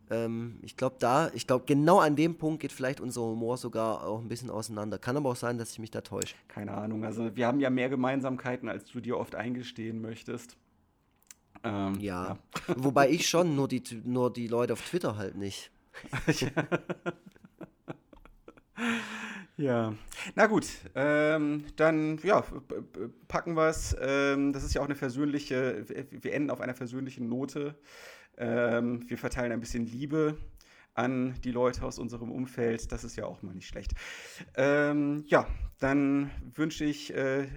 Ähm, 0.09 0.59
ich 0.61 0.77
glaube, 0.77 0.95
da, 0.99 1.29
ich 1.33 1.47
glaube, 1.47 1.65
genau 1.65 1.99
an 1.99 2.15
dem 2.15 2.37
Punkt 2.37 2.61
geht 2.61 2.71
vielleicht 2.71 3.01
unser 3.01 3.21
Humor 3.21 3.57
sogar 3.57 4.05
auch 4.05 4.21
ein 4.21 4.27
bisschen 4.27 4.49
auseinander. 4.49 4.97
Kann 4.97 5.17
aber 5.17 5.29
auch 5.29 5.35
sein, 5.35 5.57
dass 5.57 5.71
ich 5.71 5.79
mich 5.79 5.91
da 5.91 6.01
täusche. 6.01 6.35
Keine 6.47 6.73
Ahnung. 6.73 7.03
Also 7.03 7.35
wir 7.35 7.47
haben 7.47 7.59
ja 7.59 7.69
mehr 7.69 7.89
Gemeinsamkeiten, 7.89 8.69
als 8.69 8.85
du 8.89 9.01
dir 9.01 9.17
oft 9.17 9.35
eingestehen 9.35 10.01
möchtest. 10.01 10.55
Ähm, 11.63 11.95
ja. 11.99 12.27
ja. 12.27 12.37
Wobei 12.77 13.09
ich 13.09 13.27
schon, 13.27 13.55
nur 13.55 13.67
die, 13.67 13.83
nur 14.03 14.31
die 14.31 14.47
Leute 14.47 14.73
auf 14.73 14.81
Twitter 14.81 15.17
halt 15.17 15.35
nicht. 15.35 15.71
ja. 19.57 19.93
Na 20.35 20.45
gut, 20.45 20.67
ähm, 20.95 21.63
dann 21.75 22.19
ja, 22.23 22.43
packen 23.27 23.55
wir 23.55 23.69
es. 23.69 23.95
Ähm, 23.99 24.53
das 24.53 24.63
ist 24.63 24.73
ja 24.73 24.81
auch 24.81 24.85
eine 24.85 24.95
versöhnliche, 24.95 25.85
wir 26.11 26.33
enden 26.33 26.51
auf 26.51 26.61
einer 26.61 26.75
versöhnlichen 26.75 27.27
Note. 27.27 27.75
Ähm, 28.37 29.09
wir 29.09 29.17
verteilen 29.17 29.51
ein 29.51 29.59
bisschen 29.59 29.85
Liebe 29.85 30.37
an 30.93 31.35
die 31.43 31.51
Leute 31.51 31.83
aus 31.83 31.99
unserem 31.99 32.31
Umfeld. 32.31 32.91
Das 32.91 33.03
ist 33.03 33.15
ja 33.15 33.25
auch 33.25 33.41
mal 33.41 33.53
nicht 33.53 33.67
schlecht. 33.67 33.93
Ähm, 34.55 35.23
ja, 35.27 35.47
dann 35.79 36.31
wünsche 36.53 36.85
ich 36.85 37.13
äh, 37.13 37.47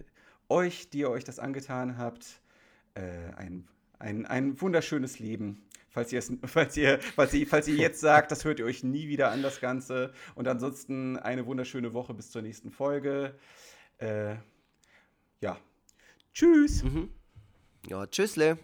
euch, 0.48 0.90
die 0.90 0.98
ihr 1.00 1.10
euch 1.10 1.24
das 1.24 1.38
angetan 1.38 1.96
habt, 1.96 2.40
äh, 2.94 3.32
ein 3.36 3.68
ein, 4.00 4.26
ein 4.26 4.60
wunderschönes 4.60 5.20
Leben. 5.20 5.62
Falls 5.88 6.12
ihr, 6.12 6.22
falls, 6.44 6.76
ihr, 6.76 6.98
falls, 7.00 7.34
ihr, 7.34 7.46
falls 7.46 7.68
ihr 7.68 7.76
jetzt 7.76 8.00
sagt, 8.00 8.32
das 8.32 8.44
hört 8.44 8.58
ihr 8.58 8.64
euch 8.64 8.82
nie 8.82 9.06
wieder 9.06 9.30
an, 9.30 9.42
das 9.42 9.60
Ganze. 9.60 10.12
Und 10.34 10.48
ansonsten 10.48 11.16
eine 11.16 11.46
wunderschöne 11.46 11.92
Woche 11.92 12.14
bis 12.14 12.30
zur 12.30 12.42
nächsten 12.42 12.70
Folge. 12.70 13.38
Äh, 13.98 14.36
ja. 15.40 15.58
Tschüss. 16.34 16.82
Mhm. 16.82 17.10
Ja, 17.88 18.06
tschüssle. 18.06 18.58